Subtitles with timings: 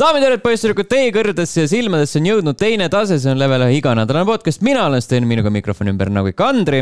[0.00, 3.76] daamid ja härrad, poisssüdrukud, teie kõrgedesse silmadesse on jõudnud teine tase, see on level ühe
[3.82, 6.80] iganädalane podcast, mina olen Sten, minuga mikrofoni ümber nagu ikka Andri.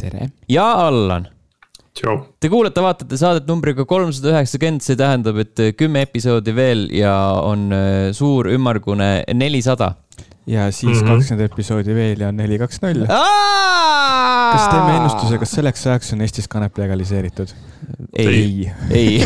[0.00, 0.32] tere!
[0.50, 1.28] ja Allan.
[1.96, 7.70] Te kuulate, vaatate saadet numbriga kolmsada üheksakümmend, see tähendab, et kümme episoodi veel ja on
[7.72, 9.94] äh, suur ümmargune nelisada
[10.50, 11.06] ja siis mhm.
[11.06, 11.54] kakskümmend mm -hmm.
[11.54, 13.06] episoodi veel ja on neli, kaks, null.
[13.06, 17.54] kas teeme ennustuse, kas selleks ajaks on Eestis kanep legaliseeritud?
[18.18, 19.20] Ei, ei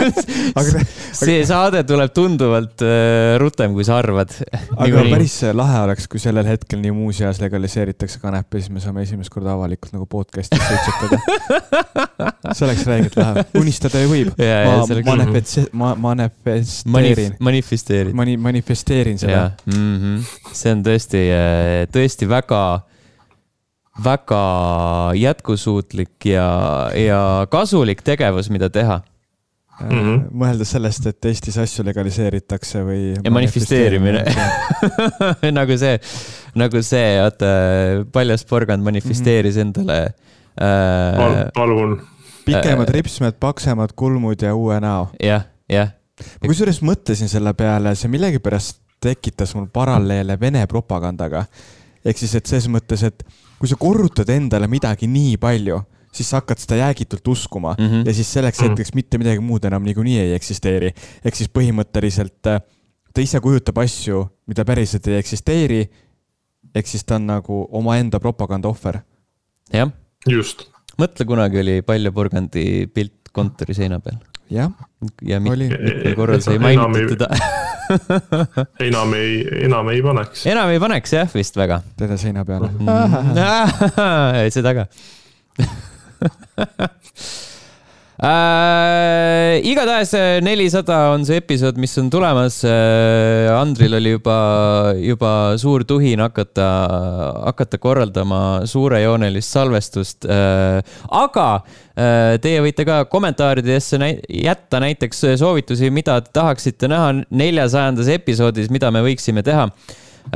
[1.20, 4.34] see saade tuleb tunduvalt äh, rutem, kui sa arvad.
[4.76, 9.04] aga päris lahe oleks, kui sellel hetkel nii muuseas legaliseeritakse kanep ja siis me saame
[9.06, 11.20] esimest korda avalikult nagu podcast'is suitsetada
[12.56, 14.34] see oleks räigelt lahe, unistada ju võib.
[14.36, 17.40] ma manifest-, ma manifesteerin Manif.
[17.40, 18.16] manifesteerin.
[18.16, 19.50] Mani-, manifesteerin seda.
[19.66, 20.24] Mm -hmm.
[20.52, 22.82] see on tõesti, äh, tõesti väga
[24.04, 29.00] väga jätkusuutlik ja, ja kasulik tegevus, mida teha
[29.80, 29.98] mm.
[29.98, 30.20] -hmm.
[30.32, 33.00] mõeldes sellest, et Eestis asju legaliseeritakse või.
[33.24, 34.24] ja manifesteerimine
[35.58, 35.98] nagu see,
[36.58, 37.52] nagu see, vaata,
[38.12, 39.66] paljas porgand manifesteeris mm -hmm.
[39.66, 41.38] endale äh, Pal.
[41.54, 42.00] palun.
[42.44, 45.26] pikemad äh, ripsmed, paksemad kulmud ja uue näo ja,.
[45.28, 45.88] jah, jah.
[46.42, 51.44] ma kusjuures mõtlesin selle peale, see millegipärast tekitas mul paralleele Vene propagandaga.
[52.04, 53.24] ehk siis, et ses mõttes, et
[53.60, 55.78] kui sa korrutad endale midagi nii palju,
[56.10, 58.06] siis sa hakkad seda jäägitult uskuma mm -hmm.
[58.08, 58.68] ja siis selleks mhm.
[58.68, 60.92] hetkeks mitte midagi muud enam niikuinii ei eksisteeri.
[61.24, 62.60] ehk siis põhimõtteliselt äh,
[63.14, 65.90] ta ise kujutab asju, mida päriselt ei eksisteeri.
[66.74, 69.00] ehk siis ta on nagu omaenda propaganda ohver.
[69.72, 69.90] jah.
[70.28, 70.68] just.
[70.98, 74.16] mõtle, kunagi oli Palja Porgandi pilt kontori seina peal.
[74.50, 74.70] Jah.
[75.22, 77.28] ja mitmel korral sai mainitud teda
[78.88, 80.46] enam ei, enam ei paneks.
[80.46, 81.82] enam ei paneks jah, vist väga.
[81.98, 82.70] teda seina peale
[84.56, 84.86] seda ka
[88.22, 89.60] äh,.
[89.64, 93.48] igatahes äh, nelisada on see episood, mis on tulemas äh,.
[93.54, 94.36] Andril oli juba,
[95.00, 96.66] juba suur tuhin hakata,
[97.46, 100.82] hakata korraldama suurejoonelist salvestust äh,.
[101.08, 108.12] aga äh, teie võite ka kommentaaridesse näi jätta näiteks soovitusi, mida te tahaksite näha neljasajandas
[108.18, 109.70] episoodis, mida me võiksime teha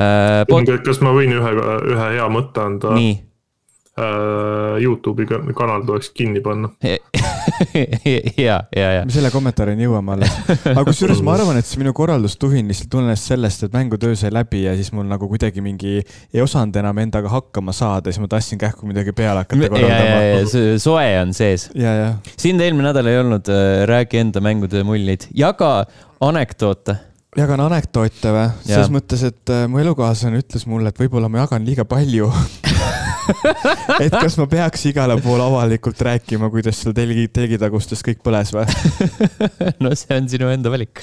[0.01, 0.41] äh,.
[0.85, 1.55] kas ma võin ühe,
[1.93, 2.97] ühe hea mõtte anda?
[3.95, 6.73] Äh, Youtube'i kanal tuleks kinni panna
[8.47, 9.05] ja, ja, ja.
[9.05, 10.35] me selle kommentaarini jõuame alles.
[10.71, 14.65] aga kusjuures ma arvan, et see minu korraldustuhin lihtsalt tulenes sellest, et mängutöö sai läbi
[14.65, 18.61] ja siis mul nagu kuidagi mingi ei osanud enam endaga hakkama saada, siis ma tahtsin
[18.61, 20.77] kähku midagi peale hakata korraldama.
[20.81, 21.69] soe on sees.
[22.37, 25.75] sind eelmine nädal ei olnud, äh, räägi enda mängutöö muljeid, jaga
[26.23, 26.99] anekdoote
[27.35, 28.47] jagan anekdoote või?
[28.63, 32.31] selles mõttes, et äh, mu elukaaslane ütles mulle, et võib-olla ma jagan liiga palju
[34.03, 38.65] et kas ma peaks igale poole avalikult rääkima, kuidas seal telgi, telgitagustes kõik põles või
[39.83, 41.01] no see on sinu enda valik.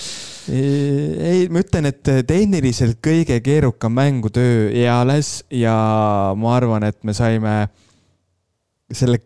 [0.52, 5.74] ei, ma ütlen, et tehniliselt kõige keerukam mängutöö eales ja
[6.38, 7.56] ma arvan, et me saime
[8.92, 9.22] selle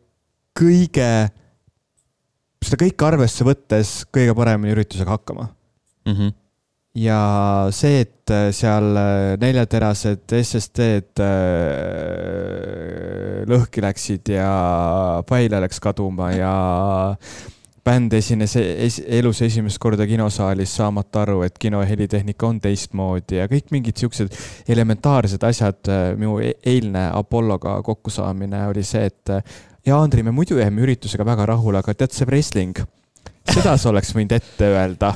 [0.57, 1.11] kõige,
[2.65, 5.51] seda kõike arvesse võttes kõige paremini üritusega hakkama
[6.07, 6.13] mm.
[6.13, 6.35] -hmm
[6.97, 11.27] ja see, et äh, seal äh, neljaterased SSD-d äh,
[13.51, 14.49] lõhki läksid ja
[15.29, 16.53] faile läks kaduma ja
[17.87, 23.47] bänd esines es elus esimest korda kinosaalis, saamata aru, et kino helitehnika on teistmoodi ja
[23.51, 24.29] kõik mingid siuksed
[24.73, 25.81] elementaarsed asjad.
[26.19, 29.25] minu e-, eilne Apolloga kokkusaamine oli see, et
[29.87, 32.75] ja Andri, me muidu jääme üritusega väga rahule, aga tead, see wrestling,
[33.47, 35.15] seda sa oleks võinud ette öelda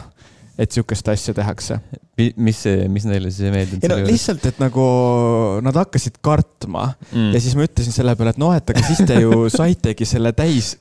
[0.60, 1.81] et sihukest asja tehakse.
[2.37, 2.60] mis,
[2.93, 3.87] mis neile siis ei meeldinud?
[3.87, 4.84] ei no lihtsalt, et nagu
[5.65, 7.32] nad hakkasid kartma mm.
[7.34, 10.34] ja siis ma ütlesin selle peale, et noh, et aga siis te ju saitegi selle
[10.37, 10.75] täis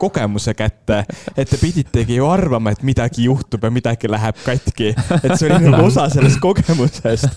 [0.00, 1.02] kogemuse kätte,
[1.36, 4.94] et te piditegi ju arvama, et midagi juhtub ja midagi läheb katki.
[4.94, 7.28] et see oli nagu osa sellest kogemusest.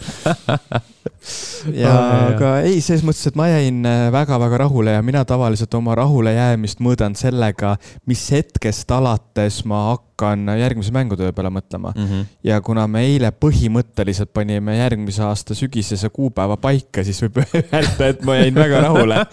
[1.76, 1.92] ja
[2.30, 3.84] aga ei, selles mõttes, et ma jäin
[4.16, 7.76] väga-väga äh, rahule ja mina tavaliselt oma rahule jäämist mõõdan sellega,
[8.08, 12.06] mis hetkest alates ma hakkan hakkan järgmise mängutöö peale mõtlema mm.
[12.06, 12.26] -hmm.
[12.44, 18.24] ja kuna me eile põhimõtteliselt panime järgmise aasta sügisese kuupäeva paika, siis võib öelda, et
[18.24, 19.24] ma jäin väga rahule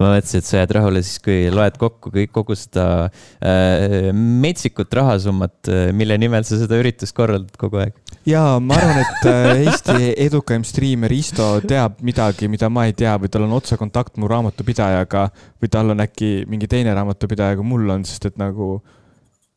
[0.00, 4.92] ma mõtlesin, et sa jääd rahule siis, kui loed kokku kõik, kogu seda äh, metsikut
[4.92, 7.94] rahasummat, äh, mille nimel sa seda üritust korraldad kogu aeg.
[8.26, 13.14] Ja ma arvan, et äh, Eesti edukaim striimer Isto teab midagi, mida ma ei tea
[13.22, 15.28] või tal on otsekontakt mu raamatupidajaga
[15.62, 18.76] või tal on äkki mingi teine raamatupidaja, kui mul on, sest et nagu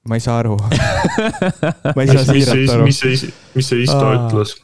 [0.10, 0.56] ma ei saa aru
[1.96, 2.90] ma ei saa siiralt aru.
[2.90, 4.18] mis see, mis see Isto Aa.
[4.18, 4.58] ütles?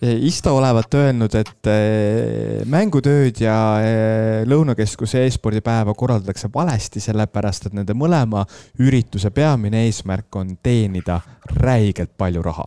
[0.00, 7.92] Isto olevat öelnud, et eh, mängutööd ja eh, Lõunakeskuse e-spordipäeva korraldatakse valesti, sellepärast et nende
[7.92, 8.46] mõlema
[8.80, 11.20] ürituse peamine eesmärk on teenida
[11.60, 12.64] räigelt palju raha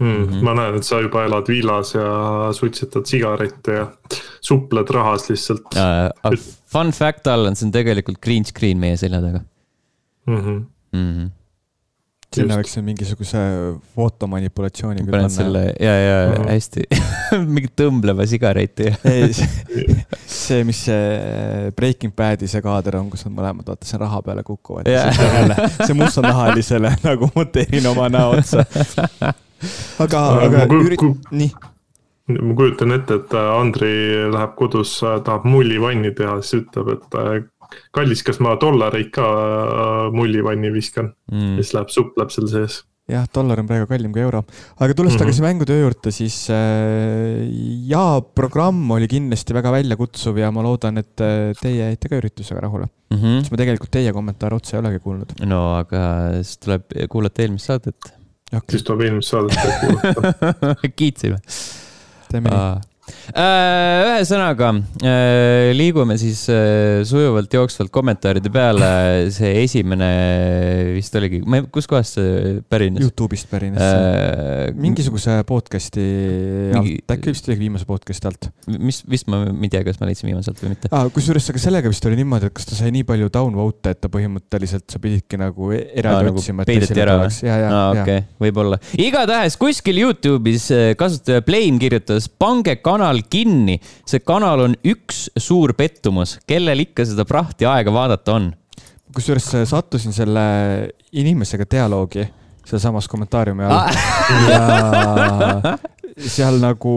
[0.00, 0.06] mm,.
[0.06, 0.42] Mm -hmm.
[0.42, 2.08] ma näen, et sa juba elad villas ja
[2.52, 3.86] suitsetad sigarette ja
[4.40, 6.38] supled rahas lihtsalt uh,.
[6.74, 9.40] Fun fact, Allan, see on tegelikult green screen meie selja taga
[10.26, 10.36] mm.
[10.36, 10.60] -hmm.
[10.92, 11.32] Mm -hmm
[12.34, 13.40] sinna võiks mingisuguse
[13.94, 15.28] fotomanipulatsiooni panna.
[15.32, 16.48] selle ja, ja uh -huh.
[16.50, 16.86] hästi
[17.54, 18.90] mingi tõmbleva sigareti
[20.26, 24.42] see, mis see Breaking Badi see kaader on, kus nad mõlemad vaata siin raha peale
[24.46, 25.14] kukuvad yeah..
[25.86, 28.64] see mustnahalisele nagu monteerin oma näo otsa.
[30.04, 31.52] aga, aga ürit-, nii
[32.24, 33.90] ma kujutan ette, et Andri
[34.32, 37.50] läheb kodus, tahab mullivanni teha, siis ütleb, et
[37.94, 42.80] kallis, kas ma dollareid ka äh, mullivanni viskan mm., siis läheb supp läheb seal sees
[43.10, 44.40] jah, dollar on praegu kallim kui euro.
[44.78, 45.24] aga tulles mm -hmm.
[45.24, 47.44] tagasi mängutöö juurde, siis äh,
[47.88, 52.60] jaa, programm oli kindlasti väga väljakutsuv ja ma loodan, et äh, teie jäite ka üritusega
[52.60, 53.18] rahule mm.
[53.18, 53.40] -hmm.
[53.40, 55.32] sest ma tegelikult teie kommentaare otse ei olegi kuulnud.
[55.44, 58.14] no aga siis tuleb kuulata eelmist saadet
[58.56, 58.74] okay..
[58.74, 60.74] siis tuleb eelmist saadet kuulata.
[60.96, 61.38] Kiitsime.
[62.30, 62.93] teeme nii
[63.34, 64.70] ühesõnaga
[65.04, 68.88] äh, liigume siis äh, sujuvalt jooksvalt kommentaaride peale.
[69.34, 70.08] see esimene
[70.94, 73.04] vist oligi, ma ei, kuskohast see pärines?
[73.04, 74.72] Youtube'ist pärines äh,.
[74.76, 76.04] mingisuguse podcast'i
[76.74, 76.96] mingi...
[77.00, 78.48] alt, äkki vist oligi viimase podcast'i alt.
[78.78, 81.08] mis, vist ma, ma ei tea, kas ma leidsin viimaselt või mitte ah,.
[81.14, 84.12] kusjuures, aga sellega vist oli niimoodi, et kas ta sai nii palju downvote'e, et ta
[84.12, 86.70] põhimõtteliselt, sa pididki nagu eraldi ah, otsima nagu.
[86.72, 87.52] peideti ära või?
[87.52, 88.80] aa, okei, võib-olla.
[89.00, 90.70] igatahes kuskil Youtube'is
[91.00, 93.78] kasutaja Blame kirjutas, pange kanal kinni.
[94.06, 98.52] see kanal on üks suur pettumus, kellel ikka seda prahti aega vaadata on?
[99.14, 100.46] kusjuures sattusin selle
[101.14, 102.24] inimesega dialoogi
[102.64, 103.90] sealsamas kommentaariumi all ah.
[104.50, 105.76] ja
[106.30, 106.94] seal nagu.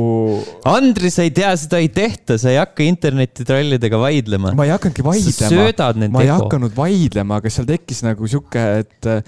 [0.70, 4.54] Andri, sa ei tea, seda ei tehta, sa ei hakka internetitrollidega vaidlema.
[4.58, 5.36] ma ei hakanudki vaidlema.
[5.40, 9.24] sa söödad nende ma ei hakanud vaidlema, aga seal tekkis nagu sihuke, et äh,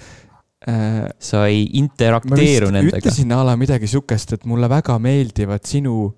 [1.18, 3.02] sa ei interakteeru nendega.
[3.02, 6.12] ütlesin a la midagi sihukest, et mulle väga meeldivad sinu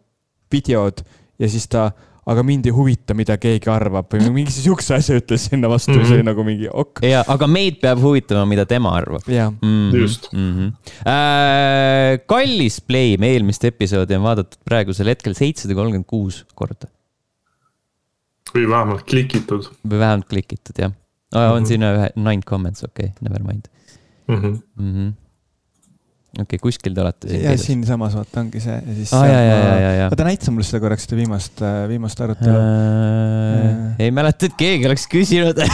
[0.52, 1.02] videod
[1.40, 1.88] ja siis ta,
[2.30, 5.98] aga mind ei huvita, mida keegi arvab või mingi sihukese asja ütles sinna vastu mm,
[5.98, 6.08] -hmm.
[6.10, 7.02] see oli nagu mingi ok.
[7.08, 9.26] ja, aga meid peab huvitama, mida tema arvab.
[9.26, 9.96] Mm -hmm.
[9.96, 10.50] just mm.
[10.56, 10.72] -hmm.
[11.08, 16.90] Äh, kallis play, me eelmist episoodi on vaadatud praegusel hetkel seitsesada kolmkümmend kuus korda.
[18.54, 19.64] või vähemalt klikitud.
[19.88, 20.92] või vähemalt klikitud, jah.
[21.34, 21.66] on mm -hmm.
[21.66, 23.66] siin ühe nine comments, okei okay,, never mind
[24.28, 24.36] mm.
[24.36, 24.62] -hmm.
[24.76, 25.21] Mm -hmm
[26.32, 27.42] okei okay,, kuskil te olete siin.
[27.44, 29.26] ja siinsamas vaata ongi see ja siis ah,.
[30.08, 34.04] oota, näita mulle seda korraks, seda viimast, äh, viimast arutelu äh,.
[34.06, 35.68] ei mäleta, et keegi oleks küsinud aa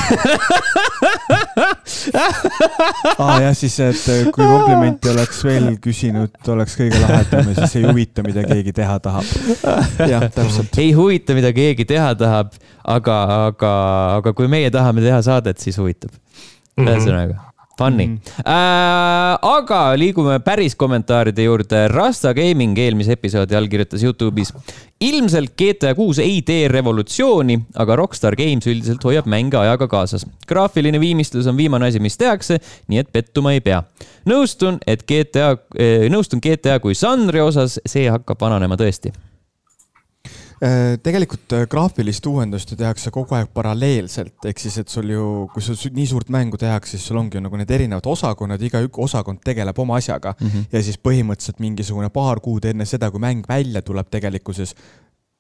[3.22, 7.78] ah, jah, siis, et äh, kui komplimenti oleks veel küsinud, oleks kõige lahedam ja siis
[7.78, 9.26] ei huvita, mida keegi teha tahab.
[10.10, 10.78] jah, täpselt.
[10.82, 13.18] ei huvita, mida keegi teha tahab, aga,
[13.50, 13.74] aga,
[14.18, 16.10] aga kui meie tahame teha saadet, siis huvitab.
[16.78, 16.88] Mhm.
[16.88, 17.47] ühesõnaga mm -hmm
[17.78, 18.14] Funny mm.
[18.14, 18.38] -hmm.
[18.38, 21.88] Äh, aga liigume päris kommentaaride juurde.
[21.88, 24.52] Rasta Gaming eelmise episoodi all kirjutas Youtube'is.
[25.00, 30.26] ilmselt GTA kuus ei tee revolutsiooni, aga Rockstar Games üldiselt hoiab mänge ajaga kaasas.
[30.48, 32.58] graafiline viimistlus on viimane asi, mis tehakse,
[32.88, 33.82] nii et pettuma ei pea.
[34.26, 35.56] nõustun, et GTA,
[36.10, 39.12] nõustun GTA kui žanri osas, see hakkab vananema tõesti
[41.02, 45.24] tegelikult äh, graafilist uuendust ju tehakse kogu aeg paralleelselt, ehk siis, et sul ju,
[45.54, 48.82] kui sul nii suurt mängu tehakse, siis sul ongi ju nagu need erinevad osakonnad, iga
[49.06, 50.48] osakond tegeleb oma asjaga mm.
[50.48, 50.70] -hmm.
[50.72, 54.74] ja siis põhimõtteliselt mingisugune paar kuud enne seda, kui mäng välja tuleb, tegelikkuses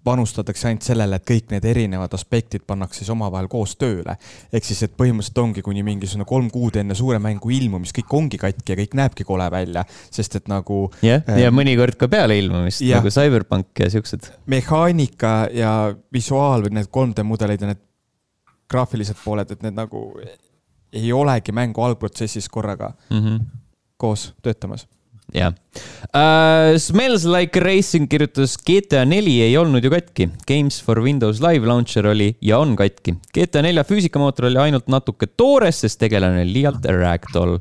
[0.04, 4.14] panustatakse ainult sellele, et kõik need erinevad aspektid pannakse siis omavahel koos tööle.
[4.52, 8.38] ehk siis, et põhimõtteliselt ongi kuni mingisugune kolm kuud enne suure mängu ilmumist, kõik ongi
[8.38, 10.90] katki ja kõik näebki kole välja, sest et nagu.
[11.02, 14.30] jah yeah, ähm,, ja mõnikord ka peale ilmumist ja, nagu Cyberpunk ja siuksed.
[14.46, 15.72] mehaanika ja
[16.14, 17.82] visuaal või need 3D mudelid ja need
[18.70, 20.12] graafilised pooled, et need nagu
[20.92, 23.44] ei olegi mängu algprotsessis korraga mm -hmm.
[23.96, 24.86] koos töötamas
[25.34, 26.76] jah uh,.
[26.80, 30.28] Smells like racing kirjutas GTA neli ei olnud ju katki.
[30.48, 33.14] Games for Windows Live Launcher oli ja on katki.
[33.34, 37.58] GTA nelja füüsikamootor oli ainult natuke toores, sest tegelane oli liialt ragdoll.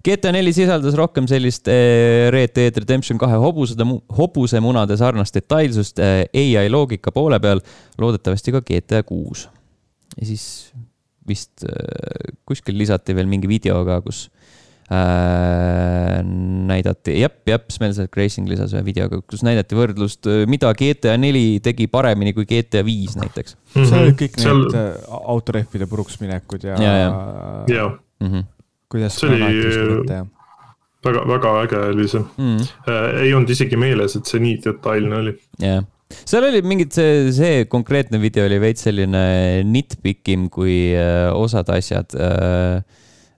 [0.00, 3.84] GTA neli sisaldas rohkem sellist äh, Red Dead Redemption kahe hobusede,
[4.16, 7.60] hobusemunade sarnast detailsust äh, ai loogika poole peal,
[8.00, 9.48] loodetavasti ka GTA kuus.
[10.16, 10.72] ja siis
[11.28, 14.28] vist äh, kuskil lisati veel mingi video ka, kus
[16.66, 21.14] näidati, jep, jep, Smells Like Racing lisas ühe videoga, kus näidati võrdlust, äh, mida GTA
[21.20, 23.70] neli tegi paremini kui GTA viis näiteks mm.
[23.76, 23.86] -hmm.
[23.86, 24.64] seal olid kõik Seal...
[24.64, 24.90] need äh,
[25.34, 27.12] autorehvide puruks minekud ja, ja, ja.
[27.70, 27.86] ja.
[28.20, 28.44] Mm -hmm.
[28.90, 29.40] kuidas see oli
[31.06, 32.58] väga, väga äge oli see mm..
[33.22, 35.38] ei olnud isegi meeles, et see nii detailne oli.
[35.58, 40.90] jah seal oli mingid, see, see konkreetne video oli veits selline nitpick im kui
[41.34, 42.82] osad asjad äh,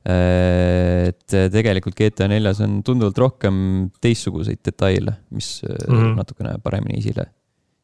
[0.02, 3.56] et tegelikult GTA neljas on tunduvalt rohkem
[4.02, 6.16] teistsuguseid detaile, mis mm -hmm.
[6.18, 7.26] natukene paremini esile,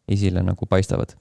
[0.09, 1.15] esile nagu paistavad.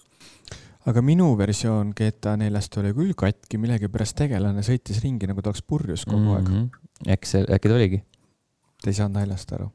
[0.88, 5.62] aga minu versioon GTA neljast oli küll katki, millegipärast tegelane sõitis ringi nagu ta oleks
[5.62, 6.70] purjus kogu mm -hmm.
[7.06, 7.14] aeg.
[7.18, 8.04] äkki see, äkki ta oligi?
[8.82, 9.72] Te ei saanud naljast aru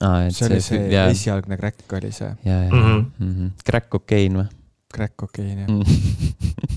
[0.00, 0.28] ah,?
[0.30, 1.10] see oli see jah.
[1.10, 2.36] esialgne crack oli see.
[2.44, 3.04] ja, ja mm, -hmm.
[3.18, 3.50] mm -hmm.
[3.64, 4.46] crack kokain või?
[4.94, 5.68] Crack kokain jah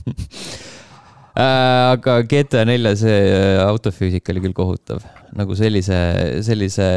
[0.10, 0.14] Äh,
[1.40, 5.04] aga GTA nelja see äh, autofüüsika oli küll kohutav,
[5.38, 5.98] nagu sellise,
[6.46, 6.88] sellise.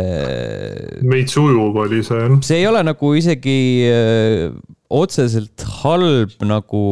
[1.07, 2.37] veits ujuv oli see jah.
[2.45, 3.59] see ei ole nagu isegi
[3.89, 4.47] äh,
[4.93, 6.85] otseselt halb nagu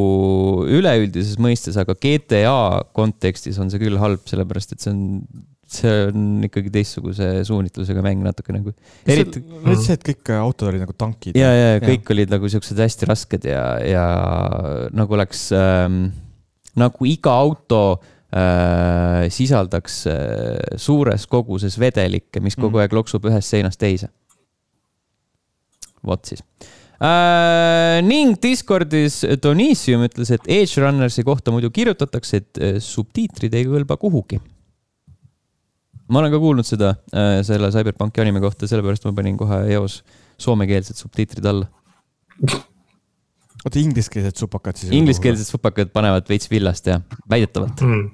[0.71, 2.57] üleüldises mõistes, aga GTA
[2.97, 5.07] kontekstis on see küll halb, sellepärast et see on
[5.71, 8.73] see on ikkagi teistsuguse suunitlusega mäng natuke nagu.
[9.07, 9.42] eriti.
[9.78, 11.38] see, et kõik autod olid nagu tankid.
[11.38, 12.16] ja, ja kõik ja.
[12.16, 14.07] olid nagu siuksed hästi rasked ja, ja
[14.97, 16.09] nagu oleks ähm,
[16.79, 17.83] nagu iga auto
[18.31, 22.85] äh, sisaldaks äh, suures koguses vedelikke, mis kogu mm.
[22.85, 24.11] aeg loksub ühest seinast teise.
[26.07, 26.41] vot siis
[27.03, 27.99] äh,.
[28.07, 33.99] ning Discordis Donissium ütles, et Edge Runnersi kohta muidu kirjutatakse, et äh, subtiitrid ei kõlba
[34.00, 34.41] kuhugi.
[36.09, 40.03] ma olen ka kuulnud seda äh, selle CyberPunki anime kohta, sellepärast ma panin kohe eos
[40.41, 41.69] soomekeelsed subtiitrid alla
[43.64, 44.93] oota, ingliskeelsed supakad siis?
[44.97, 47.00] Ingliskeelsed supakad panevad veits villast ja
[47.31, 48.07] väidetavalt mm..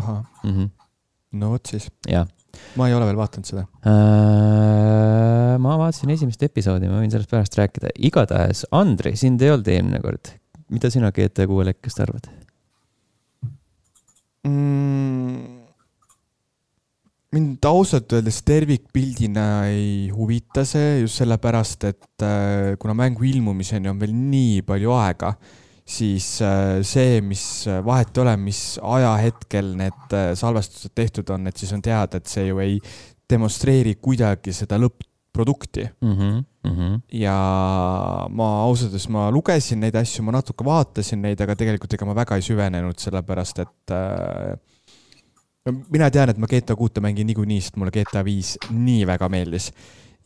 [0.00, 0.50] ahah mm.
[0.50, 0.70] -hmm.
[1.42, 1.90] no vot siis.
[2.08, 2.26] jah.
[2.76, 5.54] ma ei ole veel vaadanud seda äh,.
[5.58, 7.94] ma vaatasin esimest episoodi, ma võin sellest pärast rääkida.
[7.98, 10.34] igatahes, Andri, sind ei olnud eelmine kord.
[10.70, 12.32] mida sina GT6 lekkest arvad
[14.44, 15.57] mm.?
[17.34, 23.98] Mind ausalt öeldes tervikpildina ei huvita see just sellepärast, et äh, kuna mängu ilmumiseni on
[24.00, 25.34] veel nii palju aega,
[25.88, 27.42] siis äh, see, mis
[27.84, 32.32] vahet ei ole, mis ajahetkel need äh, salvestused tehtud on, et siis on teada, et
[32.32, 32.78] see ju ei
[33.28, 36.14] demonstreeri kuidagi seda lõpp-produkti mm.
[36.14, 36.96] -hmm, mm -hmm.
[37.20, 37.36] ja
[38.30, 42.16] ma ausalt öeldes, ma lugesin neid asju, ma natuke vaatasin neid, aga tegelikult ega ma
[42.16, 44.56] väga ei süvenenud, sellepärast et äh,
[45.72, 49.72] mina tean, et ma GTA kuute mängin niikuinii, sest mulle GTA viis nii väga meeldis.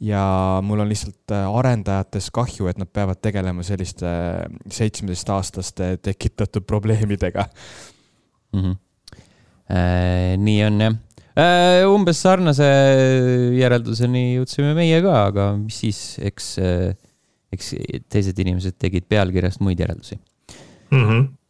[0.02, 6.66] ja mul on lihtsalt äh, arendajates kahju, et nad peavad tegelema selliste äh, seitsmeteistaastaste tekitatud
[6.66, 7.44] probleemidega
[8.52, 8.61] mm.
[8.61, 8.76] -hmm.
[9.72, 10.96] Äh, nii on jah
[11.38, 11.87] äh,.
[11.87, 12.66] umbes sarnase
[13.56, 16.96] järelduseni jõudsime meie ka, aga mis siis, eks äh,,
[17.52, 17.75] eks
[18.08, 20.18] teised inimesed tegid pealkirjast muid järeldusi
[20.90, 21.04] mm.
[21.04, 21.41] -hmm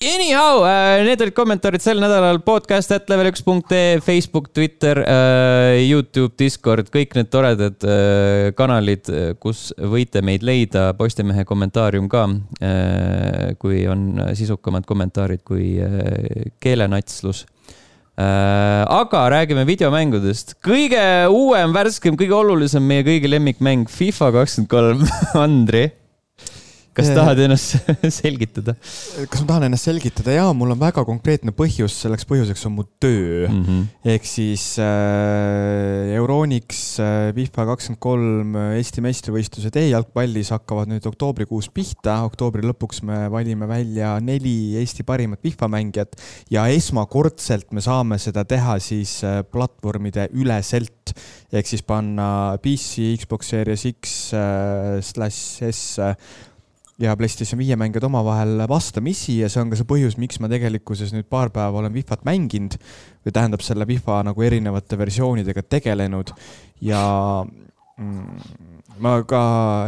[0.00, 4.96] Anyhow äh,, need olid kommentaarid sel nädalal podcast at level üks punkt ee, Facebook, Twitter
[5.04, 9.10] äh,, Youtube, Discord, kõik need toredad äh, kanalid,
[9.44, 10.86] kus võite meid leida.
[10.96, 12.24] Postimehe kommentaarium ka
[13.60, 15.76] kui on sisukamad kommentaarid kui
[16.64, 17.44] keelenatslus
[18.20, 20.56] aga räägime videomängudest.
[20.64, 25.08] kõige uuem, värskem, kõige olulisem meie kõigi lemmikmäng FIFA kakskümmend kolm,
[25.44, 25.86] Andri
[27.00, 27.90] kas tahad ennast
[28.20, 28.74] selgitada?
[29.30, 30.34] kas ma tahan ennast selgitada?
[30.36, 33.62] jaa, mul on väga konkreetne põhjus, selleks põhjuseks on mu töö mm.
[33.64, 33.86] -hmm.
[34.14, 41.70] ehk siis äh, Euronix äh, FIFA kakskümmend kolm äh, Eesti meistrivõistlused e-jalgpallis hakkavad nüüd oktoobrikuus
[41.74, 42.20] pihta.
[42.28, 46.16] oktoobri lõpuks me valime välja neli Eesti parimat FIFA mängijat
[46.50, 51.14] ja esmakordselt me saame seda teha siis äh, platvormide üleselt
[51.50, 56.14] ehk siis panna PC, Xbox Series X äh, slash S äh,
[57.00, 61.14] ja PlayStation viie mängijad omavahel vastamisi ja see on ka see põhjus, miks ma tegelikkuses
[61.16, 62.76] nüüd paar päeva olen Wifat mänginud
[63.24, 66.34] või tähendab selle Wifa nagu erinevate versioonidega tegelenud
[66.84, 67.00] ja
[67.96, 68.68] mm,
[69.00, 69.40] ma ka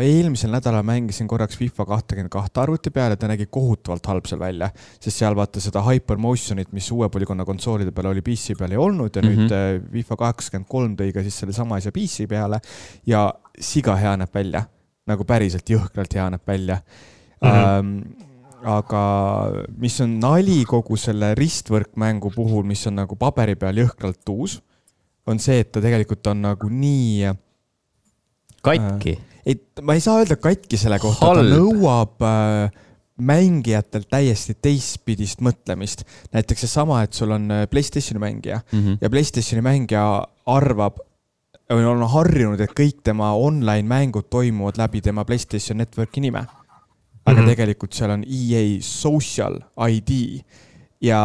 [0.04, 4.40] eelmisel nädalal mängisin korraks FIFA kahtekümmend kahte arvuti peal ja ta nägi kohutavalt halb seal
[4.40, 8.80] välja, sest seal vaata seda Hypermotionit, mis uue polügoona konsoolide peal oli, PC peal ei
[8.80, 9.48] olnud ja mm -hmm.
[9.48, 12.60] nüüd äh, FIFA kakskümmend kolm tõi ka siis sellesama asja PC peale
[13.06, 13.28] ja
[13.60, 14.64] siga hea näeb välja
[15.10, 17.48] nagu päriselt jõhkralt hea näeb välja mm.
[17.48, 17.78] -hmm.
[17.78, 18.30] Ähm,
[18.62, 19.02] aga
[19.78, 24.60] mis on nali kogu selle ristvõrkmängu puhul, mis on nagu paberi peal jõhkralt uus,
[25.26, 27.32] on see, et ta tegelikult on nagu nii.
[28.62, 29.42] katki äh,.
[29.46, 32.82] ei, ma ei saa öelda katki selle kohta, ta nõuab äh,
[33.22, 36.06] mängijatelt täiesti teistpidist mõtlemist.
[36.32, 38.98] näiteks seesama, et sul on äh, Playstationi mängija mm -hmm.
[39.00, 41.02] ja Playstationi mängija arvab,
[41.72, 46.46] on harjunud, et kõik tema online mängud toimuvad läbi tema Playstation Networki nime.
[47.24, 47.48] aga mm -hmm.
[47.48, 50.42] tegelikult seal on EA Social ID
[51.02, 51.20] ja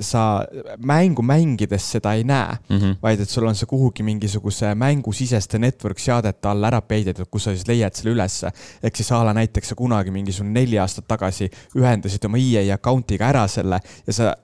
[0.00, 0.44] sa
[0.82, 2.78] mängu mängides seda ei näe mm.
[2.78, 2.96] -hmm.
[3.02, 7.50] vaid et sul on see kuhugi mingisuguse mängusiseste network seadete all ära peidetud, kus sa
[7.50, 8.50] siis leiad selle ülesse.
[8.82, 13.28] ehk siis a la näiteks sa kunagi mingisugune neli aastat tagasi ühendasid oma EA account'iga
[13.28, 14.34] ära selle ja sa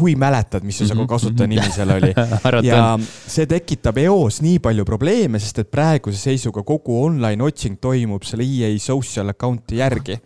[0.00, 1.06] hui mäletad, mis su mm -hmm.
[1.06, 2.12] kasutajanimi seal oli.
[2.70, 8.22] ja see tekitab eos nii palju probleeme, sest et praeguse seisuga kogu online otsing toimub
[8.22, 10.18] selle EA social account'i järgi.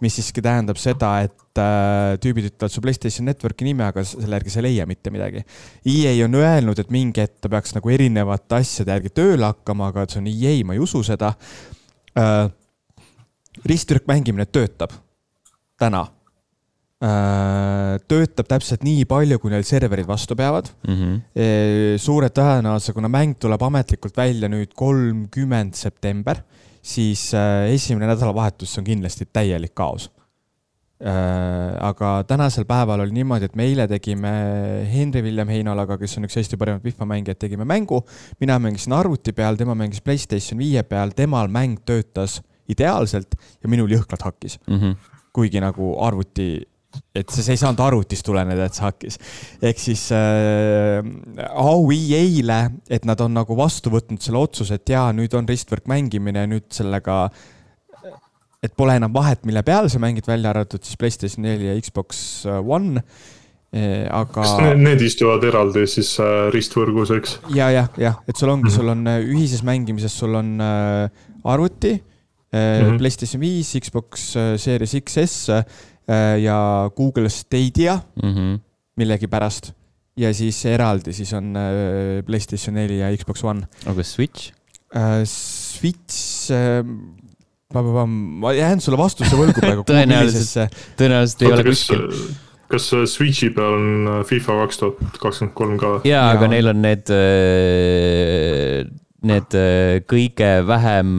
[0.00, 4.50] mis siiski tähendab seda, et äh, tüübid ütlevad su Playstation Networki nime, aga selle järgi
[4.50, 5.42] sa ei leia mitte midagi.
[5.84, 10.06] EA on öelnud, et mingi hetk ta peaks nagu erinevate asjade järgi tööle hakkama, aga
[10.08, 11.34] see on EA, ma ei usu seda
[12.16, 12.48] äh,.
[13.66, 14.94] risttürk mängimine töötab
[15.80, 16.06] täna
[17.00, 20.96] töötab täpselt nii palju, kui neil serverid vastu peavad mm.
[20.96, 21.96] -hmm.
[21.96, 26.42] suure tõenäosusega, kuna mäng tuleb ametlikult välja nüüd kolmkümmend september,
[26.82, 30.10] siis äh, esimene nädalavahetus on kindlasti täielik kaos.
[31.80, 34.30] aga tänasel päeval oli niimoodi, et me eile tegime
[34.92, 38.02] Henri Villem Heinalaga, kes on üks Eesti parimaid FIFA mängijad, tegime mängu.
[38.40, 43.88] mina mängisin arvuti peal, tema mängis Playstation viie peal, temal mäng töötas ideaalselt ja minul
[43.88, 44.76] jõhkralt hakkis mm.
[44.76, 44.96] -hmm.
[45.32, 46.68] kuigi nagu arvuti
[47.10, 49.18] et see, see ei saanud arvutist tuleneda, et see hakkis.
[49.70, 51.00] ehk siis äh,
[51.58, 55.90] au EA-le, et nad on nagu vastu võtnud selle otsuse, et jaa, nüüd on ristvõrk
[55.90, 57.24] mängimine ja nüüd sellega,
[58.62, 62.44] et pole enam vahet, mille peal sa mängid, välja arvatud siis Playstation neli ja Xbox
[62.46, 63.02] One
[63.72, 64.06] e,.
[64.06, 64.30] aga.
[64.36, 67.36] kas need, need istuvad eraldi siis äh, ristvõrgus, eks?
[67.56, 68.76] ja, jah, jah, et sul ongi -hmm.
[68.76, 71.10] sul on ühises mängimises, sul on äh,
[71.42, 72.00] arvuti äh,
[72.54, 72.98] mm, -hmm.
[73.02, 75.50] Playstation viis, Xbox äh, Series XS
[76.42, 78.58] ja Google Stadia mm -hmm.
[78.96, 79.72] millegipärast.
[80.16, 81.54] ja siis eraldi siis on
[82.26, 83.66] Playstation neli ja Xbox One.
[83.86, 84.52] aga Switch
[84.94, 85.24] uh,?
[85.24, 86.50] Switch
[87.72, 92.06] ma jään sulle vastuse võlgu praegu tõenäoliselt, tõenäoliselt ei ole kuskil
[92.70, 95.92] kas Switchi peal on FIFA kaks tuhat kakskümmend kolm ka?
[96.06, 97.10] jaa, aga neil on need,
[99.30, 99.56] need
[100.10, 101.14] kõige vähem,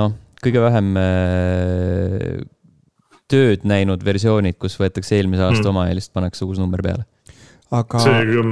[0.00, 0.90] noh, kõige vähem
[3.30, 5.72] tööd näinud versioonid, kus võetakse eelmise aasta mm.
[5.72, 7.06] oma ja lihtsalt pannakse uus number peale.
[7.70, 8.00] Aga...
[8.02, 8.42] see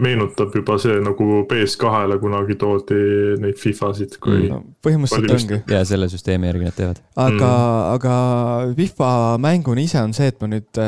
[0.00, 3.00] meenutab juba see nagu PS2-le kunagi toodi
[3.42, 4.70] neid FIFA-sid, kui mm..
[4.80, 5.58] põhimõtteliselt ongi.
[5.74, 7.02] ja selle süsteemi järgi nad teevad.
[7.20, 8.14] aga mm., aga
[8.78, 9.10] FIFA
[9.44, 10.80] mänguna ise on see, et ma nüüd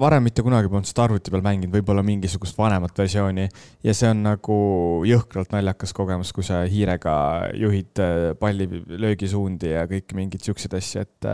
[0.00, 3.46] varem mitte kunagi polnud seda arvuti peal mänginud, võib-olla mingisugust vanemat versiooni.
[3.86, 4.58] ja see on nagu
[5.06, 7.14] jõhkralt naljakas kogemus, kui sa hiirega
[7.54, 8.02] juhid
[8.42, 8.66] palli
[8.98, 11.30] löögisuundi ja kõiki mingeid siukseid asju, et.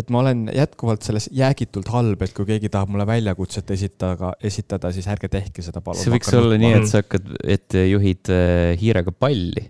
[0.00, 4.88] et ma olen jätkuvalt selles jäägitult halb, et kui keegi tahab mulle väljakutset esitada, esitada,
[4.94, 6.00] siis ärge tehke seda palun.
[6.00, 8.32] see võiks olla nii, et sa hakkad, et juhid
[8.80, 9.68] hiirega palli.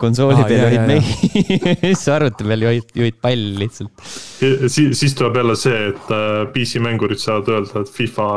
[0.00, 4.04] konsooli peal juhid mehi, siis arvuti peal juhid, juhid palli lihtsalt.
[4.40, 6.12] siis, siis tuleb jälle see, et
[6.54, 8.28] PC mängurid saavad öelda, et FIFA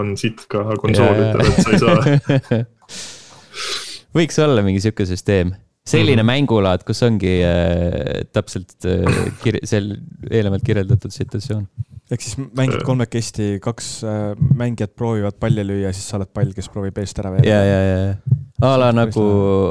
[0.00, 2.62] on sitt ka konsoolidel, et sa ei saa
[4.18, 5.52] võiks olla mingi sihuke süsteem
[5.86, 6.32] selline mm -hmm.
[6.32, 9.94] mängulaad, kus ongi äh, täpselt äh, kir-, seal
[10.30, 11.68] eelnevalt kirjeldatud situatsioon.
[12.10, 16.68] ehk siis mängid kolmekesti, kaks äh, mängijat proovivad palli lüüa, siis sa oled pall, kes
[16.68, 17.50] proovib eest ära veereda.
[17.50, 18.14] ja, ja, ja, ja
[18.60, 19.22] a la nagu,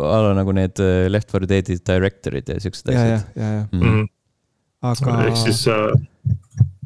[0.04, 0.80] a la nagu need
[1.14, 3.10] Left 4 Dead'i director'id ja siuksed asjad.
[3.10, 3.82] ja, ja, ja, ja mm.
[3.82, 4.08] -hmm.
[4.82, 5.28] aga.
[5.28, 5.92] ehk siis äh,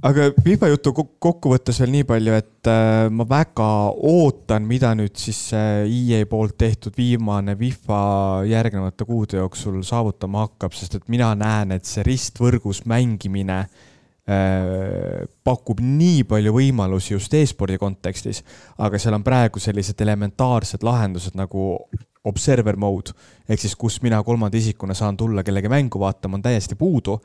[0.04, 3.68] aga FIFA jutu kokkuvõttes veel nii palju, et äh, ma väga
[4.10, 8.02] ootan, mida nüüd siis EA poolt tehtud viimane FIFA
[8.50, 15.80] järgnevate kuude jooksul saavutama hakkab, sest et mina näen, et see ristvõrgus mängimine äh, pakub
[15.84, 18.44] nii palju võimalusi just e-spordi kontekstis,
[18.84, 21.78] aga seal on praegu sellised elementaarsed lahendused nagu
[22.28, 23.12] observer mode.
[23.48, 27.20] Ehk siis, kus mina kolmanda isikuna saan tulla kellegi mängu vaatama, on täiesti puudu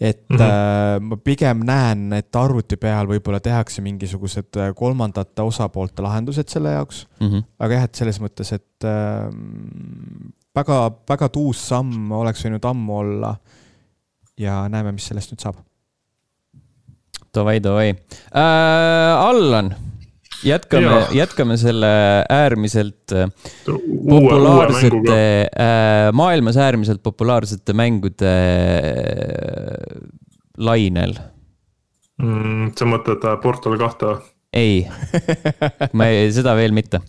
[0.00, 0.42] et mm -hmm.
[0.42, 7.06] äh, ma pigem näen, et arvuti peal võib-olla tehakse mingisugused kolmandate osapoolte lahendused selle jaoks
[7.20, 7.28] mm.
[7.28, 7.44] -hmm.
[7.58, 9.30] aga jah, et selles mõttes, et äh,
[10.54, 13.36] väga, väga tuus samm oleks võinud ammu olla.
[14.38, 15.56] ja näeme, mis sellest nüüd saab.
[17.34, 19.28] Davai, davai äh,.
[19.28, 19.74] Allan
[20.42, 21.90] jätkame, jätkame selle
[22.30, 23.30] äärmiselt äh,
[23.66, 25.18] populaarsete,
[25.50, 29.94] äh, maailmas äärmiselt populaarsete mängude äh,
[30.58, 31.16] lainel.
[32.22, 32.70] Mm,.
[32.78, 34.12] sa mõtled Portal kahte
[34.54, 34.84] ei,
[35.98, 37.00] ma ei, seda veel mitte.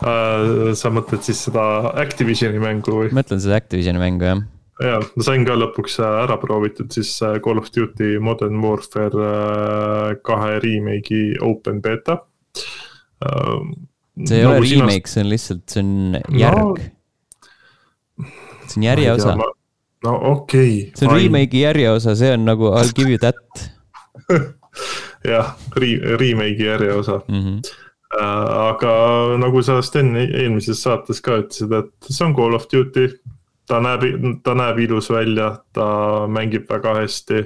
[0.00, 1.62] Sa mõtled siis seda
[2.00, 3.12] Activisioni mängu või?
[3.16, 4.40] mõtlen seda Activisioni mängu, jah
[4.84, 7.12] ja, ma sain ka lõpuks ära proovitud siis
[7.44, 12.18] Call of Duty Modern Warfare kahe remake'i open beta.
[14.26, 18.28] see ei nagu ole remake, see on lihtsalt, see on järg no,.
[18.66, 19.36] see on järjeosa.
[19.36, 20.92] no okei okay,.
[20.94, 23.66] see on remake'i järjeosa, see on nagu I will give you that
[25.32, 27.40] jah, remake'i järjeosa mm.
[27.40, 27.60] -hmm.
[28.68, 28.92] aga
[29.38, 33.08] nagu sa Sten eelmises saates ka ütlesid, et see on Call of Duty.
[33.68, 34.06] Ta näeb,
[34.44, 35.88] ta näeb ilus välja, ta
[36.30, 37.42] mängib väga hästi.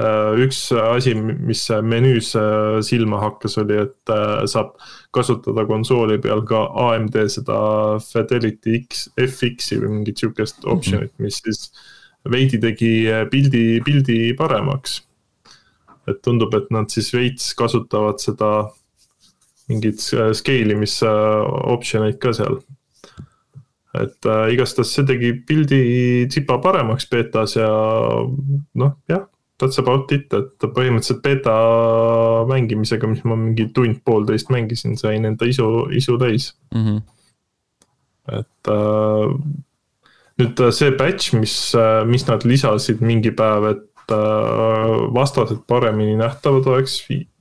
[0.00, 4.14] Äh, üks asi, mis menüüs äh, silma hakkas, oli, et
[4.48, 4.74] saab
[5.12, 7.60] kasutada konsooli peal ka AMD seda
[8.04, 11.68] Fidelity X, FX-i või mingit sihukest optsioonit, mis siis
[12.30, 12.92] veidi tegi
[13.30, 15.00] pildi, pildi paremaks.
[16.08, 18.70] Et tundub, et nad siis veits kasutavad seda
[19.70, 21.10] mingit scale imise
[21.70, 22.58] option eid ka seal.
[23.98, 25.80] Et äh, igastahes see tegi pildi
[26.30, 29.24] tsipa paremaks betas ja noh, jah,
[29.60, 31.56] that's about it, et põhimõtteliselt beta
[32.50, 36.86] mängimisega, mis ma mingi tund-poolteist mängisin, sain enda isu, isu täis mm.
[36.86, 37.02] -hmm.
[38.38, 39.36] et äh,
[40.40, 46.66] nüüd see batch, mis, äh, mis nad lisasid mingi päev, et Äh, vastased paremini nähtavad
[46.66, 46.96] oleks,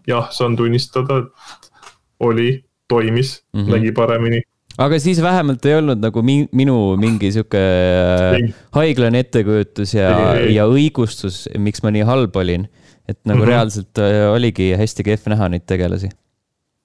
[0.08, 1.72] jah, saan tunnistada, et
[2.20, 3.72] oli, toimis mm, -hmm.
[3.72, 4.42] nägi paremini
[4.80, 8.40] aga siis vähemalt ei olnud nagu mi minu mingi sihuke äh,
[8.76, 10.14] haiglane ettekujutus ja,
[10.48, 12.70] ja õigustus, miks ma nii halb olin.
[13.10, 13.50] et nagu mm -hmm.
[13.50, 16.10] reaalselt äh, oligi hästi kehv näha neid tegelasi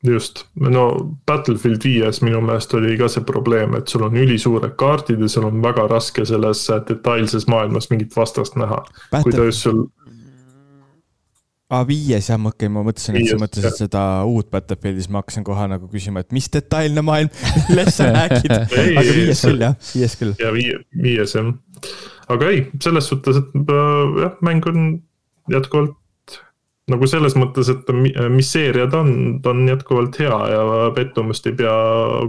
[0.05, 5.21] just, no Battlefield viies minu meelest oli ka see probleem, et sul on ülisuured kaardid
[5.21, 8.83] ja sul on väga raske selles detailses maailmas mingit vastast näha
[9.23, 9.87] kui ta just sul.
[11.73, 15.47] Aa, viies jah, okei okay,, ma mõtlesin, et sa mõtlesid seda uut Battlefieldis, ma hakkasin
[15.47, 17.33] kohe nagu küsima, et mis detailne maailm,
[17.71, 18.55] millest sa räägid?
[19.01, 20.37] Aga viies küll jah, viies küll.
[20.41, 21.51] ja viie, viies jah,
[22.33, 24.89] aga ei, selles suhtes, et äh, jah, mäng on
[25.53, 26.01] jätkuvalt
[26.93, 27.89] nagu selles mõttes, et
[28.29, 30.65] mis seeria ta on, ta on jätkuvalt hea ja
[30.97, 31.77] pettumust ei pea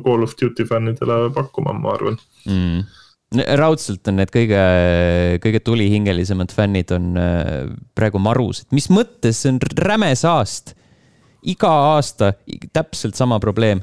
[0.06, 2.22] Call of Duty fännidele pakkuma, ma arvan.
[2.48, 2.86] Mm
[3.34, 4.62] raudselt on need kõige,
[5.44, 7.66] kõige tulihingelisemad fännid on äh,
[7.98, 10.76] praegu marus, et mis mõttes, see on räme saast.
[11.46, 12.34] iga aasta
[12.74, 13.82] täpselt sama probleem.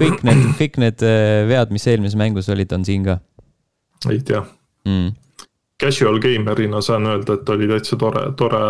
[0.00, 3.20] kõik need, kõik need äh, vead, mis eelmises mängus olid, on siin ka.
[4.10, 4.42] ei tea
[4.88, 5.12] mm
[5.82, 8.60] casual gamer'ina saan öelda, et oli täitsa tore, tore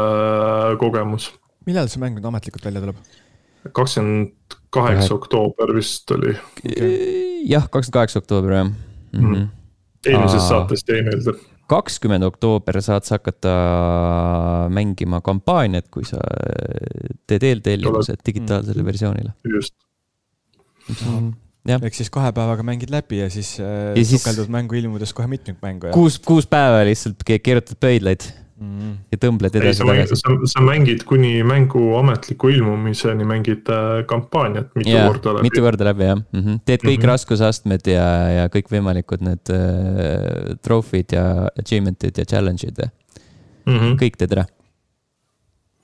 [0.81, 1.31] kogemus.
[1.69, 3.01] millal see mäng nüüd ametlikult välja tuleb?
[3.77, 6.95] kakskümmend kaheksa oktoober vist oli okay..
[7.47, 9.51] jah, kakskümmend kaheksa oktoober jah mm -hmm..
[10.07, 11.37] Eelmisest saatest jäi meelde
[11.73, 13.53] kakskümmend oktoober saad sa hakata
[14.75, 16.21] mängima kampaaniat, kui sa
[17.29, 18.91] teed eeltellimuse digitaalsele mm.
[18.91, 19.33] versioonile.
[19.49, 19.77] just
[21.71, 24.53] ehk siis kahe päevaga mängid läbi ja siis äh, ja sukeldud siis...
[24.53, 25.93] mängu ilmudes kohe mitmikmängu ja.
[25.95, 28.27] kuus, kuus päeva lihtsalt keerutad pöidlaid
[28.63, 28.95] mm.
[29.13, 30.19] ja tõmbled edasi-tagasi.
[30.21, 35.49] Sa, sa mängid kuni mängu ametliku ilmumiseni, mängid äh, kampaaniat mitu ja, korda läbi.
[35.49, 36.63] mitu korda läbi jah mm, -hmm.
[36.65, 37.13] teed kõik mm -hmm.
[37.13, 41.27] raskusastmed ja, ja kõikvõimalikud need äh, trofeed ja
[41.59, 42.91] achievement'id ja challenge'id ja
[43.67, 43.97] mm -hmm.
[44.03, 44.47] kõik teed ära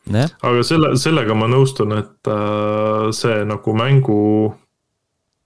[0.08, 0.24] Nee.
[0.42, 4.54] aga selle, sellega ma nõustun, et äh, see nagu mängu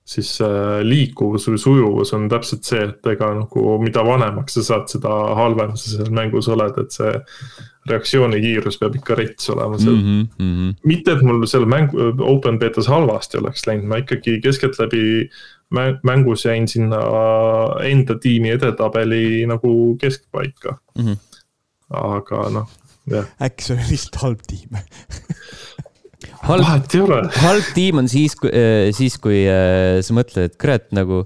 [0.04, 4.88] siis äh, liikuvus või sujuvus on täpselt see, et ega nagu mida vanemaks sa saad,
[4.90, 7.12] seda halvem sa seal mängus oled, et see
[7.90, 10.26] reaktsioonikiirus peab ikka rets olema seal mm.
[10.38, 10.74] -hmm.
[10.86, 15.30] mitte, et mul selle mängu, open betas halvasti oleks läinud, ma ikkagi keskeltläbi
[16.02, 17.00] mängus jäin sinna
[17.86, 21.06] enda tiimi edetabeli nagu keskpaika mm.
[21.06, 21.16] -hmm.
[21.90, 22.70] aga noh,
[23.10, 23.26] jah.
[23.42, 24.78] äkki see oli lihtsalt halb tiim
[26.46, 26.64] halb,
[27.42, 31.24] halb tiim on siis, äh, siis kui äh, sa mõtled, et kurat, nagu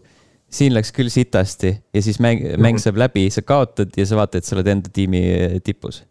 [0.53, 2.83] siin läks küll sitasti ja siis mäng, mäng mhm.
[2.85, 6.05] saab läbi, sa kaotad ja sa vaatad, et sa oled enda tiimi äh, tipus.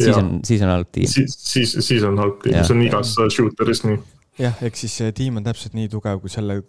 [0.00, 1.10] siis on, siis on halb tiim.
[1.10, 3.98] siis, siis, siis on halb tiim, see on igas shooter'is nii.
[4.42, 6.62] jah, ehk siis see tiim on täpselt nii tugev, kui selle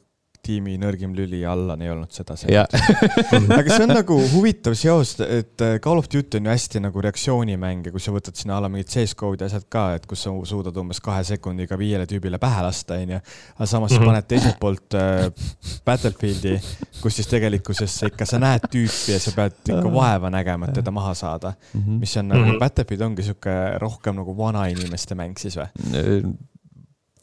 [0.46, 2.38] tiimi nõrgim lüli Allan ei olnud seda
[3.58, 7.04] aga see on nagu huvitav seos, et äh, Call of Duty on ju hästi nagu
[7.06, 10.78] reaktsioonimäng ja kui sa võtad sinna alla mingid ja asjad ka, et kus sa suudad
[10.82, 13.20] umbes kahe sekundiga viiele tüübile pähe lasta, onju.
[13.56, 14.12] aga samas mm -hmm.
[14.12, 15.30] paned teiselt poolt äh,
[15.86, 16.56] Battlefieldi,
[17.02, 20.92] kus siis tegelikkuses ikka sa näed tüüpi ja sa pead ikka vaeva nägema, et teda
[20.92, 21.82] maha saada mm.
[21.82, 22.00] -hmm.
[22.00, 22.60] mis on nagu mm -hmm.
[22.60, 25.68] Battlefield ongi sihuke rohkem nagu vanainimeste mäng siis või?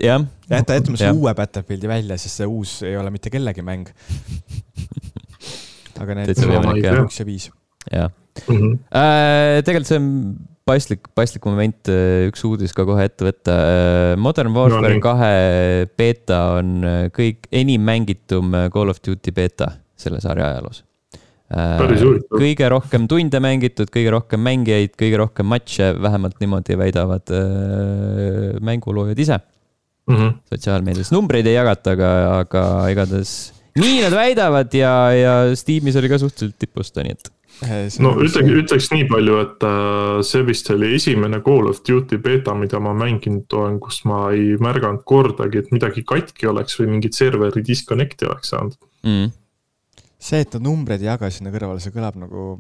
[0.02, 0.26] Jah.
[0.50, 3.90] jäta, jätame selle uue Battlefieldi välja, sest see uus ei ole mitte kellegi mäng
[6.02, 7.50] aga need üks ja viis.
[7.90, 8.78] jah -hmm.
[8.90, 10.08] äh,, tegelikult see on
[10.68, 13.58] paslik, paslik moment, äh, üks uudis ka kohe ette võtta.
[13.58, 20.22] Äh, Modern Warfare kahe no, beeta on kõik enim mängitum Call of Duty beeta selle
[20.22, 20.84] sarja ajaloos.
[22.32, 27.28] kõige rohkem tunde mängitud, kõige rohkem mängijaid, kõige rohkem matše, vähemalt niimoodi väidavad
[28.64, 29.36] mänguloojad ise
[30.08, 30.38] mm -hmm.
[30.54, 36.18] sotsiaalmeedias, numbreid ei jagata, aga, aga igatahes nii nad väidavad ja, ja Steamis oli ka
[36.20, 37.30] suhteliselt tipus ta, nii et
[38.02, 42.54] no ütleks, ütleks nii palju, et äh, see vist oli esimene Call of Duty beeta,
[42.58, 47.16] mida ma mänginud olen, kus ma ei märganud kordagi, et midagi katki oleks või mingit
[47.16, 49.32] serveri disconnect'i oleks saanud mm..
[50.18, 52.52] see, et nad numbreid ei jaga sinna kõrvale, see kõlab nagu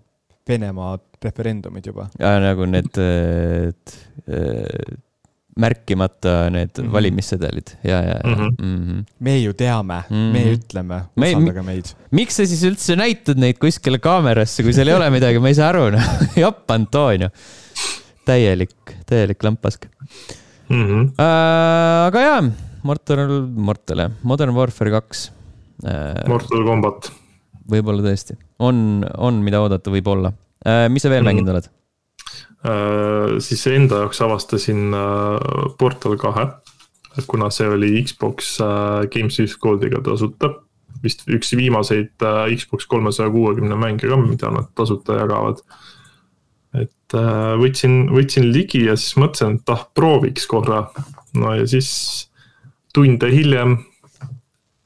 [0.48, 2.08] Venemaa referendumid juba.
[2.18, 3.92] ja nagu need, et,
[4.26, 4.96] et
[5.56, 6.92] märkimata need mm -hmm.
[6.92, 8.34] valimissedelid ja, ja, ja mm.
[8.34, 8.62] -hmm.
[8.62, 9.04] Mm -hmm.
[9.18, 10.32] me ju teame mm, -hmm.
[10.32, 11.86] me ütleme, usaldage meid.
[12.10, 15.54] miks sa siis üldse näitad neid kuskile kaamerasse, kui seal ei ole midagi, ma ei
[15.54, 16.02] saa aru, noh.
[16.44, 17.28] jopp, Antonio.
[18.24, 19.86] täielik, täielik lampask
[20.68, 20.84] mm.
[20.86, 21.10] -hmm.
[21.20, 22.42] Äh, aga jaa,
[22.82, 25.32] Mortal, Mortal, Modern Warfare kaks
[25.84, 26.28] äh,.
[26.28, 27.12] Mortal Combat.
[27.70, 30.32] võib-olla tõesti, on, on, mida oodata, võib-olla
[30.66, 30.88] äh,.
[30.88, 31.34] mis sa veel mm -hmm.
[31.34, 31.68] mänginud oled?
[32.62, 36.46] Äh, siis enda jaoks avastasin äh, Portal kahe,
[37.26, 40.54] kuna see oli Xbox äh, Games with Goldiga tasuta.
[41.02, 42.22] vist üks viimaseid
[42.54, 45.64] Xbox kolmesaja kuuekümne mänge ka, mida nad tasuta jagavad.
[46.78, 47.16] et
[47.58, 50.84] võtsin, võtsin ligi ja siis mõtlesin, et ah, prooviks korra.
[51.34, 51.90] no ja siis
[52.94, 53.80] tunde hiljem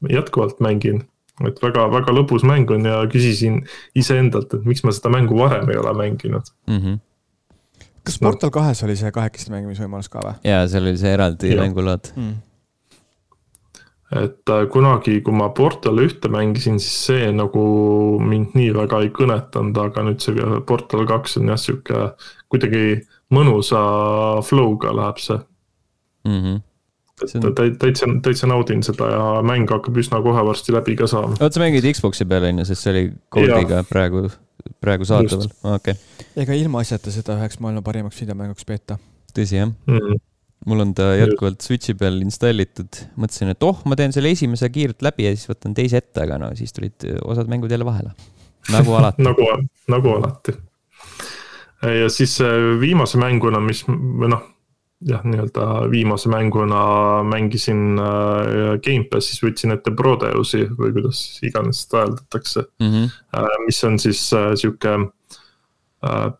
[0.09, 1.03] jätkuvalt mängin
[1.45, 5.69] et väga, väga lõbus mäng on ja küsisin iseendalt, et miks ma seda mängu varem
[5.69, 6.81] ei ole mänginud mm.
[6.81, 6.97] -hmm
[8.07, 10.35] kas Portal kahes oli see kahekesti mängimisvõimalus ka või?
[10.47, 12.35] jaa, seal oli see eraldi mängulaad mm.
[14.23, 17.65] et äh, kunagi, kui ma Portal ühte mängisin, siis see nagu
[18.23, 22.07] mind nii väga ei kõnetanud, aga nüüd see Portal kaks on jah, sihuke
[22.51, 23.83] kuidagi mõnusa
[24.47, 25.37] flow'ga läheb see
[26.27, 26.39] mm.
[26.39, 26.63] -hmm
[27.17, 27.53] et on...
[27.81, 31.33] täitsa, täitsa naudin seda ja mäng hakkab üsna kohe varsti läbi ka saama.
[31.39, 34.27] oota, sa mängid Xbox'i peal on ju, sest see oli Goldiga praegu
[34.83, 36.27] praegu saadaval, okei okay..
[36.43, 38.99] ega ilmaasjata seda üheks maailma parimaks videomänguks peeta.
[39.33, 39.99] tõsi, jah mm.
[39.99, 40.25] -hmm
[40.67, 45.05] mul on ta jätkuvalt Switch'i peal installitud, mõtlesin, et oh, ma teen selle esimese kiirelt
[45.05, 48.11] läbi ja siis võtan teise ette, aga no siis tulid osad mängud jälle vahele.
[48.73, 49.45] nagu alati nagu,
[49.87, 50.57] nagu alati.
[52.01, 52.39] ja siis
[52.81, 54.43] viimase mänguna, mis või noh
[55.05, 62.65] jah, nii-öelda viimase mänguna mängisin äh, Gamepassis, võtsin ette Prodeusi või kuidas iganes seda hääldatakse
[62.79, 62.89] mm.
[62.93, 63.61] -hmm.
[63.65, 64.97] Mis on siis äh, sihuke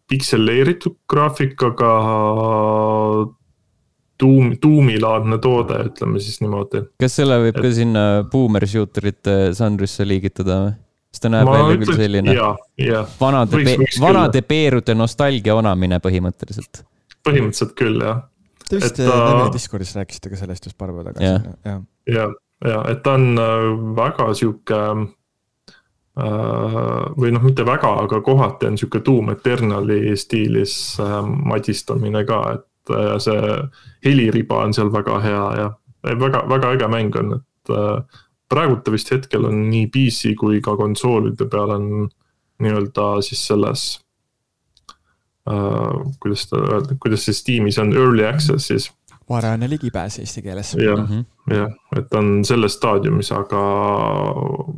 [0.08, 1.91] pikseleeritud graafikaga
[4.17, 6.84] tuum, tuumilaadne toode, ütleme siis niimoodi.
[7.02, 7.62] kas selle võib Et...
[7.65, 10.76] ka sinna boomer shooter'ite žanrisse liigitada või?
[11.12, 13.04] sest ta näeb Ma välja küll selline ja, ja.
[13.20, 16.84] vanade, vanade peerude nostalgia onamine põhimõtteliselt.
[17.26, 18.26] põhimõtteliselt küll, jah
[18.69, 21.82] Te vist Neveli Discordis rääkisite ka sellest just paar päeva tagasi jah.
[22.08, 22.27] ja,
[22.65, 25.73] ja et ta on äh, väga sihuke äh,
[27.17, 32.65] või noh, mitte väga, aga kohati on sihuke Doom Eternali stiilis äh, madistamine ka, et
[33.19, 33.56] see
[34.06, 35.67] heliriba on seal väga hea ja
[36.15, 37.71] väga, väga äge mäng on, et
[38.47, 41.89] praegu ta vist hetkel on nii PC kui ka konsoolide peal on
[42.63, 43.82] nii-öelda siis selles
[45.48, 48.92] uh,, kuidas seda öelda, kuidas see Steamis on, early access'is.
[49.30, 50.74] varajane ligipääs eesti keeles.
[50.80, 53.62] jah -hmm., jah, et on selles staadiumis, aga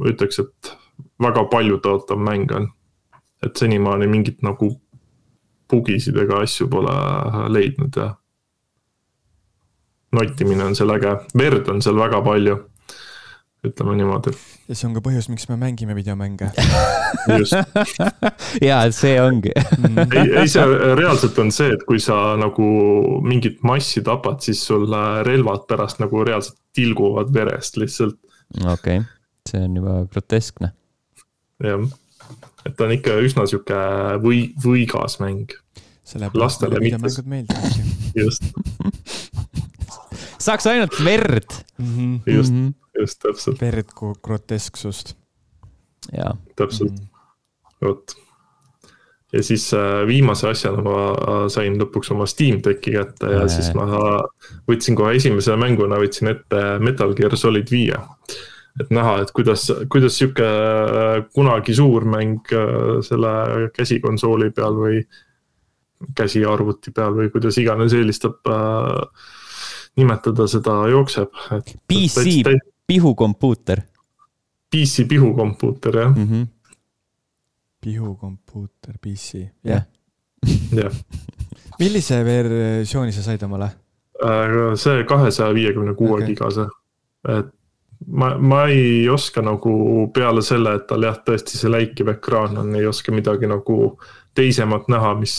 [0.10, 0.74] ütleks, et
[1.22, 2.70] väga paljutõotav mäng on.
[3.44, 4.74] et senimaani mingit nagu
[5.70, 6.96] bugisid ega asju pole
[7.50, 8.16] leidnud ja
[10.12, 12.58] nottimine on seal äge, verd on seal väga palju
[13.65, 14.32] ütleme niimoodi.
[14.69, 16.48] ja see on ka põhjus, miks me mängime videomänge
[17.39, 17.56] just.
[18.63, 19.52] ja see ongi
[20.19, 20.65] ei, ei see
[21.00, 22.69] reaalselt on see, et kui sa nagu
[23.26, 24.88] mingit massi tapad, siis sul
[25.28, 28.19] relvad pärast nagu reaalselt tilguvad verest lihtsalt.
[28.63, 29.08] okei okay.,
[29.50, 30.72] see on juba groteskne.
[31.63, 31.84] jah,
[32.63, 33.82] et ta on ikka üsna sihuke
[34.24, 35.52] või, võigas mäng.
[36.80, 37.84] videomängud meeldivadki.
[38.15, 38.48] just
[40.39, 41.86] saaks ainult verd mm.
[41.86, 42.34] -hmm.
[42.34, 42.74] just mm, -hmm.
[43.00, 43.62] Just täpselt.
[43.62, 45.16] verd kui grotesksust.
[46.16, 46.34] jaa.
[46.60, 47.08] täpselt mm,
[47.86, 48.16] vot.
[49.34, 53.56] ja siis äh, viimase asjana ma äh, sain lõpuks oma Steam Decki kätte ja Eee.
[53.56, 53.88] siis ma
[54.70, 57.98] võtsin kohe esimese mänguna võtsin ette Metal Gear Solid viie
[58.80, 62.54] et näha, et kuidas, kuidas sihuke äh, kunagi suur mäng
[63.04, 65.02] selle käsikonsooli peal või
[66.16, 69.30] käsiarvuti peal või kuidas iganes eelistab äh,
[70.00, 71.34] nimetada seda jookseb.
[71.88, 72.56] PC
[72.89, 73.82] pihukompuuter.
[74.71, 76.28] PC pihukompuuter, jah mm.
[76.28, 76.47] -hmm.
[77.82, 79.84] pihukompuuter, PC, jah.
[80.75, 80.93] jah.
[81.80, 83.69] millise versiooni sa said omale?
[84.23, 86.67] Äh, see kahesaja viiekümne kuue gigase,
[87.38, 87.54] et
[88.08, 89.73] ma, ma ei oska nagu
[90.13, 93.78] peale selle, et tal jah, tõesti see läikiv ekraan on, ei oska midagi nagu
[94.36, 95.36] teisemat näha, mis,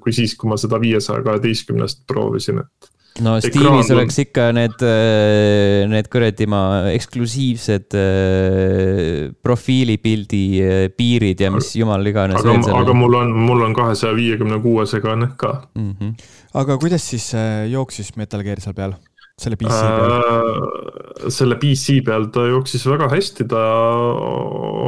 [0.00, 3.96] kui siis, kui ma seda viiesaja kaheteistkümnest proovisin, et no Steamis on...
[3.98, 12.06] oleks ikka need, äh, need kuradi ma eksklusiivsed äh, profiilipildi äh, piirid ja mis jumal
[12.08, 12.40] iganes.
[12.40, 15.94] aga, aga mul on, mul on kahesaja viiekümne kuuesega need ka mm.
[15.98, 16.14] -hmm.
[16.62, 17.32] aga kuidas siis
[17.70, 18.96] jooksis Metal Gear seal peal?
[19.42, 21.30] Selle PC peal äh,?
[21.32, 23.60] selle PC peal ta jooksis väga hästi, ta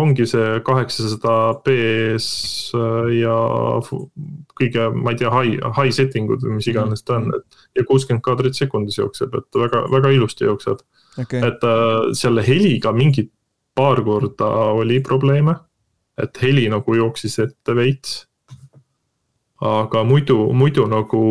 [0.00, 1.36] ongi see kaheksasada
[1.66, 2.72] B-s
[3.14, 3.36] ja
[4.58, 7.62] kõige, ma ei tea, high, high setting ud või mis iganes ta on, et.
[7.78, 10.82] ja kuuskümmend kaadrit sekundis jookseb, et väga, väga ilusti jookseb
[11.22, 11.42] okay..
[11.44, 13.28] et äh, selle heliga mingi
[13.74, 15.56] paar korda oli probleeme,
[16.18, 18.22] et heli nagu jooksis ette veits
[19.64, 21.24] aga muidu, muidu nagu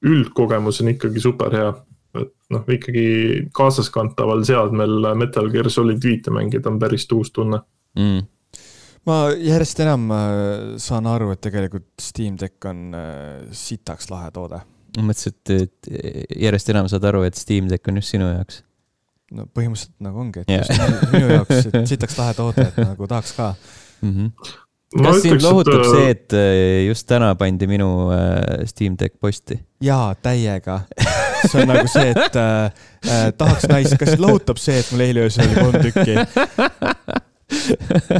[0.00, 1.70] üldkogemus on ikkagi super hea
[2.18, 3.04] et noh, ikkagi
[3.54, 7.60] kaasaskantaval seadmel Metal Gear Solid viite mängida on päris uus tunne
[7.98, 8.24] mm.
[9.08, 10.24] ma järjest enam äh,
[10.82, 14.62] saan aru, et tegelikult Steam Deck on äh, sitaks lahe toode.
[14.98, 18.64] ma mõtlesin, et, et järjest enam saad aru, et Steam Deck on just sinu jaoks.
[19.36, 20.66] no põhimõtteliselt nagu ongi, et yeah.
[20.66, 23.54] just minu jaoks, et sitaks lahe toode, et nagu tahaks ka
[24.02, 24.10] mm.
[24.10, 24.58] -hmm
[24.90, 25.86] kas sind lohutab et...
[25.86, 28.10] see, et äh, just täna pandi minu
[28.66, 29.60] Steam Deck posti?
[29.86, 30.80] jaa, täiega
[31.46, 35.26] see on nagu see, et äh, äh, tahaks naist, kas lohutab see, et mul eile
[35.28, 36.14] öösel oli kolm tükki?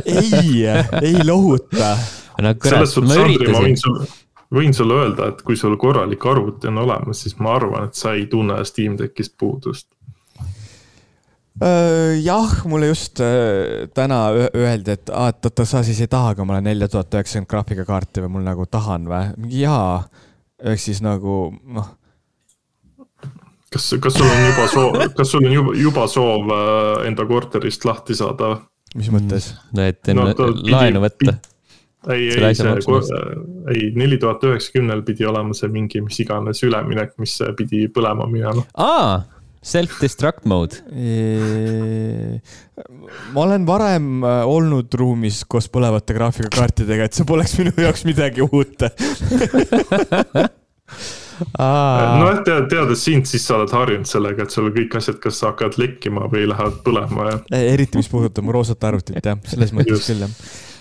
[0.04, 0.66] ei,
[1.02, 1.94] ei lohuta.
[2.40, 3.78] no kurat, ma üritasin
[4.50, 8.16] võin sulle öelda, et kui sul korralik arvuti on olemas, siis ma arvan, et sa
[8.18, 9.88] ei tunne Steam Deckist puudust.
[11.61, 16.33] Äh, jah, mulle just äh, täna öeldi, et aa, et oota, sa siis ei taha,
[16.35, 19.35] aga ma olen nelja tuhat üheksakümmend graafikakaarti või mul nagu tahan või?
[19.37, 19.98] mingi jaa,
[20.72, 21.42] ehk siis nagu
[21.76, 21.90] noh
[23.70, 27.87] kas, kas sul on juba soov, kas sul on juba, juba soov äh, enda korterist
[27.88, 28.56] lahti saada?
[28.98, 29.52] mis mõttes?
[29.76, 31.37] no et enne no, laenu võtta.
[32.11, 32.72] ei, ei, see,
[33.74, 38.64] ei neli tuhat üheksakümnel pidi olema see mingi mis iganes üleminek, mis pidi põlema minema.
[38.74, 39.20] aa,
[39.62, 40.80] self-destruct mode.
[43.30, 48.42] ma olen varem äh, olnud ruumis koos põlevate graafikakaartidega, et see poleks minu jaoks midagi
[48.50, 48.88] uut
[52.20, 55.79] nojah, tead, teades sind, siis sa oled harjunud sellega, et sul kõik asjad kas hakkavad
[55.81, 57.38] lekkima või lähevad põlema ja.
[57.61, 60.37] eriti, mis puudutab mu roosat arvutit jah, selles mõttes küll jah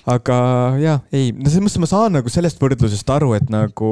[0.09, 0.37] aga
[0.81, 3.91] jah, ei, no selles mõttes ma saan nagu sellest võrdlusest aru, et nagu,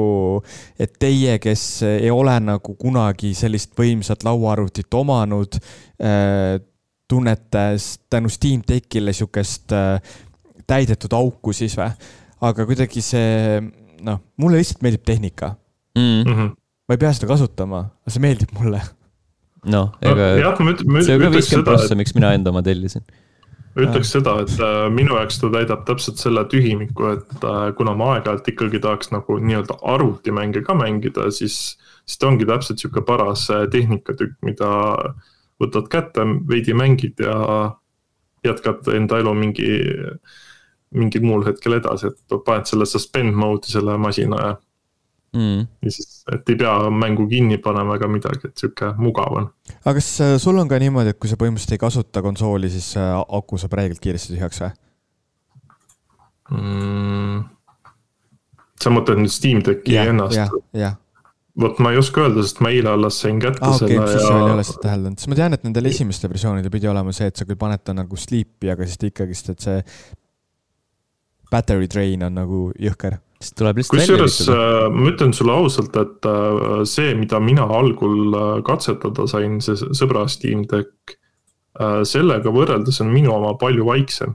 [0.80, 5.60] et teie, kes ei ole nagu kunagi sellist võimsat lauaarvutit omanud
[6.02, 6.58] äh,,
[7.08, 7.64] tunnete
[8.10, 10.16] tänu Steam Deckile sihukest äh,
[10.68, 11.88] täidetud auku siis või?
[12.44, 13.62] aga kuidagi see,
[14.04, 15.54] noh, mulle lihtsalt meeldib tehnika
[15.98, 16.32] mm.
[16.32, 16.54] -hmm.
[16.88, 18.82] ma ei pea seda kasutama, aga see meeldib mulle.
[19.68, 20.52] noh, ega no,
[21.02, 23.06] see on ka viiskümmend prossa, miks mina enda oma tellisin
[23.78, 28.12] ütleks seda, et äh, minu jaoks ta täidab täpselt selle tühimiku, et äh, kuna ma
[28.16, 33.46] aeg-ajalt ikkagi tahaks nagu nii-öelda arvutimänge ka mängida, siis, siis ta ongi täpselt sihuke paras
[33.54, 34.70] äh, tehnikatükk, mida
[35.62, 37.36] võtad kätte, veidi mängid ja
[38.46, 39.70] jätkad enda elu mingi,
[40.94, 44.52] mingil muul hetkel edasi, et paned selle suspend mode'i selle masina ja
[45.36, 45.66] mm..
[45.84, 49.50] ja siis, et ei pea mängu kinni panema ega midagi, et sihuke mugav on.
[49.82, 52.92] aga kas äh, sul on ka niimoodi, et kui sa põhimõtteliselt ei kasuta konsooli, siis
[53.00, 54.72] äh, aku saab räigelt kiiresti tühjaks või
[56.56, 57.44] mm.?
[58.78, 60.58] sa mõtled nüüd Steam Decki ja, ennast?
[60.76, 60.96] jah
[61.58, 64.10] vot ma ei oska öelda, sest ma eile alles sain kätte ah, okay, selle ja.
[64.12, 67.14] siis sa ei ole seda täheldanud, sest ma tean, et nendel esimestel versioonidel pidi olema
[67.16, 69.80] see, et sa küll paned ta nagu sleep'i, aga siis ta ikkagist, et see
[71.50, 76.28] battery drain on nagu jõhker siis tuleb lihtsalt kusjuures äh, ma ütlen sulle ausalt, et
[76.28, 81.16] äh, see, mida mina algul äh, katsetada sain, see sõbra Steam Deck,
[82.10, 84.32] sellega võrreldes on minu oma palju vaiksem.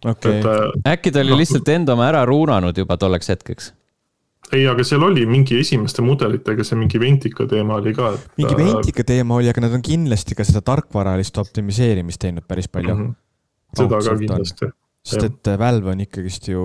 [0.00, 3.72] okei okay., äkki ta oli no, lihtsalt enda oma ära ruunanud juba tolleks hetkeks?
[4.52, 8.30] ei, aga seal oli mingi esimeste mudelitega see mingi Ventica teema oli ka, et.
[8.40, 12.94] mingi Ventica teema oli, aga nad on kindlasti ka seda tarkvaralist optimiseerimist teinud päris palju
[12.94, 13.10] mm.
[13.10, 13.82] -hmm.
[13.82, 16.62] seda ka kindlasti sest et äh, Valve on ikkagist ju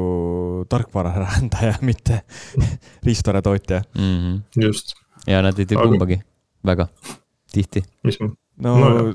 [0.69, 2.21] tarkvaraarendaja, mitte
[3.05, 4.17] riistaratootja mm.
[4.17, 4.65] -hmm.
[4.65, 4.93] just.
[5.27, 5.87] ja nad ei tee Aga...
[5.89, 6.19] kumbagi
[6.65, 6.87] väga
[7.51, 7.83] tihti.
[8.57, 9.13] no, no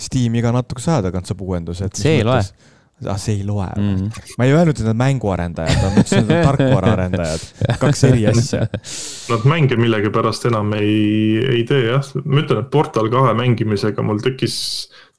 [0.00, 1.88] Steam iga natukese aja tagant saab uuenduse.
[1.94, 2.42] see ei loe
[3.08, 3.96] ah, see ei loe mm.
[3.96, 4.34] -hmm.
[4.38, 7.46] ma ei öelnud, et nad mänguarendajad on, ma ütlesin, et nad tarkvaraarendajad,
[7.84, 8.66] kaks eri asja.
[9.30, 14.22] Nad mänge millegipärast enam ei, ei tee jah, ma ütlen, et Portal kahe mängimisega mul
[14.24, 14.58] tekkis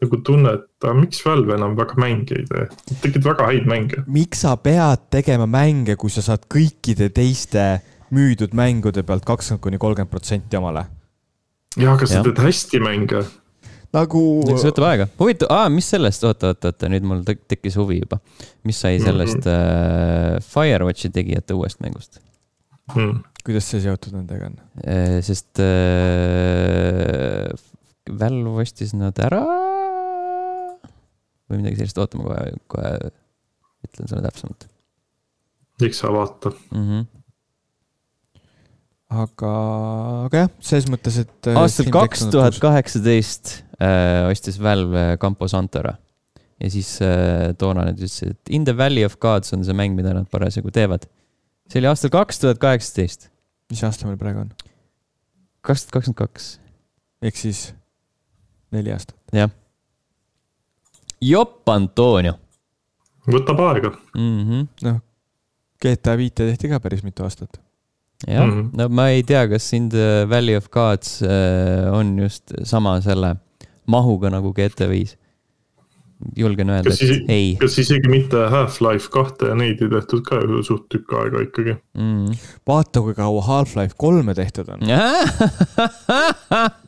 [0.01, 2.67] nagu tunne, et miks Valve enam väga mänge ei tee,
[3.03, 4.03] tegid väga häid mänge.
[4.07, 9.79] miks sa pead tegema mänge, kui sa saad kõikide teiste müüdud mängude pealt kakskümmend kuni
[9.81, 10.87] kolmkümmend protsenti omale?
[11.77, 13.23] jaa, aga sa teed hästi mänge.
[13.95, 14.21] Nagu.
[14.47, 18.17] see võtab aega, huvitav, aa, mis sellest, oota, oota, oota, nüüd mul tekkis huvi juba.
[18.67, 20.37] mis sai sellest mm -hmm.
[20.37, 22.21] äh, Firewatchi tegijate uuest mängust
[22.95, 23.23] hmm.?
[23.45, 24.57] kuidas see seotud nendega on?
[25.21, 25.65] sest äh,
[28.19, 29.43] Valve ostis nad ära
[31.51, 32.91] või midagi sellist, oota, ma kohe, kohe
[33.85, 34.67] ütlen sulle täpsemalt.
[35.81, 36.85] eks sa vaata mm.
[36.85, 37.09] -hmm
[39.11, 39.51] aga,
[40.29, 41.49] aga jah, selles mõttes, et.
[41.51, 43.57] aastal kaks tuhat kaheksateist
[44.29, 45.95] ostis Valve Campo Santora
[46.61, 49.95] ja siis äh, toona nad ütlesid, et In the Valley of Gods on see mäng,
[49.97, 51.07] mida nad parasjagu teevad.
[51.71, 53.29] see oli aastal kaks tuhat kaheksateist.
[53.71, 54.51] mis aasta meil praegu on?
[55.65, 56.51] kaks tuhat kakskümmend kaks.
[57.21, 57.63] ehk siis
[58.75, 59.17] neli aastat.
[59.33, 59.49] jah.
[61.21, 62.37] Jopp Antonio.
[63.25, 64.69] võtab aega mm -hmm..
[64.87, 65.01] noh,
[65.81, 67.57] GTA viite tehti ka päris mitu aastat.
[68.27, 68.69] jah mm, -hmm.
[68.77, 73.35] no ma ei tea, kas In the Valley of Gods äh, on just sama selle
[73.91, 75.17] mahuga nagu GTA viis
[76.37, 77.55] julgen öelda, et isi, ei.
[77.59, 81.73] kas isegi mitte Half-Life kahte ja neid ei tehtud ka ju suht tükk aega ikkagi
[81.97, 82.37] mm.?
[82.67, 84.79] vaata, kui kaua Half-Life kolme tehtud on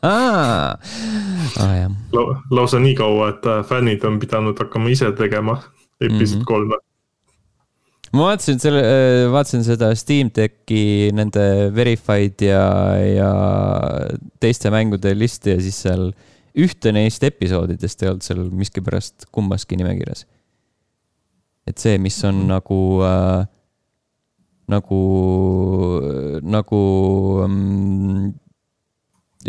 [0.03, 0.77] ah,
[2.13, 2.23] La.
[2.51, 5.59] lausa nii kaua, et äh, fännid on pidanud hakkama ise tegema
[6.01, 6.45] episood mm -hmm.
[6.45, 6.81] kolme
[8.13, 12.67] ma vaatasin selle, äh, vaatasin seda Steam Decki nende verified ja,
[12.99, 13.31] ja
[14.39, 19.77] teiste mängude listi ja siis seal äh, ühte neist episoodidest ei olnud seal miskipärast kummaski
[19.79, 20.25] nimekirjas.
[21.67, 22.47] et see, mis on mm.
[22.51, 23.45] nagu äh,,
[24.71, 24.99] nagu,
[26.43, 26.79] nagu
[27.43, 28.31] um,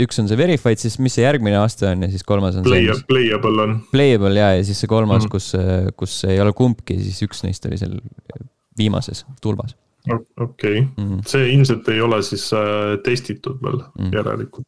[0.00, 2.88] üks on see verified, siis mis see järgmine aste on ja siis kolmas on Play,
[2.88, 3.06] see.
[3.10, 3.78] Playable on.
[3.92, 5.94] Playable ja, ja siis see kolmas mm, -hmm.
[5.94, 7.98] kus, kus ei ole kumbki, siis üks neist oli seal
[8.78, 9.76] viimases tulbas
[10.12, 10.80] okei okay.
[10.80, 11.20] mm, -hmm.
[11.26, 12.58] see ilmselt ei ole siis äh,
[13.04, 14.16] testitud veel mm, -hmm.
[14.16, 14.66] järelikult.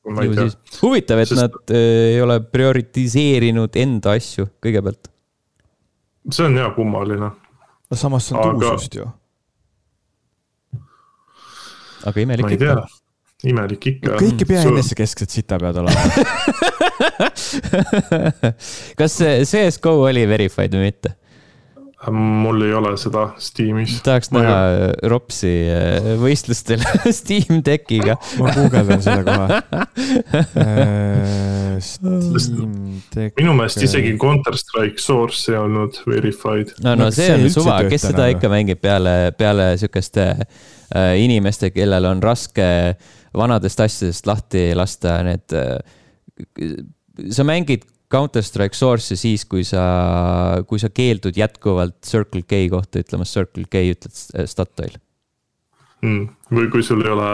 [0.83, 1.41] huvitav, et Sest...
[1.41, 1.77] nad äh,
[2.15, 5.09] ei ole prioritiseerinud enda asju kõigepealt.
[6.31, 7.31] see on jah kummaline.
[7.91, 8.61] no samas see on Aga...
[8.61, 9.07] tuus just ju.
[12.05, 12.87] aga imelik ikka.
[13.45, 14.11] imelik ikka.
[14.17, 14.73] kõik ei pea Sul...
[14.73, 16.01] enesekesksed sita pead olema
[18.99, 21.11] kas see CS GO oli verified või mitte?
[22.13, 24.01] Mul ei ole seda Steamis.
[24.05, 24.93] tahaks näha ei...
[25.11, 26.83] Ropsi äh, võistlustel
[27.19, 28.17] Steam Deckiga.
[28.41, 29.59] ma guugeldan seda kohe
[30.63, 33.35] äh, Steam Deck.
[33.41, 36.75] minu meelest isegi Counter Strike Source ei olnud verified.
[36.85, 40.31] no, no see on suva, kes seda ikka mängib peale, peale sihukeste
[41.19, 42.67] inimeste, kellel on raske
[43.37, 45.55] vanadest asjadest lahti lasta need
[47.33, 49.83] sa mängid Counter-Strike Source'i siis, kui sa,
[50.69, 54.95] kui sa keeldud jätkuvalt Circle K kohta ütlemas Circle K, ütled Statoil
[56.05, 56.29] mm..
[56.55, 57.31] või kui sul ei ole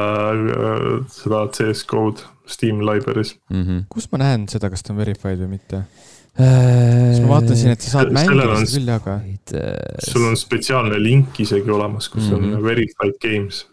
[0.54, 3.62] äh, seda CS Code Steam library's mm.
[3.62, 3.84] -hmm.
[3.92, 5.82] kus ma näen seda, kas ta on verified või mitte
[6.40, 7.20] äh,?
[7.22, 9.18] ma vaatan siin, et sa saad mängida seda küll, aga.
[9.58, 12.56] Äh, sul on spetsiaalne link isegi olemas, kus mm -hmm.
[12.56, 13.66] on verified games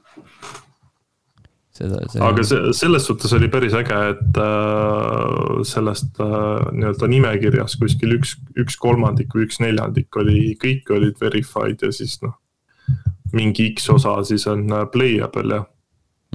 [1.79, 2.21] seda see....
[2.23, 8.35] aga see, selles suhtes oli päris äge, et äh, sellest äh, nii-öelda nimekirjas kuskil üks,
[8.59, 12.37] üks kolmandik või üks neljandik oli, kõik olid verified ja siis noh.
[13.35, 15.63] mingi X osa siis on äh, playable ja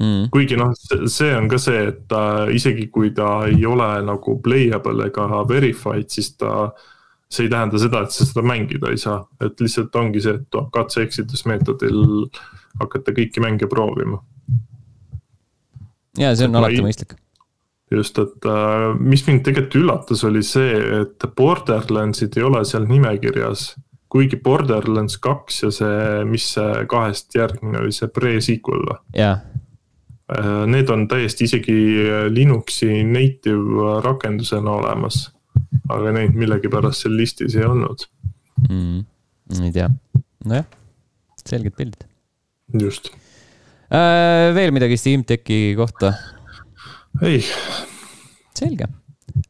[0.00, 0.26] mm..
[0.34, 0.74] kuigi noh,
[1.10, 6.08] see on ka see, et äh, isegi kui ta ei ole nagu playable ega verified,
[6.10, 6.72] siis ta
[7.34, 10.60] see ei tähenda seda, et sa seda mängida ei saa, et lihtsalt ongi see, et
[10.74, 12.28] katse-eksitusmeetodil
[12.80, 14.20] hakata kõiki mänge proovima
[16.18, 17.16] ja see on alati mõistlik.
[17.92, 23.74] just, et äh, mis mind tegelikult üllatas, oli see, et Borderlandsid ei ole seal nimekirjas.
[24.14, 28.98] kuigi Borderlands kaks ja see, mis see kahest järgmine oli, see pre-sequel või?
[29.18, 29.42] jah
[30.32, 31.78] äh, Need on täiesti isegi
[32.30, 35.28] Linuxi native rakendusena olemas.
[35.90, 38.06] aga neid millegipärast seal listis ei olnud
[38.68, 39.04] mm,.
[39.60, 39.90] ei tea,
[40.44, 40.66] nojah,
[41.44, 42.08] selged pildid.
[42.80, 43.12] just.
[44.54, 46.14] Veel midagi Steam Decki kohta?
[47.22, 47.44] ei.
[48.54, 48.88] selge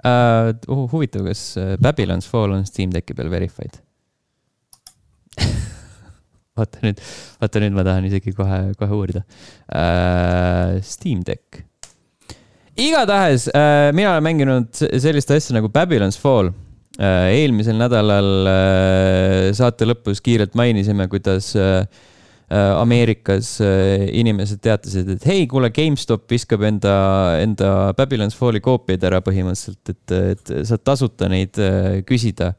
[0.05, 0.53] äh,.
[0.69, 3.81] huvitav, kas äh, Babylon's Fall on Steam Decki peal verified
[6.59, 7.01] vaata nüüd,
[7.41, 9.25] vaata nüüd ma tahan isegi kohe, kohe uurida
[9.69, 10.81] äh,.
[10.85, 11.65] Steam Deck.
[12.77, 16.53] igatahes äh, mina olen mänginud sellist asja nagu Babylon's Fall
[16.99, 17.31] äh,.
[17.41, 22.13] eelmisel nädalal äh, saate lõpus kiirelt mainisime, kuidas äh, Äh,
[22.53, 26.95] Ameerikas äh, inimesed teatasid, et hei, kuule, GameStop viskab enda,
[27.41, 32.53] enda Babylon's Falli koopiaid ära põhimõtteliselt, et, et saad tasuta neid äh, küsida,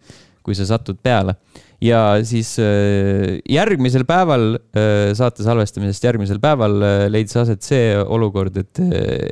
[0.46, 1.38] kui sa satud peale.
[1.82, 2.54] ja siis
[3.52, 4.56] järgmisel päeval,
[5.18, 6.78] saate salvestamisest järgmisel päeval
[7.12, 8.80] leidis aset see olukord, et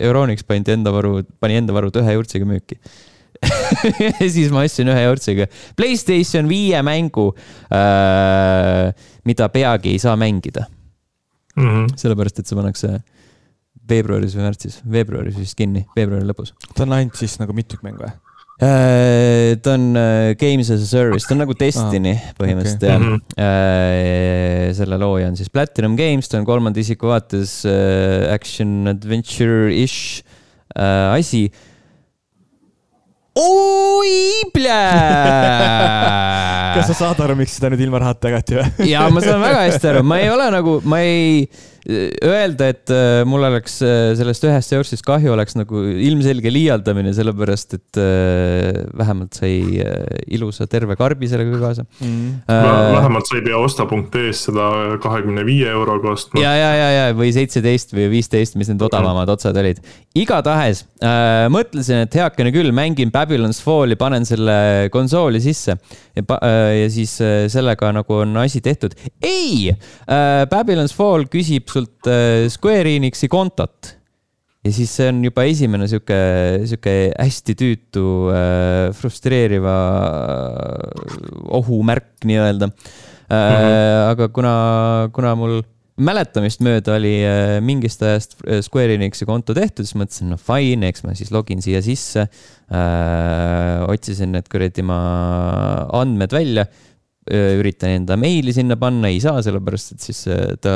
[0.03, 2.79] Euronix pandi enda varu, pani enda varud ühe jurtsiga müüki
[4.35, 5.47] siis ma ostsin ühe jortsiga
[5.79, 7.29] Playstation viie mängu
[7.73, 8.91] äh,,
[9.27, 10.67] mida peagi ei saa mängida
[11.55, 11.63] mm.
[11.63, 11.95] -hmm.
[11.99, 12.99] sellepärast, et see pannakse
[13.89, 16.53] veebruaris või märtsis, veebruaris vist kinni, veebruari lõpus.
[16.73, 18.13] ta on ainult siis nagu mitmikmäng või?
[18.63, 22.93] Äh, ta on äh, Games as a Service, ta on nagu Destiny ah, põhimõtteliselt okay.
[22.93, 23.19] jah mm.
[23.35, 24.77] -hmm.
[24.77, 30.23] selle looja on siis Platinum Games, ta on kolmanda isiku vaates action adventure-ish
[30.73, 31.47] asi
[33.35, 35.73] oi plää
[36.77, 38.87] kas sa saad aru, miks seda nüüd ilma rahata jagati või?
[38.93, 41.47] ja ma saan väga hästi aru, ma ei ole nagu, ma ei
[41.83, 47.75] Öelda, et äh, mul oleks äh, sellest ühest seorsist kahju, oleks nagu ilmselge liialdamine, sellepärast
[47.75, 49.81] et äh, vähemalt sai
[50.31, 52.29] ilusa terve karbi sellega kaasa mm..
[52.47, 54.69] Äh, vähemalt sa ei pea osta.ee-s seda
[55.03, 56.39] kahekümne viie euroga ostma.
[56.39, 59.83] ja, ja, ja, ja või seitseteist või viisteist, mis need odavamad otsad olid.
[60.17, 66.83] Igatahes äh, mõtlesin, et heakene küll, mängin Babylon's Falli, panen selle konsooli sisse ja, äh,
[66.83, 68.93] ja siis äh, sellega nagu on asi tehtud.
[69.17, 73.95] ei äh,, Babylon's Fall küsib sult äh, Square Enixi kontot.
[74.63, 76.21] ja siis see on juba esimene sihuke,
[76.69, 81.13] sihuke hästi tüütu äh,, frustreeriva äh,
[81.57, 83.33] ohumärk nii-öelda äh, mm.
[83.33, 84.09] -hmm.
[84.13, 84.55] aga kuna,
[85.11, 85.63] kuna mul
[86.01, 91.05] mäletamist mööda oli äh, mingist ajast Square Enixi konto tehtud, siis mõtlesin, no fine, eks
[91.05, 93.83] ma siis login siia sisse äh,.
[93.85, 94.97] otsisin need kuradi ma
[95.93, 96.65] andmed välja
[97.31, 100.25] üritan enda meili sinna panna, ei saa, sellepärast et siis
[100.63, 100.73] ta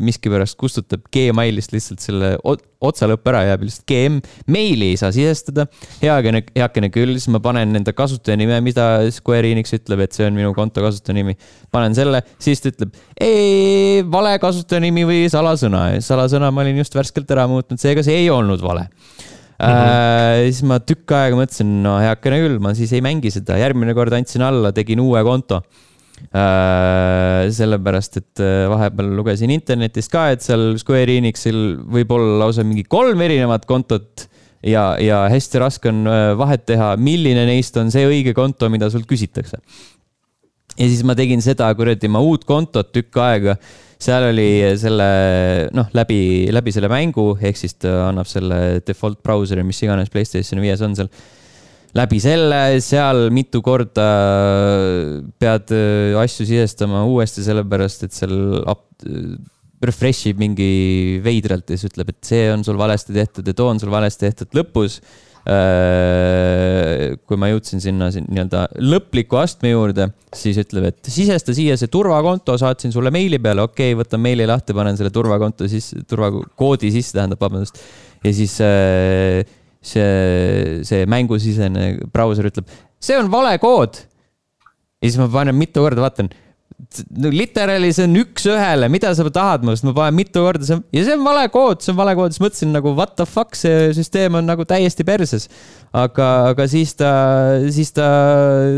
[0.00, 4.18] miskipärast kustutab Gmailist lihtsalt selle otsalõpp ära, jääb lihtsalt GM.
[4.48, 5.66] meili ei saa sisestada,
[6.00, 10.38] heakene, heakene küll, siis ma panen enda kasutajanime, mida Square Enix ütleb, et see on
[10.38, 11.36] minu konto kasutajanimi.
[11.74, 12.96] panen selle, siis ta ütleb,
[14.12, 15.88] vale kasutajanimi või salasõna.
[16.04, 18.88] salasõna ma olin just värskelt ära muutnud, seega see ei olnud vale
[19.58, 20.46] Mm -hmm.
[20.46, 23.94] äh, siis ma tükk aega mõtlesin, no heakene küll, ma siis ei mängi seda, järgmine
[23.94, 25.62] kord andsin alla, tegin uue konto
[26.30, 27.50] äh,.
[27.50, 32.86] sellepärast, et äh, vahepeal lugesin internetist ka, et seal Square Enixil võib olla lausa mingi
[32.86, 34.28] kolm erinevat kontot
[34.62, 38.90] ja, ja hästi raske on äh, vahet teha, milline neist on see õige konto, mida
[38.94, 39.58] sult küsitakse.
[40.78, 43.58] ja siis ma tegin seda kuradi, ma uut kontot tükk aega
[43.98, 45.08] seal oli selle
[45.74, 46.20] noh, läbi,
[46.54, 50.96] läbi selle mängu, ehk siis ta annab selle default browser'i, mis iganes Playstation viies on
[50.98, 51.10] seal.
[51.98, 54.08] läbi selle, seal mitu korda
[55.40, 58.86] pead äh, asju sisestama uuesti, sellepärast et seal up,
[59.82, 63.70] refresh ib mingi veidralt ja siis ütleb, et see on sul valesti tehtud ja too
[63.70, 70.58] on sul valesti tehtud lõpus Äh, kui ma jõudsin sinna nii-öelda lõpliku astme juurde, siis
[70.60, 74.76] ütleb, et sisesta siia see turvakonto, saatsin sulle meili peale, okei okay,, võtan meili lahti,
[74.76, 77.80] panen selle turvakonto siis, turvakoodi sisse, tähendab, vabandust.
[78.24, 79.40] ja siis äh,
[79.80, 82.68] see, see mängusisene brauser ütleb,
[83.00, 84.02] see on vale kood.
[85.00, 86.28] ja siis ma panen mitu korda, vaatan
[87.18, 90.84] no literaali see on üks-ühele, mida sa tahad minust, ma panen mitu korda, see on,
[90.94, 93.58] ja see on vale kood, see on vale kood, siis mõtlesin nagu what the fuck,
[93.58, 95.48] see süsteem on nagu täiesti perses.
[95.96, 97.10] aga, aga siis ta,
[97.74, 98.06] siis ta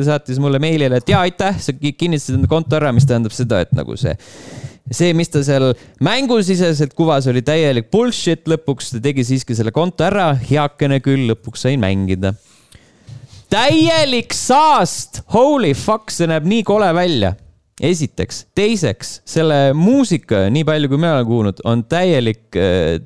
[0.07, 3.75] saatis mulle meilile, et jaa, aitäh, sa kinnitasid enda konto ära, mis tähendab seda, et
[3.77, 4.17] nagu see
[4.91, 5.69] see, mis ta seal
[6.03, 11.69] mängusiseselt kuvas, oli täielik bullshit, lõpuks ta tegi siiski selle konto ära, heakene küll, lõpuks
[11.69, 12.33] sain mängida.
[13.53, 17.37] täielik saast, holy fuck, see näeb nii kole välja
[17.81, 23.01] esiteks, teiseks selle muusika, nii palju kui mina olen kuulnud, on täielik, äh,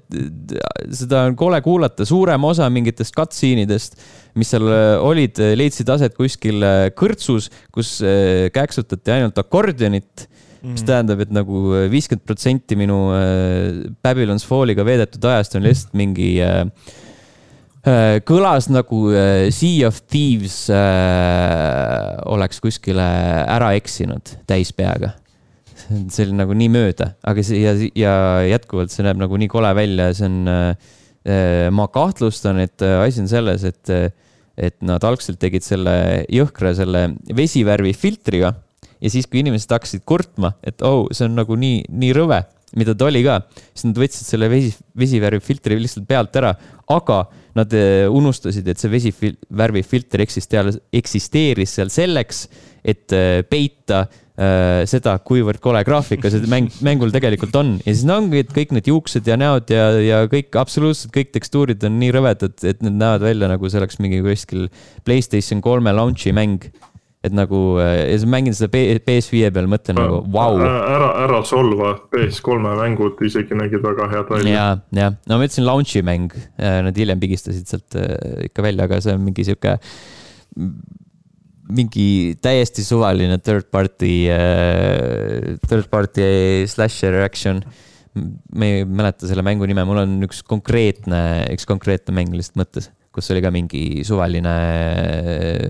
[0.95, 3.99] seda on kole kuulata, suurem osa mingitest cutscene'idest,
[4.39, 7.97] mis seal äh, olid, leidsid aset kuskil äh, kõrtsus, kus
[8.55, 10.29] käksutati ainult akordionit
[10.64, 10.87] mis mm.
[10.89, 12.97] tähendab, et nagu viiskümmend protsenti minu
[14.01, 17.03] Babylon's Falliga veedetud ajast on lihtsalt mingi äh, Äh,
[17.85, 23.05] kõlas nagu äh, Sea of Thieves äh, oleks kuskile
[23.45, 25.12] ära eksinud täispeaga.
[25.85, 28.14] see oli nagu nii mööda, aga see ja, ja
[28.49, 30.93] jätkuvalt see näeb nagu nii kole välja ja see on äh,,
[31.72, 33.93] ma kahtlustan, et asi on selles, et,
[34.57, 38.55] et nad algselt tegid selle jõhkra selle vesivärvi filtriga
[39.05, 42.41] ja siis, kui inimesed hakkasid kurtma, et oh, see on nagu nii, nii rõve,
[42.80, 46.55] mida ta oli ka, siis nad võtsid selle vesi, vesivärvi filtri lihtsalt pealt ära,
[46.93, 47.24] aga
[47.59, 52.46] nad eh, unustasid, et see vesivärvifilter eksisteeris seal selleks,
[52.84, 57.76] et eh, peita äh, seda, kuivõrd kole graafika see mäng, mängul tegelikult on.
[57.84, 61.30] ja siis no ongi, et kõik need juuksed ja näod ja, ja kõik, absoluutselt kõik
[61.36, 64.66] tekstuurid on nii rõvedad, et need näevad välja nagu see oleks mingi kuskil
[65.07, 66.68] Playstation kolme launch'i mäng
[67.25, 70.59] et nagu ja siis mängin seda PS5 peal, mõtlen nagu vau.
[70.59, 70.64] wow..
[70.64, 74.57] ära, ära solva, PS3 mängud isegi nägid väga head välja.
[74.57, 74.66] ja,
[74.99, 79.16] ja, no ma ütlesin launch'i mäng, nad hiljem pigistasid sealt äh, ikka välja, aga see
[79.16, 79.79] on mingi sihuke
[81.75, 87.62] mingi täiesti suvaline third party, äh, third party slasher action.
[88.55, 92.93] Me ei mäleta selle mängu nime, mul on üks konkreetne, üks konkreetne mäng lihtsalt mõttes,
[93.14, 94.56] kus oli ka mingi suvaline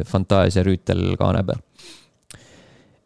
[0.09, 1.63] fantaasiarüütel kaane peal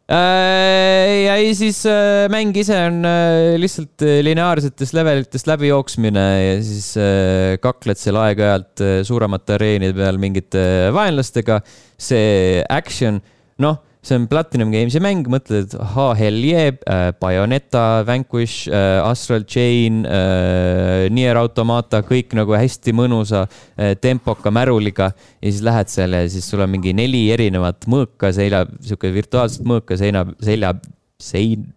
[0.09, 6.95] Äh, ja siis äh, mäng ise on äh, lihtsalt lineaarsetest levelitest läbi jooksmine ja siis
[7.61, 10.63] kakled seal aeg-ajalt suuremate areenide peal mingite
[10.95, 11.59] vaenlastega.
[11.99, 13.21] see action,
[13.61, 19.43] noh see on Platinum Games'i mäng, mõtled, ahaa, hell yeah äh,, Bayoneta, Vanquish äh,, Astral
[19.43, 25.11] Chain äh,, Nier Automata, kõik nagu hästi mõnusa äh, tempoka märuliga.
[25.41, 29.67] ja siis lähed seal ja siis sul on mingi neli erinevat mõõka selja, sihuke virtuaalset
[29.67, 30.73] mõõka seina, selja,
[31.19, 31.67] sein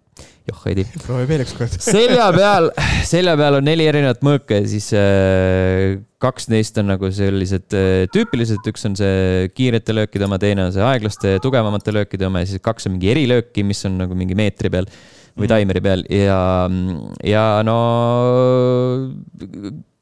[0.48, 0.84] joh, Edi.
[1.04, 2.68] proovi veel ükskord selja peal,
[3.08, 8.04] selja peal on neli erinevat mõõka ja siis äh, kaks neist on nagu sellised äh,
[8.14, 12.50] tüüpilised, üks on see kiirete löökide oma, teine on see aeglaste, tugevamate löökide oma ja
[12.50, 14.88] siis kaks on mingi erilööki, mis on nagu mingi meetri peal
[15.32, 15.52] või mm.
[15.54, 16.38] taimeri peal ja,
[17.26, 17.78] ja no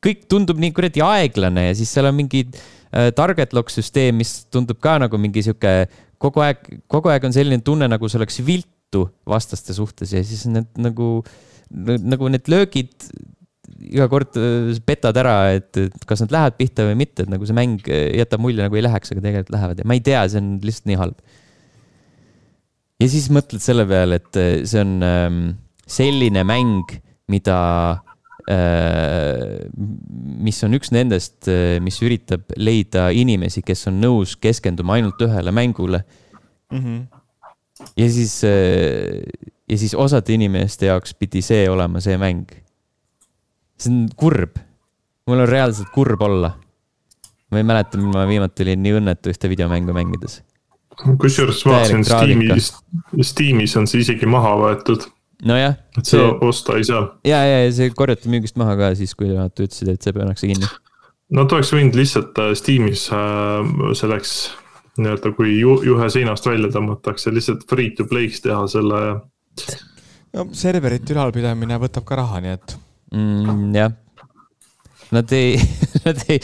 [0.05, 4.41] kõik tundub nii kuradi aeglane ja siis seal on mingi äh, target lock süsteem, mis
[4.53, 5.85] tundub ka nagu mingi sihuke
[6.21, 10.23] kogu aeg, kogu aeg on selline tunne, nagu see oleks viltu võitu vastaste suhtes ja
[10.25, 11.23] siis need nagu,
[11.71, 12.91] nagu need löögid
[13.81, 17.47] iga kord äh, petad ära, et, et kas nad lähevad pihta või mitte, et nagu
[17.47, 20.43] see mäng jätab mulje, nagu ei läheks, aga tegelikult lähevad ja ma ei tea, see
[20.43, 21.21] on lihtsalt nii halb.
[23.01, 25.41] ja siis mõtled selle peale, et äh, see on ähm,
[25.87, 26.99] selline mäng,
[27.31, 27.61] mida
[28.51, 35.23] äh,, mis on üks nendest, äh, mis üritab leida inimesi, kes on nõus keskenduma ainult
[35.23, 36.83] ühele mängule mm.
[36.83, 37.20] -hmm
[37.97, 39.21] ja siis, äh,
[39.69, 42.47] ja siis osade inimeste jaoks pidi see olema see mäng.
[43.81, 44.59] see on kurb.
[45.27, 46.55] mul on reaalselt kurb olla.
[47.51, 50.43] ma ei mäleta, millal ma viimati olin nii õnnetu ühte videomängu mängides.
[51.21, 52.75] kusjuures vaatasin Steamis,
[53.23, 55.09] Steamis on see isegi maha võetud
[55.47, 55.77] nojah.
[55.97, 56.39] et seda see...
[56.49, 57.03] osta ei saa.
[57.25, 60.69] ja, ja see korjati müügist maha ka siis, kui nad ütlesid, et see pannakse kinni.
[61.31, 64.51] Nad oleks võinud lihtsalt äh, Steamis äh, selleks
[65.01, 69.01] nii-öelda kui ju, juhe seinast välja tõmmatakse, lihtsalt free to play'ks teha selle.
[70.37, 72.79] no serverite ülalpidamine võtab ka raha, nii et
[73.17, 73.67] mm,.
[73.79, 73.99] jah.
[75.11, 75.57] Nad ei,
[76.07, 76.39] nad ei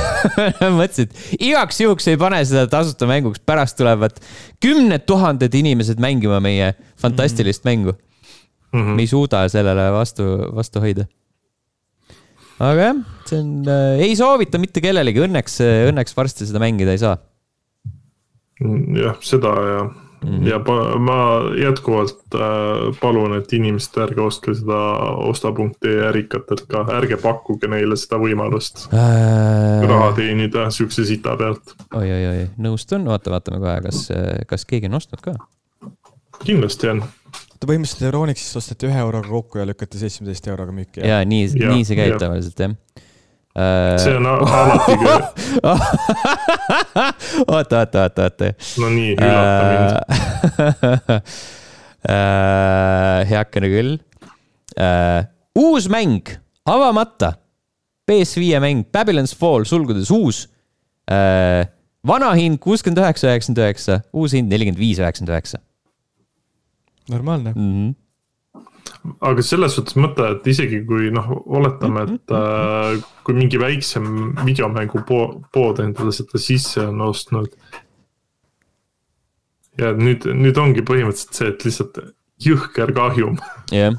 [0.78, 4.16] mõtlesid, igaks juhuks ei pane seda tasuta mänguks, pärast tulevad
[4.64, 7.76] kümned tuhanded inimesed mängima meie fantastilist mm -hmm.
[7.76, 7.92] mängu
[8.72, 8.80] mm.
[8.80, 8.96] -hmm.
[8.96, 10.24] me ei suuda sellele vastu,
[10.56, 11.04] vastu hoida
[12.60, 12.96] aga jah,
[13.28, 15.60] see on äh,, ei soovita mitte kellelegi, õnneks,
[15.90, 17.16] õnneks varsti seda mängida ei saa
[19.02, 20.48] jah, seda ja mm, -hmm.
[20.48, 20.58] ja
[20.98, 21.18] ma
[21.60, 22.40] jätkuvalt äh,
[23.00, 24.80] palun, et inimesed ärge ostke seda
[25.28, 29.88] osta.ee ärikatelt ka, ärge pakkuge neile seda võimalust äh...
[29.88, 32.10] raha teenida siukse sita pealt oi, oi.
[32.10, 34.08] oi-oi-oi, nõustun, oota, vaatame kohe, kas,
[34.46, 35.36] kas keegi on ostnud ka?
[36.44, 37.04] kindlasti on
[37.60, 41.04] põhimõtteliselt Euronixist osteti ühe euroga kokku ja lükati seitsmeteist euroga müüki.
[41.04, 43.09] ja nii, nii see käib tavaliselt jah Äh,
[43.54, 45.24] see on alati küll.
[47.54, 48.50] oota, oota, oota, oota.
[48.78, 49.90] no nii, üllata mind
[52.06, 53.96] äh, heakene küll.
[54.78, 55.26] Äh,
[55.58, 56.30] uus mäng,
[56.64, 57.34] avamata.
[58.10, 60.46] PS5 mäng Babylon's Fall, sulgudes uus.
[62.06, 65.58] vana hind kuuskümmend üheksa, üheksakümmend üheksa, uus hind nelikümmend viis, üheksakümmend üheksa.
[67.10, 67.72] normaalne mm.
[67.72, 67.94] -hmm
[69.24, 75.04] aga selles suhtes mõte, et isegi kui noh, oletame, et äh, kui mingi väiksem videomängu
[75.06, 77.54] pood endale seda sisse on ostnud.
[79.80, 82.00] ja nüüd, nüüd ongi põhimõtteliselt see, et lihtsalt
[82.44, 83.38] jõhker kahjum.
[83.70, 83.98] jah yeah.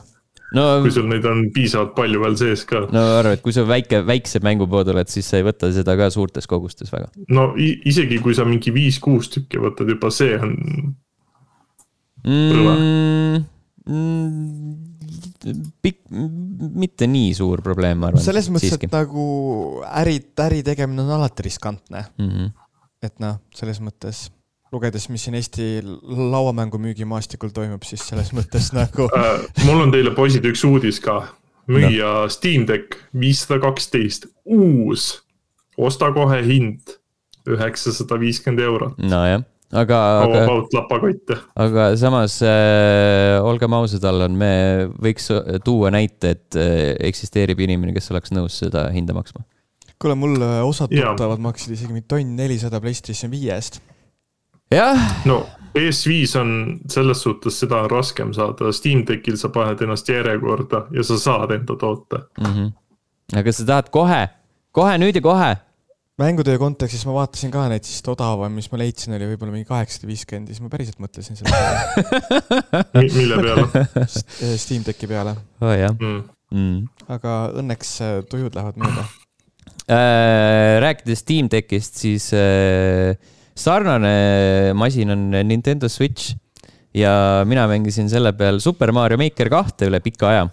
[0.57, 2.85] no kui sul neid on piisavalt palju veel sees ka.
[2.93, 6.11] no arva, et kui sa väike, väikse mängupood oled, siis sa ei võta seda ka
[6.13, 7.09] suurtes kogustes väga.
[7.33, 10.57] no isegi kui sa mingi viis-kuus tükki võtad, juba see on
[12.27, 13.49] mm,.
[13.91, 14.80] Mm,
[15.81, 18.23] pikk, mitte nii suur probleem, ma arvan.
[18.23, 19.23] selles mõttes, et nagu
[20.01, 22.29] äri, äri tegemine on alati riskantne mm.
[22.29, 22.53] -hmm.
[23.07, 24.29] et noh, selles mõttes
[24.71, 25.67] lugedes, mis siin Eesti
[26.33, 29.45] lauamängumüügimaastikul toimub, siis selles mõttes nagu uh,.
[29.65, 31.21] mul on teile poisid üks uudis ka.
[31.71, 32.29] müüa no.
[32.29, 35.21] Steam Deck viissada kaksteist, uus,
[35.77, 36.97] osta kohe hind
[37.47, 38.97] üheksasada viiskümmend eurot.
[38.97, 40.41] nojah aga, aga,
[41.63, 44.51] aga samas äh, olgem ausad, Allan, me
[45.01, 45.29] võiks
[45.65, 49.45] tuua näite, et äh, eksisteerib inimene, kes oleks nõus seda hinda maksma.
[50.01, 53.81] kuule, mul äh, osad tuttavad maksid isegi mingi tonn nelisada PlayStation viie eest.
[54.73, 54.99] jah.
[55.29, 56.53] no PS5 on
[56.91, 61.55] selles suhtes, seda on raskem saada, Steam Deckil sa paned ennast järjekorda ja sa saad
[61.55, 62.53] enda toote mm.
[62.53, 62.71] -hmm.
[63.39, 64.25] aga sa tahad kohe,
[64.71, 65.55] kohe nüüd ja kohe
[66.21, 70.09] mängutöö kontekstis ma vaatasin ka neid, siis odavam, mis ma leidsin, oli võib-olla mingi kaheksasada
[70.09, 71.51] viiskümmend ja siis ma päriselt mõtlesin selle
[72.93, 73.85] peale mille peale?
[74.61, 75.73] Steam Decki peale oh,.
[75.73, 76.21] jah mm.
[76.55, 77.09] mm..
[77.17, 79.05] aga õnneks äh, tujud lähevad mööda
[79.97, 80.77] äh,.
[80.85, 83.17] rääkides Steam Deckist, siis äh,
[83.57, 84.15] sarnane
[84.77, 86.35] masin on Nintendo Switch
[86.93, 90.47] ja mina mängisin selle peal Super Mario Maker kahte üle pika aja.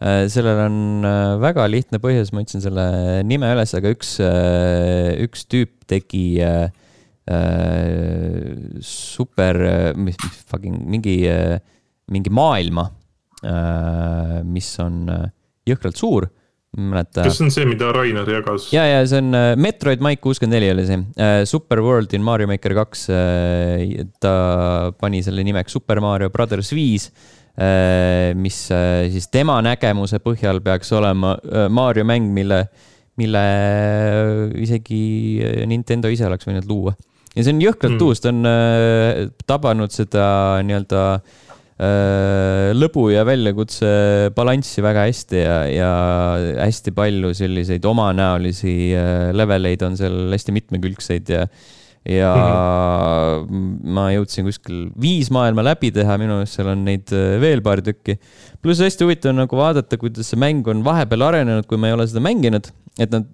[0.00, 2.86] Sellel on äh, väga lihtne põhjus, ma ütlesin selle
[3.28, 6.70] nime üles, aga üks äh,, üks tüüp tegi äh,
[7.28, 9.60] äh, super,
[10.00, 11.58] mis, mis fucking mingi äh,,
[12.10, 12.88] mingi maailma
[13.44, 15.26] äh,, mis on äh,
[15.68, 16.30] jõhkralt suur
[16.76, 17.24] mäleta.
[17.26, 18.68] kas see on see, mida Rainer jagas?
[18.74, 21.00] ja, ja see on äh, Metroid Mike kuuskümmend neli oli see.
[21.18, 23.08] Äh, Super World in Mario Maker kaks.
[23.14, 27.10] Äh, ta pani selle nimeks Super Mario Brothers viis.
[28.40, 28.56] Mis
[29.12, 31.34] siis tema nägemuse põhjal peaks olema
[31.68, 32.62] Mario mäng, mille,
[33.20, 33.42] mille
[34.64, 35.02] isegi
[35.68, 36.94] Nintendo ise oleks võinud luua.
[37.34, 38.06] ja see on jõhkralt mm.
[38.06, 40.24] uus, ta on tabanud seda
[40.64, 41.50] nii-öelda äh,
[41.80, 43.88] Äh, lõbu ja väljakutse
[44.36, 45.92] balanssi väga hästi ja, ja
[46.60, 51.46] hästi palju selliseid omanäolisi äh, leveleid on seal hästi mitmekülgseid ja
[52.08, 53.90] ja mm -hmm.
[53.96, 57.82] ma jõudsin kuskil viis maailma läbi teha, minu meelest seal on neid äh, veel paar
[57.84, 58.18] tükki.
[58.62, 62.06] pluss hästi huvitav nagu vaadata, kuidas see mäng on vahepeal arenenud, kui ma ei ole
[62.06, 63.28] seda mänginud, et nad,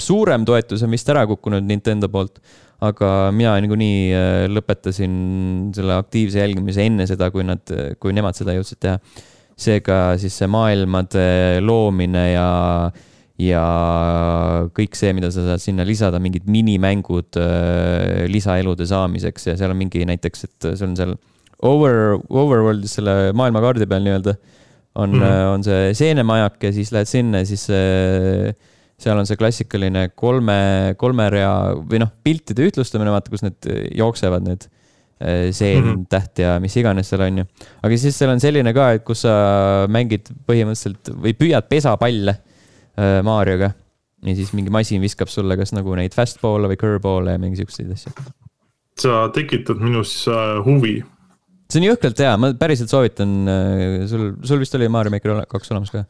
[0.00, 2.40] suurem toetus on vist ära kukkunud Nintendo poolt
[2.80, 5.12] aga mina niikuinii äh, lõpetasin
[5.76, 7.62] selle aktiivse jälgimise enne seda, kui nad,
[8.00, 8.98] kui nemad seda jõudsid teha.
[9.60, 12.90] seega siis see maailmade loomine ja,
[13.40, 13.64] ja
[14.76, 19.80] kõik see, mida sa saad sinna lisada, mingid minimängud äh, lisaelude saamiseks ja seal on
[19.80, 21.14] mingi näiteks, et sul on seal
[21.66, 24.36] over, overworld'is selle maailmakaardi peal nii-öelda
[25.00, 25.54] on mm, -hmm.
[25.54, 28.50] on see seenemajak ja siis lähed sinna ja siis äh,
[29.00, 34.44] seal on see klassikaline kolme, kolme rea või noh, piltide ühtlustamine, vaata, kus need jooksevad,
[34.44, 34.68] need
[35.52, 36.04] seen mm, -hmm.
[36.08, 37.44] täht ja mis iganes seal on ju.
[37.84, 39.32] aga siis seal on selline ka, et kus sa
[39.92, 42.38] mängid põhimõtteliselt või püüad pesapalle
[42.98, 43.72] äh, Marioga.
[44.26, 47.92] ja siis mingi masin viskab sulle kas nagu neid fastball'e või curveballl'e ja mingi siukseid
[47.94, 48.12] asju.
[49.00, 50.98] sa tekitad minus äh, huvi.
[51.70, 53.38] see on jõhkralt hea, ma päriselt soovitan,
[54.10, 56.04] sul, sul vist oli Mario Maker kaks olemas ka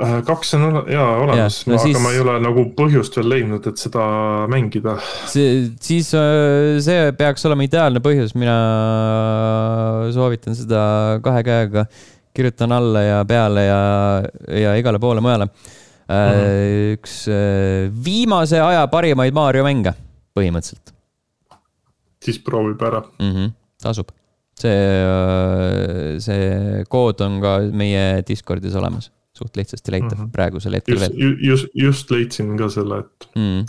[0.00, 1.98] Äh, kaks on jaa olemas ja, no, aga siis...
[2.00, 4.04] ma ei ole nagu põhjust veel leidnud, et seda
[4.48, 4.94] mängida.
[5.28, 8.54] see, siis äh, see peaks olema ideaalne põhjus, mina
[10.14, 10.80] soovitan seda
[11.24, 11.84] kahe käega,
[12.32, 13.82] kirjutan alla ja peale ja,
[14.62, 15.50] ja igale poole mujale
[16.10, 16.40] mm.
[16.40, 16.96] -hmm.
[16.96, 17.16] üks
[18.04, 19.94] viimase aja parimaid Mario mänge,
[20.34, 20.94] põhimõtteliselt.
[22.24, 23.30] siis proovib ära mm.
[23.30, 24.10] -hmm, tasub,
[24.58, 24.76] see,
[26.20, 30.32] see kood on ka meie Discordis olemas suht lihtsasti leitav mm -hmm.
[30.34, 31.36] praegusel hetkel just, veel.
[31.40, 33.64] just, just leidsin ka selle, et mm.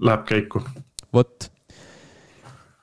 [0.00, 0.62] läheb käiku.
[1.12, 1.57] vot äh,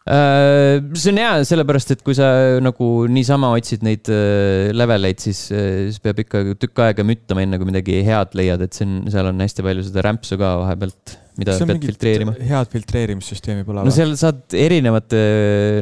[0.05, 2.27] see on hea, sellepärast et kui sa
[2.61, 7.57] nagu niisama otsid neid äh, leveleid, siis, äh, siis peab ikka tükk aega müttama, enne
[7.57, 11.15] kui midagi head leiad, et see on, seal on hästi palju seda rämpsu ka vahepealt
[11.39, 12.33] mida pead filtreerima.
[12.49, 15.21] head filtreerimissüsteemi pole no seal saad erinevate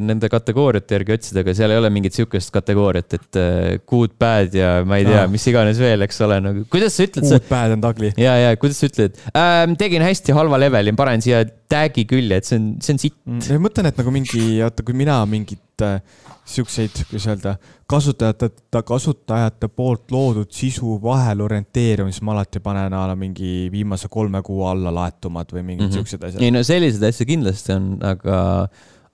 [0.04, 4.56] nende kategooriate järgi otsida, aga seal ei ole mingit sihukest kategooriat, et uh, good, bad
[4.58, 7.28] ja ma ei tea no., mis iganes veel, eks ole, nagu kuidas sa ütled.
[7.30, 8.14] Good, bad and ugly.
[8.20, 11.44] ja, ja kuidas sa ütled ähm,, tegin hästi halva leveli, panen siia
[11.74, 13.46] tag'i külje, et see on, see on sitt mm,.
[13.56, 16.02] ma mõtlen, et nagu mingi, oota, kui mina mingit äh,
[16.46, 17.56] siukseid, kuidas öelda,
[17.90, 18.50] kasutajate,
[18.86, 24.66] kasutajate poolt loodud sisu vahel orienteerumist ma alati panen a la mingi viimase kolme kuu
[24.70, 26.02] alla laetumad või mingid mm -hmm.
[26.02, 26.44] siuksed asjad.
[26.44, 28.68] ei no selliseid asju kindlasti on, aga,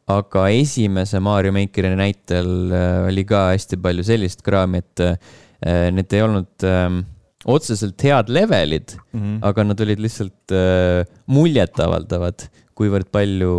[0.08, 6.14] aga esimese Mario Makeri näitel äh, oli ka hästi palju sellist kraami, et äh, need
[6.14, 6.90] ei olnud äh,
[7.46, 9.38] otseselt head levelid mm, -hmm.
[9.42, 12.50] aga nad olid lihtsalt äh, muljetavaldavad
[12.80, 13.56] kuivõrd palju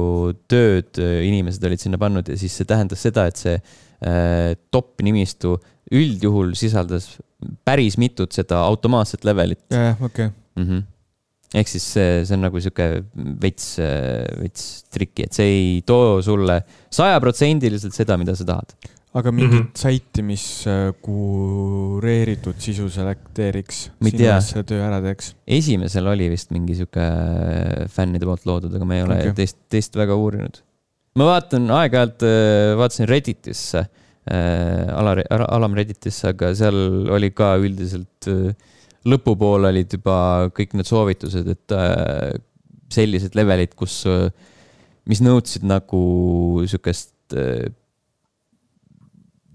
[0.51, 5.05] tööd äh, inimesed olid sinna pannud ja siis see tähendas seda, et see äh, top
[5.05, 5.57] nimistu
[5.91, 7.13] üldjuhul sisaldas
[7.67, 9.63] päris mitut seda automaatset levelit.
[9.73, 10.31] jah, okei.
[10.61, 10.87] Mhm.
[11.61, 12.89] ehk siis see, see on nagu sihuke
[13.43, 16.61] veits, äh, veits triki, et see ei too sulle
[16.95, 18.77] sajaprotsendiliselt seda, mida sa tahad
[19.11, 19.79] aga mingit mm -hmm.
[19.83, 25.33] saiti, mis äh, kureeritud sisu selekteeriks, sinu eest selle töö ära teeks?
[25.59, 29.35] esimesel oli vist mingi sihuke äh, fännide poolt loodud, aga ma ei ole okay.
[29.43, 30.63] teist, teist väga uurinud.
[31.19, 35.17] ma vaatan aeg-ajalt, äh, vaatasin Redditisse äh,, ala,
[35.49, 36.79] alam Redditisse, aga seal
[37.11, 38.31] oli ka üldiselt
[39.11, 40.17] lõpupoole olid juba
[40.55, 42.39] kõik need soovitused, et äh,
[42.95, 44.05] sellised levelid, kus,
[45.07, 46.01] mis nõudsid nagu
[46.67, 47.15] sihukest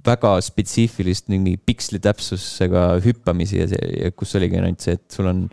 [0.06, 5.46] väga spetsiifilist mingi piksli täpsusega hüppamisi ja see, kus oligi ainult see, et sul on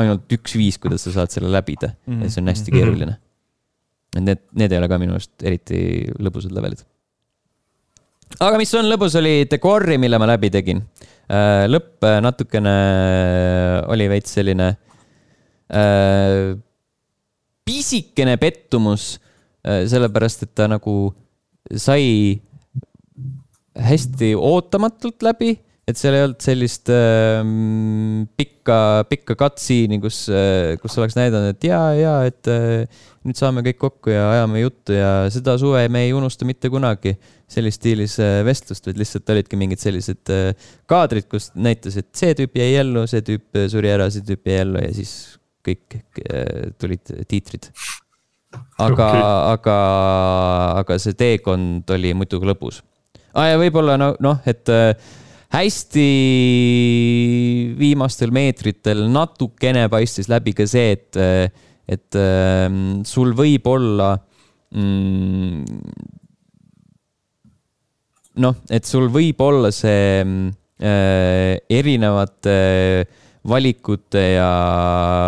[0.00, 2.24] ainult üks viis, kuidas sa saad selle läbida mm -hmm.
[2.24, 2.78] ja see on hästi mhm.
[2.78, 3.16] keeruline.
[4.16, 5.78] et need, need ei ole ka minu arust eriti
[6.18, 6.84] lõbusad levelid.
[8.40, 10.82] aga mis on lõbus, oli Decori, mille ma läbi tegin
[11.68, 12.74] lõpp natukene
[13.88, 14.74] oli veits selline
[17.64, 19.18] pisikene pettumus,
[19.64, 21.14] sellepärast et ta nagu
[21.72, 22.40] sai
[23.74, 25.54] hästi ootamatult läbi
[25.84, 27.42] et seal ei olnud sellist äh,
[28.38, 28.76] pikka,
[29.10, 33.78] pikka cutscene'i, kus äh,, kus oleks näidanud, et ja, ja, et äh, nüüd saame kõik
[33.82, 37.16] kokku ja ajame juttu ja seda suve me ei unusta mitte kunagi.
[37.54, 42.32] sellises stiilis äh, vestlust, vaid lihtsalt olidki mingid sellised äh, kaadrid, kus näitas, et see
[42.38, 45.12] tüüp jäi ellu, see tüüp suri ära, see tüüp jäi ellu ja siis
[45.64, 47.68] kõik äh, tulid tiitrid.
[48.78, 49.22] aga okay.,
[49.52, 49.78] aga,
[50.80, 52.80] aga see teekond oli muidugi lõbus
[53.34, 53.50] ah,.
[53.50, 54.94] ja võib-olla noh no,, et äh,
[55.54, 56.08] hästi
[57.78, 61.18] viimastel meetritel natukene paistis läbi ka see, et,
[61.86, 64.14] et ähm, sul võib olla
[64.74, 65.60] mm,
[68.42, 72.56] noh, et sul võib olla see äh, erinevate
[73.04, 74.48] äh, valikute ja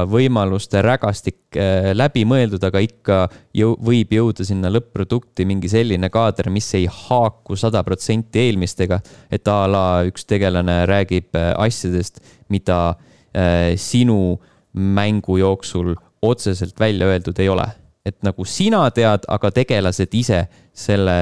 [0.09, 3.19] võimaluste rägastik äh, läbi mõeldud, aga ikka
[3.57, 9.01] jõu, võib jõuda sinna lõpp-produkti mingi selline kaader, mis ei haaku sada protsenti eelmistega.
[9.31, 12.97] et a la üks tegelane räägib äh, asjadest, mida
[13.37, 14.39] äh, sinu
[14.73, 17.67] mängu jooksul otseselt välja öeldud ei ole.
[18.07, 21.17] et nagu sina tead, aga tegelased ise selle,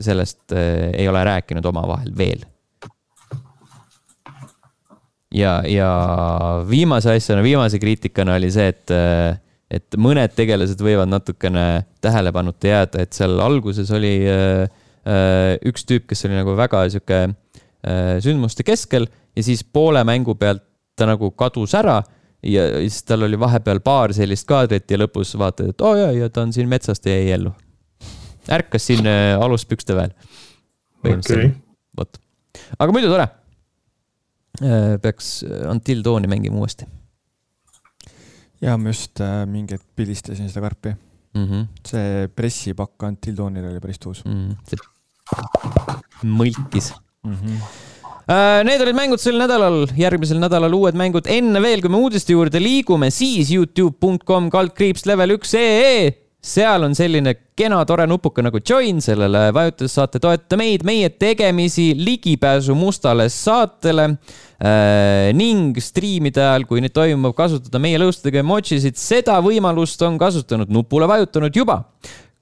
[0.00, 2.42] sellest ei ole rääkinud omavahel veel
[5.34, 5.88] ja, ja
[6.68, 8.94] viimase asjana, viimase kriitikana oli see, et,
[9.74, 14.66] et mõned tegelased võivad natukene tähelepanuta jääda, et seal alguses oli äh,
[15.66, 20.64] üks tüüp, kes oli nagu väga sihuke äh, sündmuste keskel ja siis poole mängu pealt
[20.94, 21.98] ta nagu kadus ära
[22.44, 26.12] ja siis tal oli vahepeal paar sellist kaadrit ja lõpus vaatad, et oo oh, jaa,
[26.14, 27.54] ja ta on siin metsast ja jäi ellu.
[28.52, 30.12] ärkas siin äh, aluspükste veel.
[31.02, 31.56] põhimõtteliselt okay.,
[31.98, 32.20] vot.
[32.78, 33.43] aga muidu tore Äh,
[34.60, 36.86] peaks äh, Until Dawni mängima uuesti.
[38.62, 40.94] ja ma just äh, mingi hetk pildistasin seda karpi
[41.34, 41.46] mm.
[41.46, 41.66] -hmm.
[41.86, 44.50] see pressipakk Until Dawnil oli päris tuus mm.
[44.50, 44.86] -hmm.
[46.24, 46.94] mõlkis
[47.24, 47.34] mm.
[47.34, 47.58] -hmm.
[48.64, 51.26] Need olid mängud sel nädalal, järgmisel nädalal uued mängud.
[51.28, 56.94] enne veel, kui me uudiste juurde liigume, siis Youtube.com kaldkriips level üks ee seal on
[56.96, 63.28] selline kena tore nupuke nagu join, sellele vajutades saate toetada meid, meie tegemisi, ligipääsu mustale
[63.32, 70.20] saatele äh, ning striimide ajal, kui need toimub, kasutada meie lõustadega emojisid, seda võimalust on
[70.20, 71.80] kasutanud, nupule vajutanud juba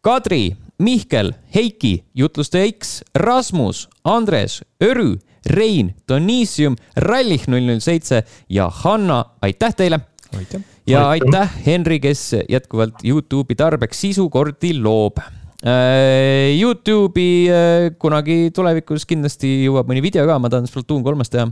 [0.02, 5.14] Kadri, Mihkel, Heiki, jutlustaja X, Rasmus, Andres, Örü,
[5.46, 10.02] Rein, Donissium, Rallih null null seitse ja Hanna, aitäh teile!
[10.34, 10.71] aitäh!
[10.88, 15.20] Ja aitäh, Henri, kes jätkuvalt Youtube'i tarbeks sisukordi loob.
[15.62, 21.46] Äh, Youtube'i äh, kunagi tulevikus kindlasti jõuab mõni video ka, ma tahan Splatoon kolmest teha.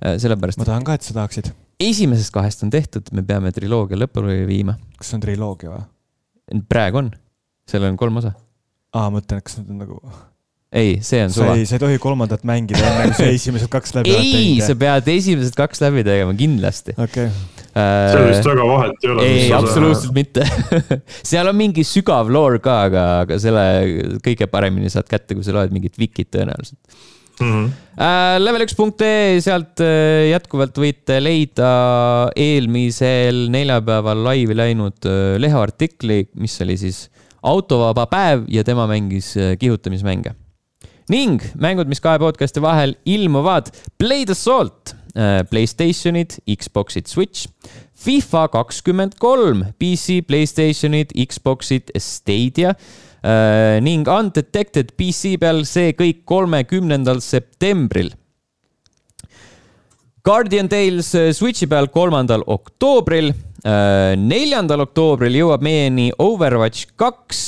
[0.00, 0.60] Äh, sellepärast.
[0.60, 1.52] ma tahan ka, et sa tahaksid.
[1.80, 4.78] esimesest kahest on tehtud, me peame triloogia lõpule viima.
[4.96, 5.84] kas see on triloogia või?
[6.72, 7.12] praegu on,
[7.68, 8.32] seal on kolm osa.
[8.94, 10.00] aa, ma mõtlen, kas need on nagu
[10.72, 11.58] ei, see on suva.
[11.66, 14.40] sa ei tohi kolmandat mängida enne, kui sa esimesed kaks läbi oled teinud.
[14.40, 16.96] ei, sa pead esimesed kaks läbi tegema kindlasti.
[16.96, 19.26] okei okay seal vist väga vahet ei ole.
[19.26, 20.46] ei, absoluutselt mitte
[21.30, 23.64] seal on mingi sügav lore ka, aga, aga selle
[24.24, 26.80] kõige paremini saad kätte, kui sa loed mingit vikit tõenäoliselt
[27.40, 27.46] mm.
[27.46, 27.70] -hmm.
[28.42, 31.72] Level üks punkt ee, sealt äh, jätkuvalt võite leida
[32.34, 37.08] eelmisel neljapäeval laivi läinud leheartikli, mis oli siis
[37.42, 40.34] autovaba päev ja tema mängis kihutamismänge.
[41.10, 47.48] ning mängud, mis kahe podcast'i vahel ilmuvad, Blade Assault Äh, Playstationid, Xboxid, Switch,
[47.98, 52.76] FIFA kakskümmend kolm, PC, Playstationid, Xboxid, Stadia.
[53.20, 58.14] Äh, ning Undetected PC peal, see kõik kolmekümnendal septembril.
[60.24, 67.42] Guardian Tales äh, Switchi peal kolmandal oktoobril neljandal oktoobril jõuab meieni Overwatch kaks,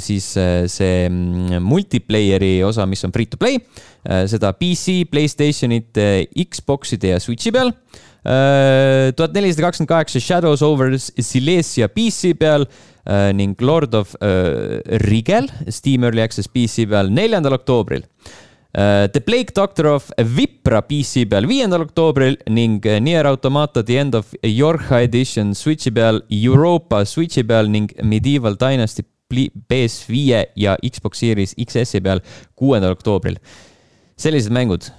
[0.00, 0.28] siis
[0.72, 3.60] see mm, multiplayer'i osa, mis on free to play
[4.00, 7.72] Äh, seda PC, Playstationite, Xboxide ja Switchi peal.
[8.20, 14.12] Äh, tuhat nelisada kakskümmend kaheksa Shadows over Silesia PC peal äh, ning Lord of
[15.04, 18.04] Rigel Steam Early Access PC peal neljandal oktoobril.
[18.72, 24.30] The Plague Doctor of Vipra PC peal viiendal oktoobril ning Nier Automata The End of
[24.46, 32.00] Yorha Edition Switchi peal, Europa Switchi peal ning Medieval Dynasty PS5 ja Xbox Series XS-i
[32.00, 32.22] peal
[32.54, 33.38] kuuendal oktoobril
[34.20, 34.90] sellised mängud.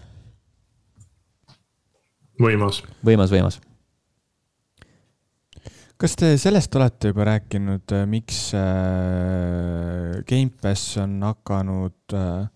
[2.42, 2.82] võimas.
[3.06, 3.60] võimas, võimas.
[6.02, 8.48] kas te sellest olete juba rääkinud, äh, miks
[10.28, 12.48] Gamepass on hakanud äh,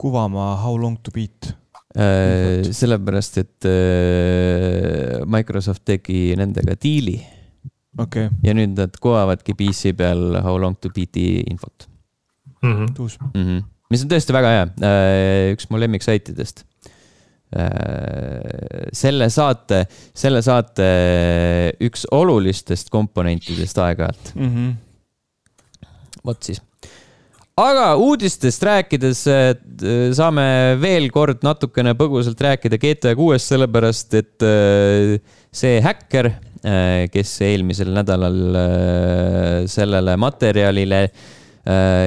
[0.00, 1.54] kuvama How long to beat?
[1.94, 7.20] Äh, sellepärast, et äh, Microsoft tegi nendega diili
[7.94, 11.86] okei okay., ja nüüd nad kuvavadki PC peal How long to beat'i infot
[12.62, 12.72] mm.
[12.72, 12.92] -hmm.
[12.96, 13.18] tuus.
[13.22, 13.44] mm.
[13.44, 13.62] -hmm.
[13.90, 14.66] mis on tõesti väga hea,
[15.54, 16.64] üks mu lemmiksaitidest.
[18.92, 19.84] selle saate,
[20.14, 20.86] selle saate
[21.78, 24.70] üks olulistest komponentidest aeg-ajalt, Mhm.
[26.24, 26.62] vot siis.
[27.60, 29.52] Aga uudistest rääkides eh,
[30.16, 30.46] saame
[30.82, 35.14] veel kord natukene põgusalt rääkida GTA kuuest, sellepärast et eh,
[35.54, 36.32] see häkker,
[37.12, 38.38] kes eelmisel nädalal
[39.68, 41.00] sellele materjalile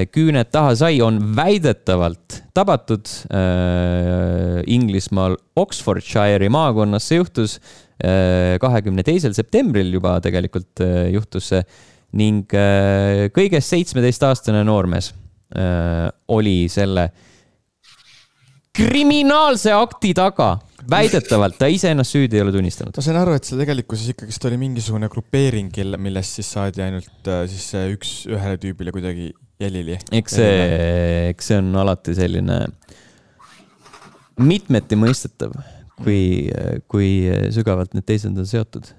[0.09, 7.59] küüned taha sai, on väidetavalt tabatud äh, Inglismaal Oxfordshire'i maakonnas, see juhtus
[7.97, 11.61] kahekümne teisel septembril juba tegelikult äh, juhtus see
[12.17, 15.11] ning äh, kõigest seitsmeteistaastane noormees.
[15.13, 15.26] äh,
[16.27, 17.07] oli selle
[18.77, 20.51] kriminaalse akti taga,
[20.91, 22.95] väidetavalt, ta ise ennast süüdi ei ole tunnistanud.
[22.95, 25.71] ma sain aru, et see tegelikkuses ikkagist oli mingisugune grupeering,
[26.03, 29.31] millest siis saadi ainult äh, siis üks ühele tüübile kuidagi
[29.61, 29.97] jälili.
[30.11, 30.53] eks see,
[31.31, 32.59] eks see on alati selline
[34.37, 35.55] mitmeti mõistetav,
[35.97, 36.21] kui,
[36.91, 37.09] kui
[37.55, 38.93] sügavalt need teised on seotud.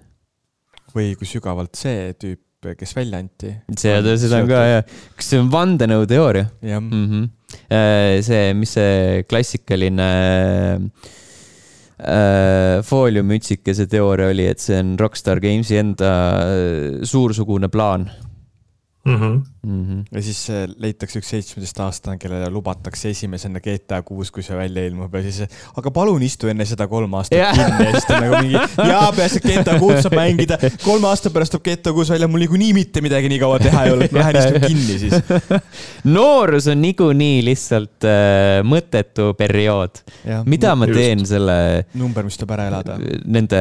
[0.95, 3.53] või kui sügavalt see tüüp, kes välja anti.
[3.79, 4.83] see, seda on ka jah,
[5.15, 7.07] kas see on vandenõuteooria jah, mm?
[7.07, 7.29] -hmm.
[8.27, 10.09] see, mis see klassikaline
[12.03, 18.11] äh, fooliummütsikese teooria oli, et see on Rockstar Gamesi enda äh, suursugune plaan
[19.09, 19.43] Mm -hmm.
[19.69, 19.85] mm.
[19.85, 20.05] -hmm.
[20.13, 25.15] ja siis äh, leitakse üks seitsmeteistaastane, kellele lubatakse esimesena GTA kuus, kui see välja ilmub
[25.15, 25.43] ja siis,
[25.77, 27.57] aga palun istu enne seda kolm aastat Jah.
[27.57, 28.63] kinni ja siis ta nagu mingi,
[28.93, 32.45] jaa, peaasi, et GTA kuus saab mängida, kolme aasta pärast tuleb GTA kuus välja, mul
[32.45, 35.15] niikuinii mitte midagi nii kaua teha ei ole, et ma lähen istun kinni siis.
[36.09, 40.03] noorus on niikuinii lihtsalt äh, mõttetu periood.
[40.47, 41.01] mida ma just.
[41.01, 41.59] teen selle,
[41.99, 42.99] number, mis tuleb ära elada.
[43.25, 43.61] nende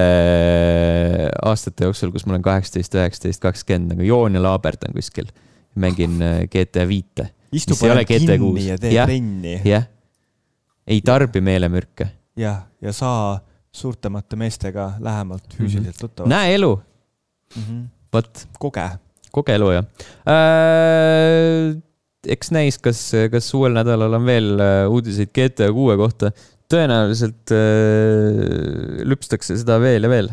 [1.44, 5.30] aastate jooksul, kus ma olen kaheksateist, üheksateist, kakskümmend nagu joon ja laaberdan kuskil,
[5.78, 7.30] mängin äh, GTA viite.
[7.54, 8.64] istu parem kinni kuus.
[8.68, 9.08] ja tee Jah.
[9.08, 9.86] trenni jah,
[10.88, 12.10] ei tarbi meelemürke,
[12.40, 13.40] jah, ja saa
[13.78, 16.30] suurtemate meestega lähemalt füüsiliselt tuttavaks.
[16.34, 16.74] näe elu,
[17.56, 17.84] Mhm.
[18.14, 18.84] vot koge.
[19.32, 19.86] koge elu jah
[20.28, 21.76] äh,.
[22.28, 23.00] eks näis, kas,
[23.32, 26.32] kas uuel nädalal on veel äh, uudiseid GTA kuue kohta.
[26.68, 30.30] tõenäoliselt äh, lüpstakse seda veel ja veel.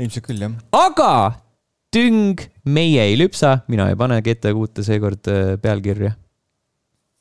[0.00, 0.52] ilmselt küll jah.
[0.76, 1.12] aga
[1.94, 6.14] tüng, meie ei lüpsa, mina ei pane GTA kuute seekord äh, pealkirja,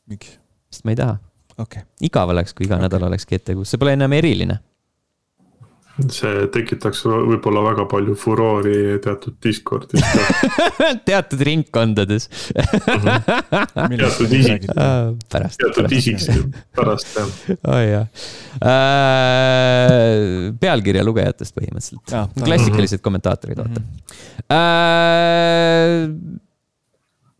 [0.09, 0.37] miks?
[0.69, 1.17] sest ma ei taha.
[1.57, 2.87] okei okay., igav oleks, kui iga okay.
[2.87, 4.59] nädal oleks GTA kuus, see pole enam eriline.
[6.13, 10.01] See tekitaks võib-olla väga palju furoori teatud Discordis.
[11.09, 12.29] teatud ringkondades.
[13.89, 14.67] millest Teatud te isik-
[15.29, 15.59] pärast.
[15.61, 16.19] teatud isik
[16.77, 17.29] pärast jah.
[17.75, 18.07] oi jah
[18.63, 20.49] äh,.
[20.61, 22.25] pealkirja lugejatest põhimõtteliselt Jaa,.
[22.43, 23.79] klassikalised kommentaatorid, vaata
[24.49, 26.09] äh,.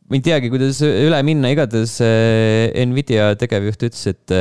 [0.09, 4.35] ma ei teagi, kuidas üle minna, igatahes äh, Nvidia tegevjuht ütles, et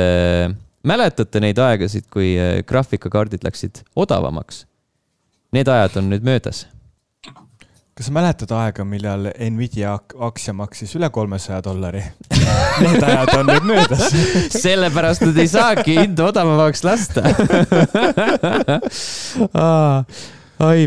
[0.87, 4.65] mäletate neid aegasid, kui äh, graafikakaardid läksid odavamaks?
[5.55, 6.67] Need ajad on nüüd möödas.
[7.99, 12.03] kas sa mäletad aega, millal Nvidia ak- aktsia maksis üle kolmesaja dollari?
[12.85, 14.13] Need ajad on nüüd möödas.
[14.63, 17.25] sellepärast nad ei saagi hinda odavamaks lasta.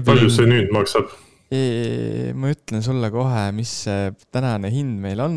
[0.06, 1.12] palju see nüüd maksab?
[1.52, 5.36] ma ütlen sulle kohe, mis see tänane hind meil on.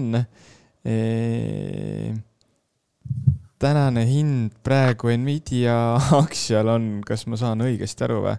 [3.61, 5.77] Tänane hind praegu Nvidia
[6.23, 8.35] aktsial on, kas ma saan õigesti aru või?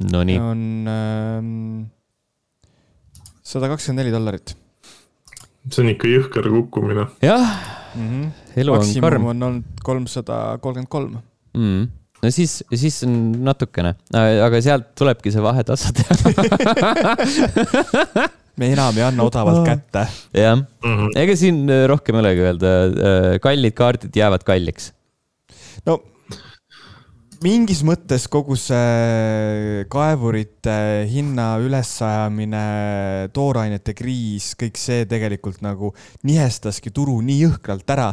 [0.00, 0.60] Nonii, on
[3.44, 4.54] sada kakskümmend neli dollarit
[5.68, 7.06] see on ikka jõhker kukkumine.
[7.24, 7.48] jah,
[7.94, 8.08] mm.
[8.08, 8.28] -hmm.
[8.62, 11.18] elu on maksimum karm on olnud kolmsada kolmkümmend kolm.
[11.54, 11.88] mm..
[12.22, 16.14] no siis, siis on natukene, aga sealt tulebki see vahetasa teha.
[18.60, 20.06] me enam ei anna odavalt kätte.
[20.36, 21.10] jah, Mhm.
[21.16, 22.72] ega siin äh, rohkem ei olegi öelda,
[23.42, 24.92] kallid kaardid jäävad kalliks.
[25.86, 25.98] no
[27.40, 32.64] mingis mõttes kogu see kaevurite hinna ülesajamine,
[33.32, 35.94] toorainete kriis, kõik see tegelikult nagu
[36.28, 38.12] nihestaski turu nii jõhkralt ära.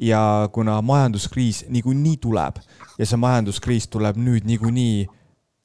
[0.00, 2.56] ja kuna majanduskriis niikuinii tuleb
[2.96, 5.02] ja see majanduskriis tuleb nüüd niikuinii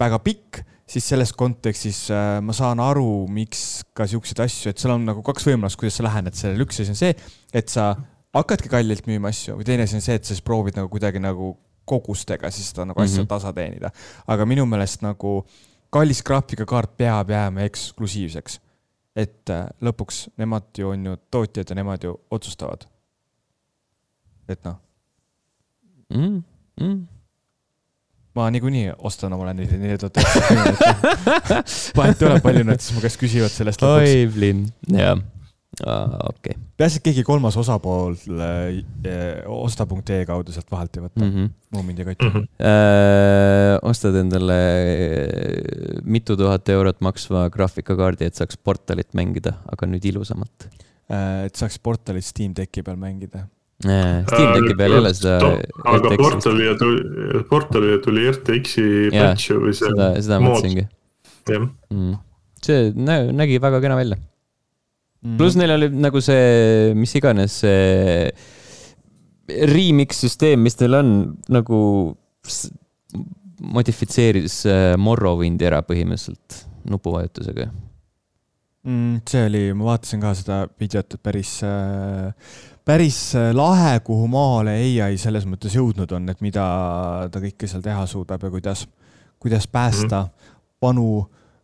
[0.02, 0.60] väga pikk,
[0.96, 5.24] siis selles kontekstis äh, ma saan aru, miks ka siukseid asju, et seal on nagu
[5.28, 7.12] kaks võimalust, kuidas sa lähened sellele, üks asi on see,
[7.56, 7.90] et sa
[8.36, 11.20] hakkadki kallilt müüma asju või teine asi on see, et sa siis proovid nagu kuidagi
[11.24, 11.54] nagu
[11.86, 13.28] kogustega siis seda nagu asja Mhm.
[13.30, 13.92] tasa teenida.
[14.28, 15.44] aga minu meelest nagu
[15.94, 18.60] kallis graafikakaart peab jääma eksklusiivseks.
[19.16, 22.88] et äh, lõpuks nemad ju on ju tootjad ja nemad ju otsustavad.
[24.50, 24.76] et noh,
[26.14, 26.44] Mm,
[26.80, 27.08] mm.
[28.36, 31.62] Ma niikuinii ostan omale neli, neli tuhat üheksasada.
[31.98, 34.12] vahet ei ole, palju nad siis mu käest küsivad sellest lõpuks.
[34.12, 35.16] oi, Blin, jah
[35.84, 36.62] okei okay..
[36.78, 41.32] peaasi, et keegi kolmas osapool äh, osta.ee kaudu sealt vahelt ei võta mm.
[41.32, 41.50] -hmm.
[41.76, 42.32] muu mind ei koti mm.
[42.32, 42.48] -hmm.
[42.72, 50.06] Äh, ostad endale äh, mitu tuhat eurot maksva graafikakaardi, et saaks portalit mängida, aga nüüd
[50.06, 50.70] ilusamalt
[51.12, 51.46] äh,.
[51.46, 53.48] et saaks portalit Steam Decki peal mängida
[53.84, 55.50] Steam Decki peal ei ole seda.
[55.92, 59.90] aga portalile tuli, portalile tuli RTX-i patch või see.
[59.90, 60.86] seda, seda mõtlesingi.
[61.52, 62.14] jah mm..
[62.64, 65.36] see nägi väga kena välja mm..
[65.40, 68.32] pluss neil oli nagu see, mis iganes see
[69.70, 71.12] remix süsteem, mis neil on
[71.54, 71.82] nagu
[73.76, 77.68] modifitseeris äh, Morrowindi ära põhimõtteliselt nupuvajutusega
[78.86, 79.20] mm,.
[79.30, 82.32] see oli, ma vaatasin ka seda videot, et päris, äh,
[82.86, 86.66] päris äh, lahe, kuhu maale ai selles mõttes jõudnud on, et mida
[87.32, 88.86] ta kõike seal teha suudab ja kuidas,
[89.40, 90.54] kuidas päästa mm.
[90.82, 91.10] vanu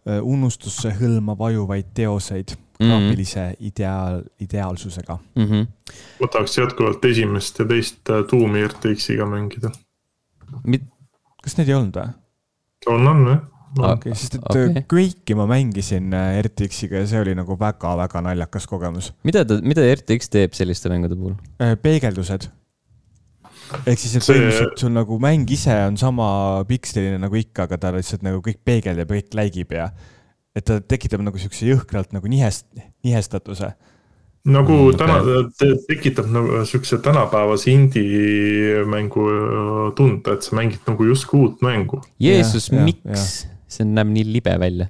[0.02, 2.56] unustusse hõlma vajuvaid teoseid
[2.88, 3.56] graafilise mm -hmm.
[3.60, 5.44] ideaal, ideaalsusega mm.
[5.46, 5.68] -hmm.
[6.20, 9.72] ma tahaks jätkuvalt esimest ja teist äh, tuumi RTX-iga mängida
[11.44, 12.14] kas neid ei olnud või?
[12.88, 13.42] on, on jah.
[13.78, 14.72] Okei okay,, sest et okay.
[14.82, 19.12] Äh, Quake'i ma mängisin äh, RTX-iga ja see oli nagu väga-väga naljakas kogemus.
[19.28, 21.38] mida ta, mida RTX teeb selliste mängude puhul?
[21.82, 22.50] peegeldused
[23.88, 26.26] ehk siis, et põhimõtteliselt sul nagu mäng ise on sama
[26.68, 29.92] pikseline nagu ikka, aga ta lihtsalt nagu kõik peegeldab ja kõik läigib ja
[30.56, 32.68] et ta tekitab nagu siukse jõhkralt nagu nihest,
[33.06, 33.72] nihestatuse.
[34.52, 35.20] nagu mm, täna
[35.60, 39.26] te, tekitab nagu siukse tänapäevase indie-mängu
[39.96, 42.02] tunde, et sa mängid nagu justkui uut mängu.
[42.20, 43.46] Jeesus, miks?
[43.72, 44.88] See näeb nii libe välja.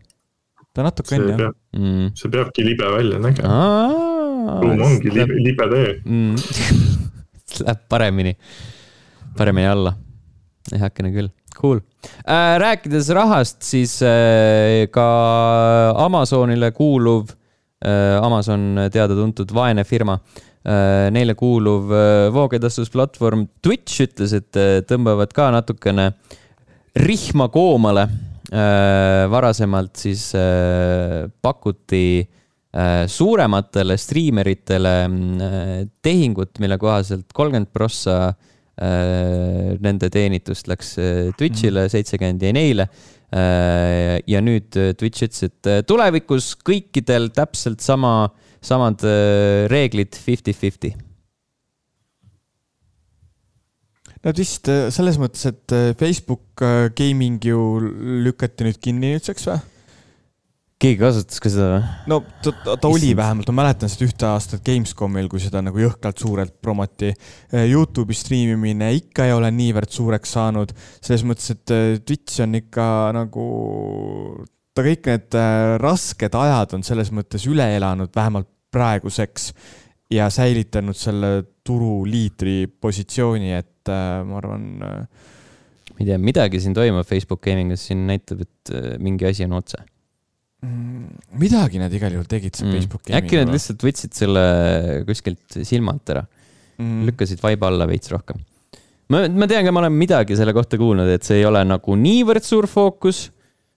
[0.73, 1.53] ta natuke on jah.
[1.77, 2.11] Mm.
[2.17, 3.59] see peabki libe välja nägema.
[4.61, 6.35] ruum ongi libe, libe tee mm.
[7.65, 8.31] Läheb paremini,
[9.37, 9.95] paremini alla.
[10.71, 11.29] heakene küll
[11.61, 11.81] Cool
[12.25, 12.57] äh,.
[12.61, 15.07] rääkides rahast, siis äh, ka
[16.05, 17.33] Amazonile kuuluv
[17.85, 20.15] äh,, Amazon teada-tuntud vaene firma
[20.63, 26.11] äh,, neile kuuluv äh, voogedastusplatvorm Twitch ütles, et äh, tõmbavad ka natukene
[26.95, 28.07] rihma koomale.
[28.51, 38.49] Varasemalt siis äh, pakuti äh, suurematele striimeritele äh, tehingut, mille kohaselt kolmkümmend prossa äh,
[38.81, 41.91] Äh, nende teenitust läks äh, Twitch'ile, mhm.
[41.91, 42.87] seitsekümmend jäi neile.
[43.31, 48.31] Äh, ja nüüd Twitch ütles, et tulevikus kõikidel täpselt sama,
[48.63, 49.03] samad
[49.71, 50.95] reeglid fifty-fifty
[54.21, 56.61] Nad vist selles mõttes, et Facebook
[56.97, 57.61] gaming ju
[58.21, 59.61] lükati nüüd kinni nüüdseks või?
[60.81, 61.81] keegi kasutas ka seda või?
[62.09, 65.77] no ta, ta, ta oli vähemalt, ma mäletan seda ühte aastat Gamescomil, kui seda nagu
[65.81, 67.11] jõhkralt suurelt promoti.
[67.53, 73.45] Youtube'i striimimine ikka ei ole niivõrd suureks saanud, selles mõttes, et Twitch on ikka nagu,
[74.73, 75.39] ta kõik need
[75.83, 79.53] rasked ajad on selles mõttes üle elanud, vähemalt praeguseks.
[80.11, 81.27] ja säilitanud selle
[81.63, 88.45] turuliidri positsiooni, et ma arvan ma ei tea, midagi siin toimub Facebook Gamingus, siin näitab,
[88.45, 89.81] et mingi asi on otse
[90.61, 91.07] Mm,
[91.41, 92.75] midagi nad igal juhul tegid seal mm.
[92.77, 93.13] Facebooki.
[93.17, 94.41] äkki nad lihtsalt võtsid selle
[95.07, 98.37] kuskilt silma alt ära mm., lükkasid vaiba alla veits rohkem.
[99.09, 101.97] ma, ma tean ka, ma olen midagi selle kohta kuulnud, et see ei ole nagu
[101.97, 103.23] niivõrd suur fookus.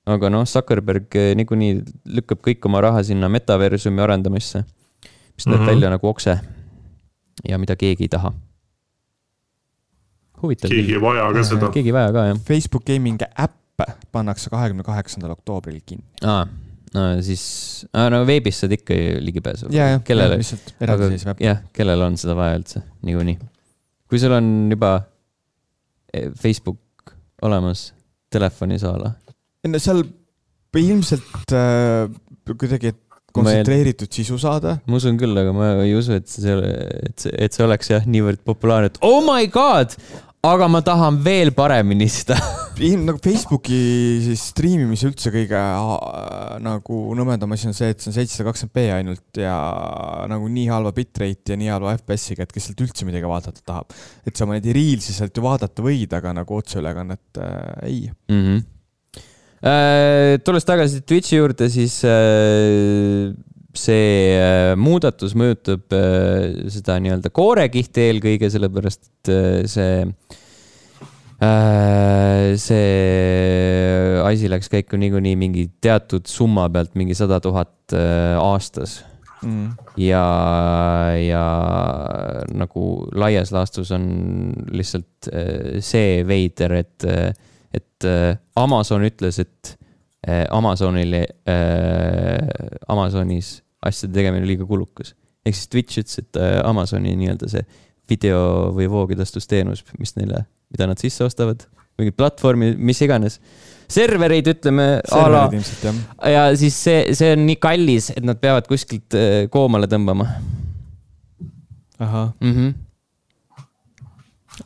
[0.04, 1.78] aga noh, Zuckerberg eh, niikuinii
[2.18, 5.72] lükkab kõik oma raha sinna metaversumi arendamisse, mis näeb mm -hmm.
[5.72, 6.36] välja nagu okse
[7.48, 8.34] ja mida keegi ei taha.
[10.42, 10.72] Huvitav.
[10.72, 11.70] keegi ei vaja ka seda.
[11.74, 12.42] keegi ei vaja ka, jah.
[12.48, 16.06] Facebook Gaming äpp pannakse kahekümne kaheksandal oktoobril kinni.
[16.22, 16.44] aa
[16.94, 17.44] no siis,
[17.90, 19.70] no veebis saad ikka ligipääsu.
[20.06, 20.38] kellele,
[21.42, 23.38] jah, kellel on seda vaja üldse niikuinii.
[24.08, 24.94] kui sul on juba
[26.12, 27.88] e, Facebook olemas
[28.32, 29.14] telefonis a la.
[29.68, 30.04] no seal
[30.74, 32.10] ilmselt äh,
[32.44, 32.94] kuidagi
[33.34, 34.20] kontsentreeritud ei...
[34.20, 34.78] sisu saada.
[34.86, 38.06] ma usun küll, aga ma ei usu, et see, et see, et see oleks jah,
[38.06, 39.96] niivõrd populaarne, et oh my god,
[40.44, 42.36] aga ma tahan veel paremini seda
[43.06, 43.78] nagu Facebooki
[44.24, 45.60] siis striimimise üldse kõige
[46.64, 49.54] nagu nõmedam asi on see, et see on seitsesada kakskümmend B ainult ja
[50.30, 53.94] nagu nii halva bitrate ja nii halva FPS-iga, et kes sealt üldse midagi vaadata tahab.
[54.26, 58.40] et sa oma neid reels'i sealt ju vaadata võid, aga nagu otseülekannet äh, ei mm.
[58.40, 58.62] -hmm.
[59.64, 63.30] Äh, tulles tagasi Twitch'i juurde, siis äh,
[63.72, 65.94] see äh, muudatus mõjutab
[66.74, 69.32] seda nii-öelda koorekihti eelkõige, sellepärast et
[69.72, 69.94] see
[72.60, 72.92] see
[74.24, 77.92] asi läks käiku niikuinii mingi teatud summa pealt, mingi sada tuhat
[78.38, 79.00] aastas.
[79.44, 79.74] Mm..
[80.00, 80.22] ja,
[81.20, 81.42] ja
[82.56, 84.06] nagu laias laastus on
[84.72, 85.28] lihtsalt
[85.84, 87.04] see veider, et,
[87.74, 89.74] et äh, Amazon ütles, et
[90.26, 95.14] äh, Amazonile äh,, Amazonis asjade tegemine liiga kulukas.
[95.44, 97.64] ehk siis Twitch ütles, et Amazoni nii-öelda see
[98.08, 101.66] video või voogedastusteenus, mis neile, mida nad sisse ostavad,
[102.00, 103.38] mingid platvormid, mis iganes
[103.92, 104.86] servereid, ütleme.
[106.32, 109.16] ja siis see, see on nii kallis, et nad peavad kuskilt
[109.52, 110.30] koomale tõmbama.
[111.98, 112.52] ahah mm.
[112.56, 112.74] -hmm.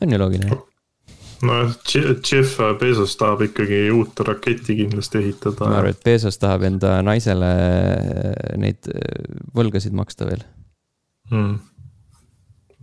[0.01, 0.68] on ju loogiline?
[1.45, 1.73] Nojah,
[2.25, 5.69] Jeff Bezos tahab ikkagi uut raketti kindlasti ehitada.
[5.69, 10.45] ma arvan, et Bezos tahab enda naisele äh, neid äh, võlgasid maksta veel
[11.31, 11.59] mm..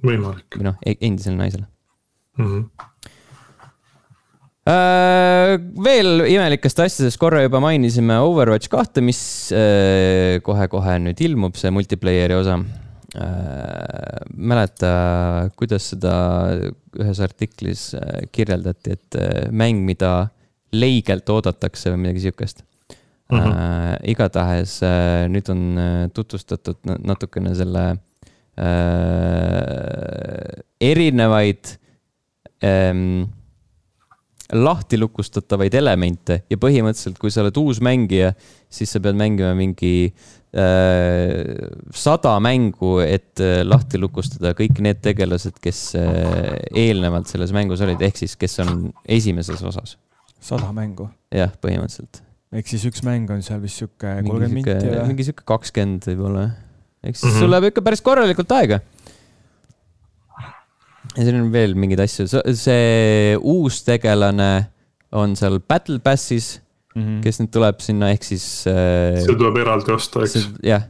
[0.07, 0.49] võimalik.
[0.59, 1.67] või noh, e-, endisele naisele
[2.39, 2.47] mm.
[2.47, 2.95] -hmm
[4.67, 9.21] Äh, veel imelikest asjadest korra juba mainisime Overwatch kahte, mis
[9.55, 12.59] äh, kohe-kohe nüüd ilmub, see multiplayer'i osa.
[13.17, 14.89] Äh, mäleta,
[15.57, 16.15] kuidas seda
[17.01, 17.89] ühes artiklis
[18.35, 19.17] kirjeldati, et
[19.57, 20.29] mäng, mida
[20.77, 22.61] leigelt oodatakse või midagi sihukest
[23.31, 23.39] mm.
[23.39, 23.95] -hmm.
[24.13, 24.75] igatahes
[25.33, 25.63] nüüd on
[26.13, 27.87] tutvustatud natukene selle
[30.91, 31.73] erinevaid
[32.65, 33.25] ähm,
[34.55, 38.33] lahti lukustatavaid elemente ja põhimõtteliselt, kui sa oled uus mängija,
[38.71, 41.43] siis sa pead mängima mingi äh,
[41.97, 48.03] sada mängu, et äh, lahti lukustada kõik need tegelased, kes äh, eelnevalt selles mängus olid,
[48.07, 49.97] ehk siis, kes on esimeses osas.
[50.39, 51.09] sada mängu?
[51.35, 52.23] jah, põhimõtteliselt.
[52.55, 55.09] ehk siis üks mäng on seal vist sihuke kolmkümmend minti või?
[55.11, 56.51] mingi sihuke kakskümmend võib-olla.
[57.03, 57.43] ehk siis mm -hmm.
[57.43, 58.81] sul läheb ikka päris korralikult aega
[61.17, 64.51] ja siin on veel mingeid asju, see uus tegelane
[65.17, 66.61] on seal Battle Passis
[66.95, 67.21] mm, -hmm.
[67.25, 69.23] kes nüüd tuleb sinna, ehk siis äh,.
[69.23, 70.49] see tuleb eraldi osta, eks?
[70.67, 70.89] jah,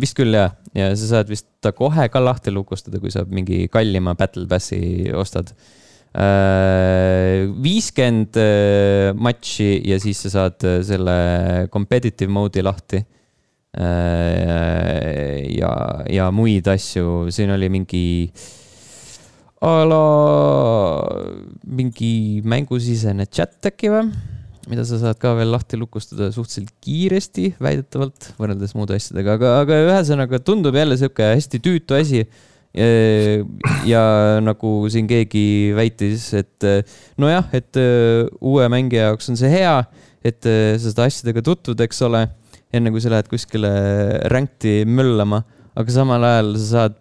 [0.00, 3.66] vist küll jah, ja sa saad vist ta kohe ka lahti lukustada, kui sa mingi
[3.72, 5.52] kallima Battle Passi ostad
[6.16, 7.44] äh,.
[7.66, 13.02] viiskümmend äh, matši ja siis sa saad äh, selle competitive mode'i lahti
[13.76, 15.40] äh,.
[15.60, 15.72] ja,
[16.08, 18.54] ja muid asju, siin oli mingi äh,
[19.66, 20.02] a la
[21.66, 24.08] mingi mängusisene chat äkki või?
[24.66, 29.78] mida sa saad ka veel lahti lukustada suhteliselt kiiresti, väidetavalt, võrreldes muude asjadega, aga, aga
[29.84, 32.24] ühesõnaga tundub jälle sihuke hästi tüütu asi.
[33.88, 34.02] ja
[34.44, 36.66] nagu siin keegi väitis, et
[37.16, 39.78] nojah, et uue mängija jaoks on see hea,
[40.26, 42.26] et sa saad asjadega tutvud, eks ole,
[42.74, 43.70] enne kui sa lähed kuskile
[44.34, 45.40] rank'i möllama,
[45.78, 47.00] aga samal ajal sa saad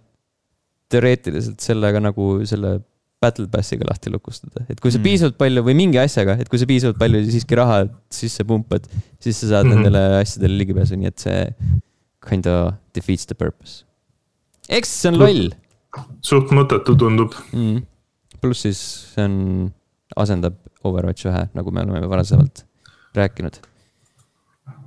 [0.91, 2.77] teoreetiliselt sellega nagu selle
[3.23, 5.05] battle pass'iga lahti lukustada, et kui sa mm.
[5.07, 8.85] piisavalt palju või mingi asjaga, et kui sa piisavalt palju siiski raha sisse pumpad,
[9.23, 9.87] siis sa saad mm -hmm.
[9.87, 11.41] nendele asjadele ligipääsu, nii et see
[12.29, 13.85] kind of defeats the purpose.
[14.69, 15.49] eks see on loll.
[16.21, 17.81] suht mõttetu tundub mm..
[18.41, 18.79] pluss siis
[19.15, 19.73] see on,
[20.15, 22.61] asendab Overwatch ühe, nagu me oleme varasemalt
[23.17, 23.57] rääkinud.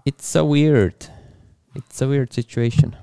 [0.06, 1.10] It's a weird,
[1.74, 2.94] it's a weird situation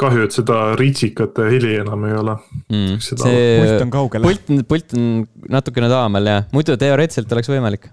[0.00, 2.36] kahju, et seda ritsikate heli enam ei ole.
[2.72, 2.96] Mm..
[3.04, 4.26] see pult on kaugel.
[4.28, 5.04] pult, pult on
[5.50, 7.90] natukene taamal jah, muidu teoreetiliselt oleks võimalik.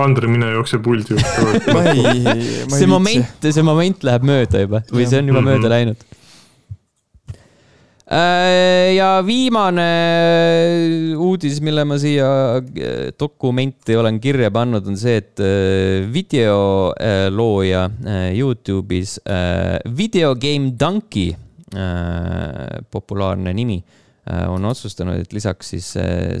[0.00, 1.58] Andri, mine jookse puldi juurde.
[2.72, 4.80] See moment, see moment läheb mööda juba.
[4.88, 5.58] Või see on juba mm -hmm.
[5.60, 6.06] mööda läinud.
[6.06, 6.21] Äh,
[8.12, 9.86] ja viimane
[11.16, 12.28] uudis, mille ma siia
[12.58, 17.86] äh, dokumenti olen kirja pannud, on see, et äh, videolooja
[18.36, 19.16] Youtube'is,
[19.96, 21.32] Video Game Donkey,
[22.92, 23.78] populaarne nimi,
[24.52, 25.86] on otsustanud, et lisaks siis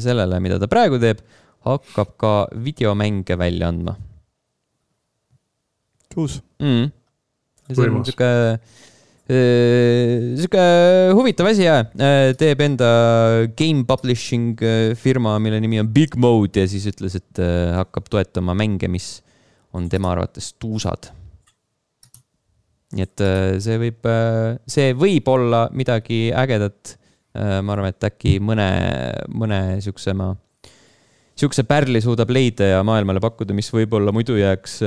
[0.04, 1.22] sellele, mida ta praegu teeb,
[1.64, 3.96] hakkab ka videomänge välja andma.
[6.12, 6.90] uus mm..
[7.72, 8.58] see on sihuke Äh,
[9.30, 10.62] sihuke
[11.14, 12.88] huvitav asi ja äh, teeb enda
[13.54, 17.42] game publishing äh, firma, mille nimi on Big Mode ja siis ütles, et
[17.76, 19.20] hakkab toetama mänge, mis
[19.72, 21.12] on tema arvates tuusad.
[22.92, 23.22] nii et
[23.64, 24.08] see võib,
[24.68, 26.98] see võib olla midagi ägedat.
[27.32, 28.66] ma arvan, et äkki mõne,
[29.32, 30.26] mõne siuksema,
[31.32, 34.82] siukse pärli suudab leida ja maailmale pakkuda, mis võib-olla muidu jääks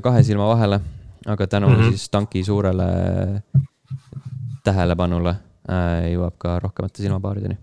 [0.00, 0.80] kahe silma vahele
[1.26, 1.88] aga tänu mm -hmm.
[1.90, 2.86] siis tanki suurele
[4.64, 5.32] tähelepanule
[5.70, 7.58] äh, jõuab ka rohkemate silmapaarideni.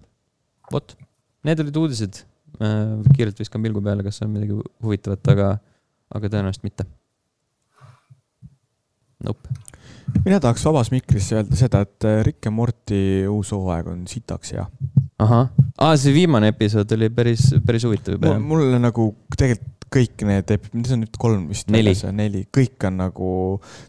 [0.71, 0.97] vot,
[1.43, 2.23] need olid uudised
[2.59, 3.13] äh,.
[3.15, 5.57] kiirelt viskan pilgu peale, kas on midagi huvitavat, aga,
[6.15, 6.85] aga tõenäoliselt mitte.
[9.23, 9.49] Nope.
[10.25, 14.53] mina tahaks vabas mikris öelda seda, et äh, Rick ja Morty uus hooaeg on sitaks
[14.57, 14.65] hea.
[15.19, 18.35] ahah, aa, see viimane episood oli päris, päris huvitav juba.
[18.39, 21.69] mulle nagu tegelikult kõik need, need on nüüd kolm vist.
[21.73, 21.93] neli.
[22.15, 23.31] neli, kõik on nagu,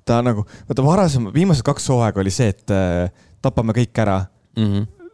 [0.07, 3.13] ta nagu, vaata varasem, viimased kaks hooaega oli see, et äh,
[3.45, 4.25] tapame kõik ära
[4.57, 4.65] mm.
[4.65, 5.13] -hmm.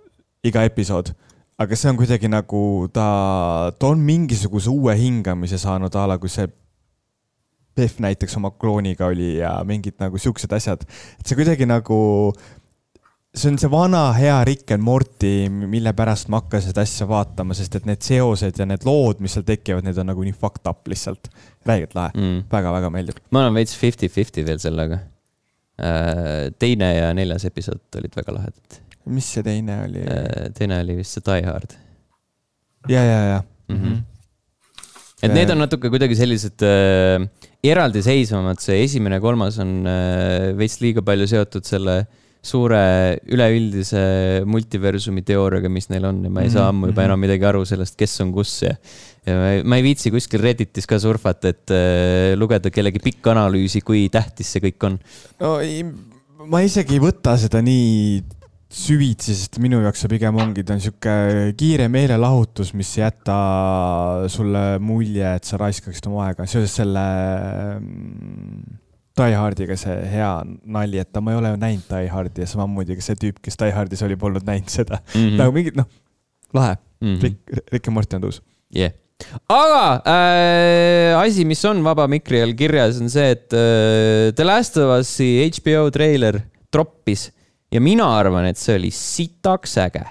[0.51, 1.13] iga episood.
[1.61, 6.29] aga see on kuidagi nagu ta, ta on mingisuguse uue hingamise saanud a la kui
[6.29, 6.49] see
[7.75, 10.83] Pehv näiteks oma klooniga oli ja mingid nagu siuksed asjad.
[11.21, 12.33] et see kuidagi nagu,
[13.35, 17.55] see on see vana hea Rick and Morty, mille pärast ma hakkasin seda asja vaatama,
[17.55, 20.67] sest et need seosed ja need lood, mis seal tekivad, need on nagu nii fucked
[20.71, 21.31] up lihtsalt.
[21.67, 23.23] räigelt lahe mm., väga-väga meeldib.
[23.31, 25.03] ma olen veits fifty-fifty veel sellega.
[25.81, 30.05] Äh, teine ja neljas episood olid väga lahedad mis see teine oli?
[30.05, 31.77] Äh, teine oli vist see Die Hard.
[32.89, 33.77] ja, ja, ja mm.
[33.77, 33.99] -hmm.
[35.23, 37.27] et need on natuke kuidagi sellised äh,
[37.65, 42.07] eraldiseisvamad, see esimene ja kolmas on äh, veits liiga palju seotud selle
[42.41, 42.81] suure
[43.29, 44.03] üleüldise
[44.49, 47.11] multiversumi teooriaga, mis neil on ja ma ei saa ammu juba mhm.
[47.11, 48.73] enam midagi aru sellest, kes on kus ja.
[49.29, 53.85] ja ma, ma ei viitsi kuskil Redditis ka surfata, et äh, lugeda kellegi pikka analüüsi,
[53.85, 54.99] kui tähtis see kõik on.
[55.45, 55.85] no ei,
[56.49, 58.23] ma isegi ei võta seda nii
[58.71, 61.15] süvitsi, sest minu jaoks see pigem ongi, ta on sihuke
[61.59, 63.39] kiire meelelahutus, mis ei jäta
[64.31, 67.05] sulle mulje, et sa raiskaksid oma aega seoses selle
[67.81, 68.80] mm,
[69.21, 70.31] Die Hardiga see hea
[70.65, 73.61] nali, et ma ei ole ju näinud Die Hardi ja samamoodi ka see tüüp, kes
[73.61, 75.21] Die Hardis oli, polnud näinud seda mm.
[75.21, 75.37] -hmm.
[75.43, 75.89] nagu mingid, noh,
[76.57, 77.15] lahe mm.
[77.15, 77.23] -hmm.
[77.23, 78.43] Rick, Rick ja Morty on jah
[78.75, 78.99] yeah
[79.51, 84.79] aga äh, asi, mis on Vaba Mikri all kirjas, on see, et äh, The Last
[84.81, 86.41] of Us'i HBO treiler
[86.73, 87.29] troppis
[87.73, 90.05] ja mina arvan, et see oli sitaks äge.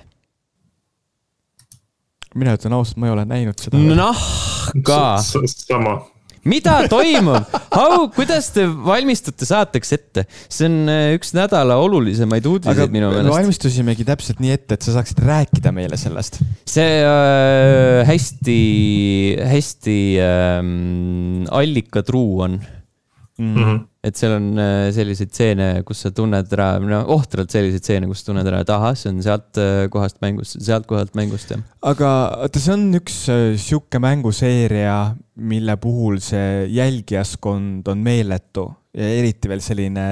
[2.36, 3.82] mina ütlen ausalt, ma ei ole näinud seda.
[3.82, 5.02] nahka.
[5.24, 5.98] sama
[6.48, 7.58] mida toimub?
[7.74, 10.26] How, kuidas te valmistute saateks ette?
[10.50, 13.34] see on äh, üks nädala olulisemaid uudiseid minu meelest.
[13.34, 16.42] valmistusimegi täpselt nii ette, et sa saaksid rääkida meile sellest.
[16.70, 18.60] see äh, hästi,
[19.52, 22.60] hästi ähm, allikatruu on
[23.40, 23.56] mm.
[23.56, 23.80] -hmm.
[24.04, 28.24] et seal on äh, selliseid stseene, kus sa tunned ära, no ohtralt selliseid stseene, kus
[28.28, 31.64] tunned ära, et ahah, see on sealt äh, kohast mängust, sealt kohalt mängust, jah.
[31.82, 32.12] aga
[32.46, 35.00] oota, see on üks äh, sihuke mänguseeria,
[35.40, 40.06] mille puhul see jälgijaskond on meeletu ja eriti veel selline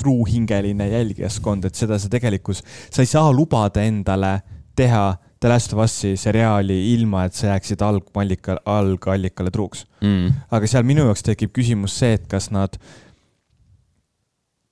[0.00, 4.40] truuhingeline jälgijaskond, et seda sa tegelikult, sa ei saa lubada endale
[4.74, 5.12] teha
[5.44, 10.46] The Last of Us'i seriaali ilma, et sa jääksid algallika, algallikale truuks mm..
[10.56, 12.78] aga seal minu jaoks tekib küsimus see, et kas nad,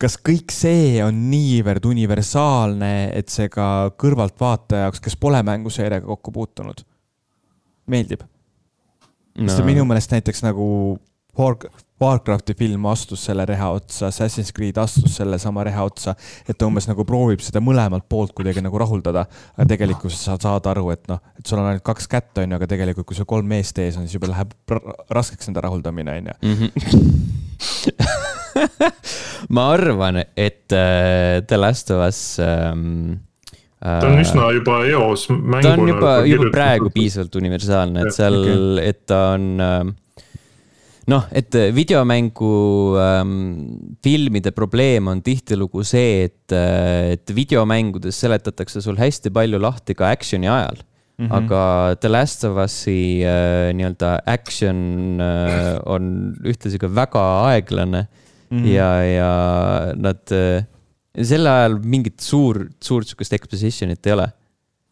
[0.01, 3.66] kas kõik see on niivõrd universaalne, et see ka
[4.01, 6.81] kõrvaltvaataja jaoks, kes pole mänguseeriaga kokku puutunud,
[7.93, 9.44] meeldib no.?
[9.44, 10.65] sest minu meelest näiteks nagu
[12.03, 16.11] Warcrafti film astus selle reha otsa, Assassin's Creed astus selle sama reha otsa,
[16.49, 19.23] et ta umbes nagu proovib seda mõlemalt poolt kuidagi nagu rahuldada.
[19.57, 22.57] aga tegelikkuses sa saad aru, et noh, et sul on ainult kaks kätt, on ju,
[22.59, 24.51] aga tegelikult, kui sul kolm meest ees on, siis juba läheb
[25.12, 26.37] raskeks enda rahuldamine, on ju.
[26.53, 26.69] Mhm.
[29.55, 33.20] ma arvan, et äh, The Last of Us ähm,
[33.83, 35.62] ta on üsna juba eos mänguna.
[35.62, 38.57] ta on juba, juba praegu piisavalt universaalne, et seal okay.,
[38.91, 39.91] et ta on äh,
[41.11, 42.53] noh, et äh, videomängu
[43.01, 49.97] ähm, filmide probleem on tihtilugu see, et, äh, et videomängudes seletatakse sul hästi palju lahti
[49.99, 50.79] ka action'i ajal
[51.19, 51.27] mm.
[51.27, 51.35] -hmm.
[51.39, 58.07] aga The Last of Us'i äh, nii-öelda action äh, on ühtlasi ka väga aeglane
[58.51, 58.66] mm -hmm.
[58.66, 59.33] ja, ja
[59.97, 60.65] nad äh,,
[61.19, 64.33] sel ajal mingit suur, suurt sihukest exposition'it ei ole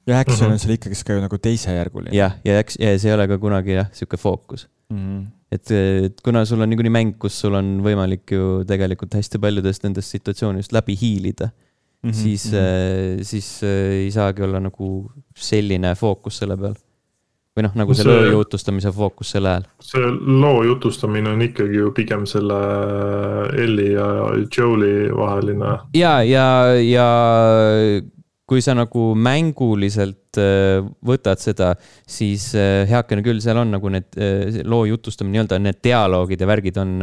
[0.07, 0.53] ja action mm -hmm.
[0.53, 2.17] on seal ikkagist ka ju nagu teisejärguline.
[2.17, 4.97] jah, ja, ja, ja see ei ole ka kunagi jah, sihuke fookus mm.
[4.99, 9.41] -hmm et, et kuna sul on niikuinii mäng, kus sul on võimalik ju tegelikult hästi
[9.43, 13.25] paljudest nendest situatsioonidest läbi hiilida mm, -hmm, siis mm, -hmm.
[13.33, 16.79] siis äh, ei saagi olla nagu selline fookus selle peal.
[17.57, 19.67] või noh, nagu see, see loo jutustamise fookus sel ajal.
[19.83, 20.13] see
[20.45, 22.61] loo jutustamine on ikkagi ju pigem selle
[23.65, 24.07] Ellie ja
[24.57, 25.79] Joe'i vaheline.
[25.95, 26.47] ja, ja,
[26.79, 27.11] ja
[28.51, 31.71] kui sa nagu mänguliselt äh, võtad seda,
[32.03, 36.49] siis äh, heakene küll, seal on nagu need äh, loo jutustamine, nii-öelda need dialoogid ja
[36.51, 36.97] värgid on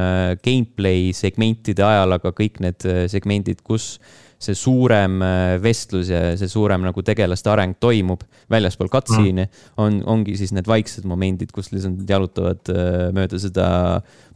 [0.43, 3.93] gameplay segmentide ajal, aga kõik need segmendid, kus
[4.37, 8.21] see suurem äh, vestlus ja see suurem nagu tegelaste areng toimub
[8.53, 13.67] väljaspool cutscene'i mm., on, ongi siis need vaiksed momendid, kus lihtsalt jalutavad äh, mööda seda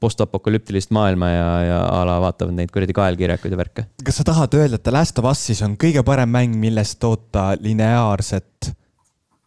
[0.02, 3.86] postapokalüptilist maailma ja, ja a la vaatavad neid kuradi kaelkirjakuid ja värke.
[4.02, 8.72] kas sa tahad öelda, et Last of Us'is on kõige parem mäng, millest toota lineaarset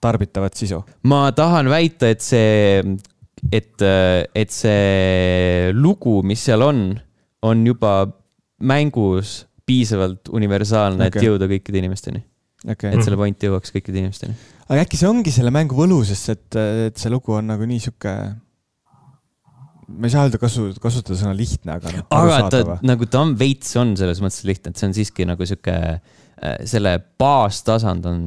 [0.05, 0.85] tarbitavat sisu?
[1.11, 2.79] ma tahan väita, et see,
[3.51, 6.87] et, et see lugu, mis seal on,
[7.43, 8.05] on juba
[8.63, 12.25] mängus piisavalt universaalne okay., et jõuda kõikide inimesteni
[12.69, 12.95] okay..
[12.95, 14.37] et selle point jõuaks kõikide inimesteni.
[14.69, 16.49] aga äkki see ongi selle mängu võlu, sest et,
[16.91, 18.15] et see lugu on nagu nii sihuke,
[19.95, 22.11] ma ei saa öelda kasu, kasutada sõna lihtne, aga noh.
[22.17, 25.49] aga ta nagu ta on veits on selles mõttes lihtne, et see on siiski nagu
[25.49, 25.79] sihuke
[26.69, 28.25] selle baastasand on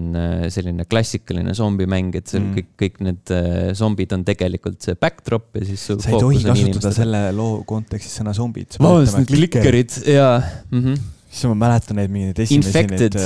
[0.49, 2.53] selline klassikaline zombimäng, et seal mm.
[2.55, 3.33] kõik, kõik need
[3.77, 5.83] zombid on tegelikult see backdrop ja siis.
[5.91, 6.95] sa ei tohi kasutada inimestel.
[6.95, 8.79] selle loo kontekstis sõna zombid.
[8.79, 10.79] vabandust, need klikkerid ja mm.
[10.79, 11.05] -hmm.
[11.29, 13.21] Siis ma mäletan neid mingeid esimesi neid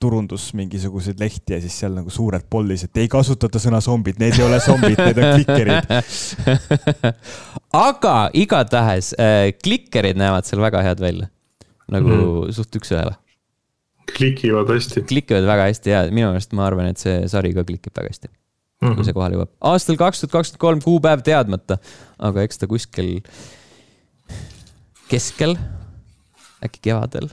[0.00, 4.38] turundus mingisuguseid lehti ja siis seal nagu suured pollis, et ei kasutata sõna zombid, need
[4.38, 5.90] ei ole zombid, need on klikkerid
[7.86, 11.28] aga igatahes äh, klikkerid näevad seal väga head välja.
[11.90, 12.54] nagu mm.
[12.56, 13.12] suht üks-ühele.
[14.14, 15.04] klikivad hästi.
[15.10, 18.30] klikivad väga hästi ja minu meelest ma arvan, et see sari ka klikib väga hästi
[18.30, 18.88] mm.
[18.88, 18.96] -hmm.
[18.96, 19.52] kui see kohale jõuab.
[19.72, 21.76] aastal kaks tuhat kakskümmend kolm, kuupäev teadmata,
[22.18, 23.18] aga eks ta kuskil
[25.12, 25.58] keskel,
[26.64, 27.28] äkki kevadel.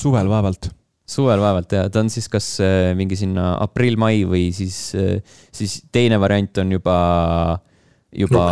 [0.00, 0.70] suvel vaevalt
[1.10, 5.80] suvel vaevalt ja ta on siis kas äh, mingi sinna aprill-mai või siis, äh, siis
[5.92, 6.96] teine variant on juba,
[8.14, 8.44] juba,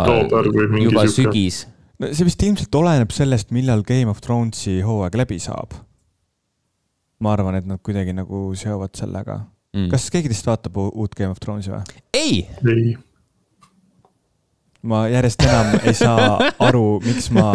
[0.83, 1.63] juba sügis.
[2.01, 5.77] no see vist ilmselt oleneb sellest, millal Game of Thronesi hooaeg läbi saab.
[7.23, 9.41] ma arvan, et nad kuidagi nagu seovad sellega
[9.75, 9.89] mm..
[9.91, 12.01] kas keegi teist vaatab uut Game of Thronesi või?
[12.15, 12.97] ei, ei
[14.87, 16.37] ma järjest enam ei saa
[16.69, 17.49] aru, miks ma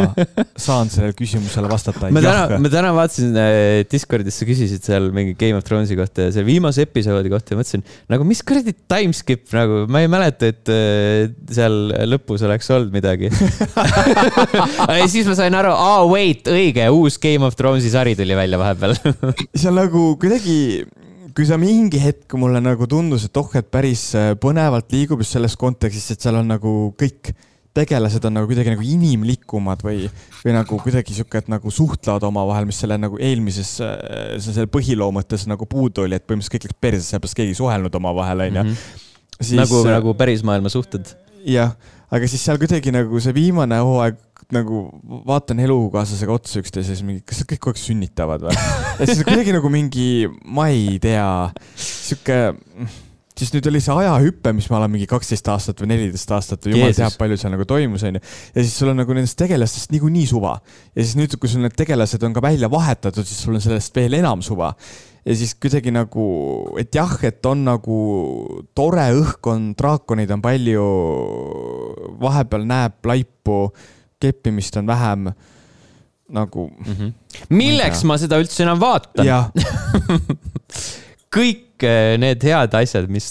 [0.61, 2.11] saan sellele küsimusele vastata.
[2.13, 6.27] ma täna, ma täna vaatasin äh, Discordis, sa küsisid seal mingi Game of Thronesi kohta
[6.27, 10.51] ja selle viimase episoodi kohta ja mõtlesin nagu, mis kuradi timeskip nagu, ma ei mäleta,
[10.53, 13.33] et äh, seal lõpus oleks olnud midagi.
[14.95, 18.59] Ja siis ma sain aru, aa wait, õige, uus Game of Thronesi sari tuli välja
[18.61, 18.95] vahepeal.
[19.75, 20.85] On nagu kuidagi
[21.35, 25.35] kui sa mingi hetk mulle nagu tundus, et oh, et päris äh, põnevalt liigub just
[25.35, 27.35] selles kontekstis, et seal on nagu kõik
[27.74, 30.05] tegelased on nagu kuidagi nagu inimlikumad või,
[30.44, 35.11] või nagu kuidagi sihuke, et nagu suhtlevad omavahel, mis selle nagu eelmises, äh, selle põhiloo
[35.16, 38.65] mõttes nagu puudu oli, et põhimõtteliselt kõik läks perse, sellepärast keegi ei suhelnud omavahel, onju.
[38.69, 39.59] Mhm.
[39.59, 41.16] nagu, äh, nagu päris maailma suhted.
[41.44, 41.74] jah,
[42.15, 44.16] aga siis seal kuidagi nagu see viimane hooaeg
[44.55, 44.85] nagu
[45.29, 48.59] vaatan elukaaslasega otsa üksteise, siis mingi, kas nad kõik kogu aeg sünnitavad või?
[49.01, 50.09] ja siis kuidagi nagu mingi,
[50.45, 51.29] ma ei tea,
[51.81, 52.39] sihuke,
[53.39, 56.77] siis nüüd oli see ajahüpe, mis ma olen mingi kaksteist aastat või neliteist aastat või
[56.77, 58.23] jumal teab, palju seal nagu toimus, onju.
[58.55, 60.59] ja siis sul on nagu nendest tegelastest niikuinii suva.
[60.93, 63.97] ja siis nüüd, kui sul need tegelased on ka välja vahetatud, siis sul on sellest
[63.97, 64.75] veel enam suva
[65.25, 66.27] ja siis kuidagi nagu,
[66.81, 67.99] et jah, et on nagu
[68.77, 70.87] tore õhkkond, draakonid on palju,
[72.21, 73.59] vahepeal näeb laipu
[74.25, 75.31] keppimist on vähem
[76.29, 76.95] nagu mm.
[76.95, 77.13] -hmm.
[77.49, 79.29] milleks ma, ma seda üldse enam vaatan?
[81.37, 83.29] kõik eh, need head asjad, mis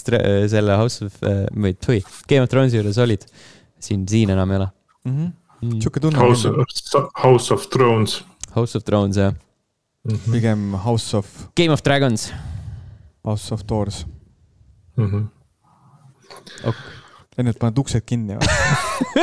[0.52, 3.24] selle House of, eh, või tui, Game of Thronesi juures olid,
[3.80, 4.68] siin, siin enam ei ole
[5.04, 5.16] mm.
[5.16, 5.32] -hmm.
[5.64, 5.80] Mm.
[5.80, 6.18] sihuke tunne.
[6.18, 8.22] House, of, House of Thrones.
[8.54, 10.14] House of Thrones, jah mm.
[10.14, 10.32] -hmm.
[10.32, 11.48] pigem House of.
[11.56, 12.32] Game of Dragons.
[13.24, 14.06] House of Doors
[14.96, 15.10] mm.
[15.10, 15.24] -hmm.
[16.64, 16.94] Okay
[17.38, 18.46] enne, et paned uksed kinni või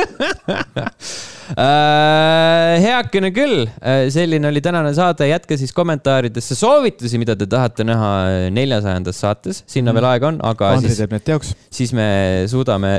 [0.02, 0.88] äh,
[1.56, 8.10] heakene küll, äh, selline oli tänane saade, jätke siis kommentaaridesse soovitusi, mida te tahate näha
[8.54, 9.98] neljasajandas saates, sinna mm.
[9.98, 11.52] veel aega on, aga Andri siis, teeb need teoks.
[11.72, 12.08] siis me
[12.50, 12.94] suudame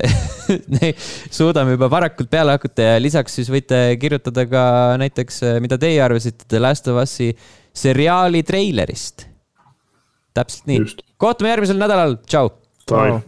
[1.40, 4.64] suudame juba varakult peale hakata ja lisaks siis võite kirjutada ka
[5.02, 7.34] näiteks, äh, mida teie arvasite The Last of Us'i
[7.74, 9.28] seriaali treilerist.
[10.34, 10.88] täpselt nii.
[11.22, 12.50] kohtume järgmisel nädalal, tšau.
[12.86, 13.22] tšau.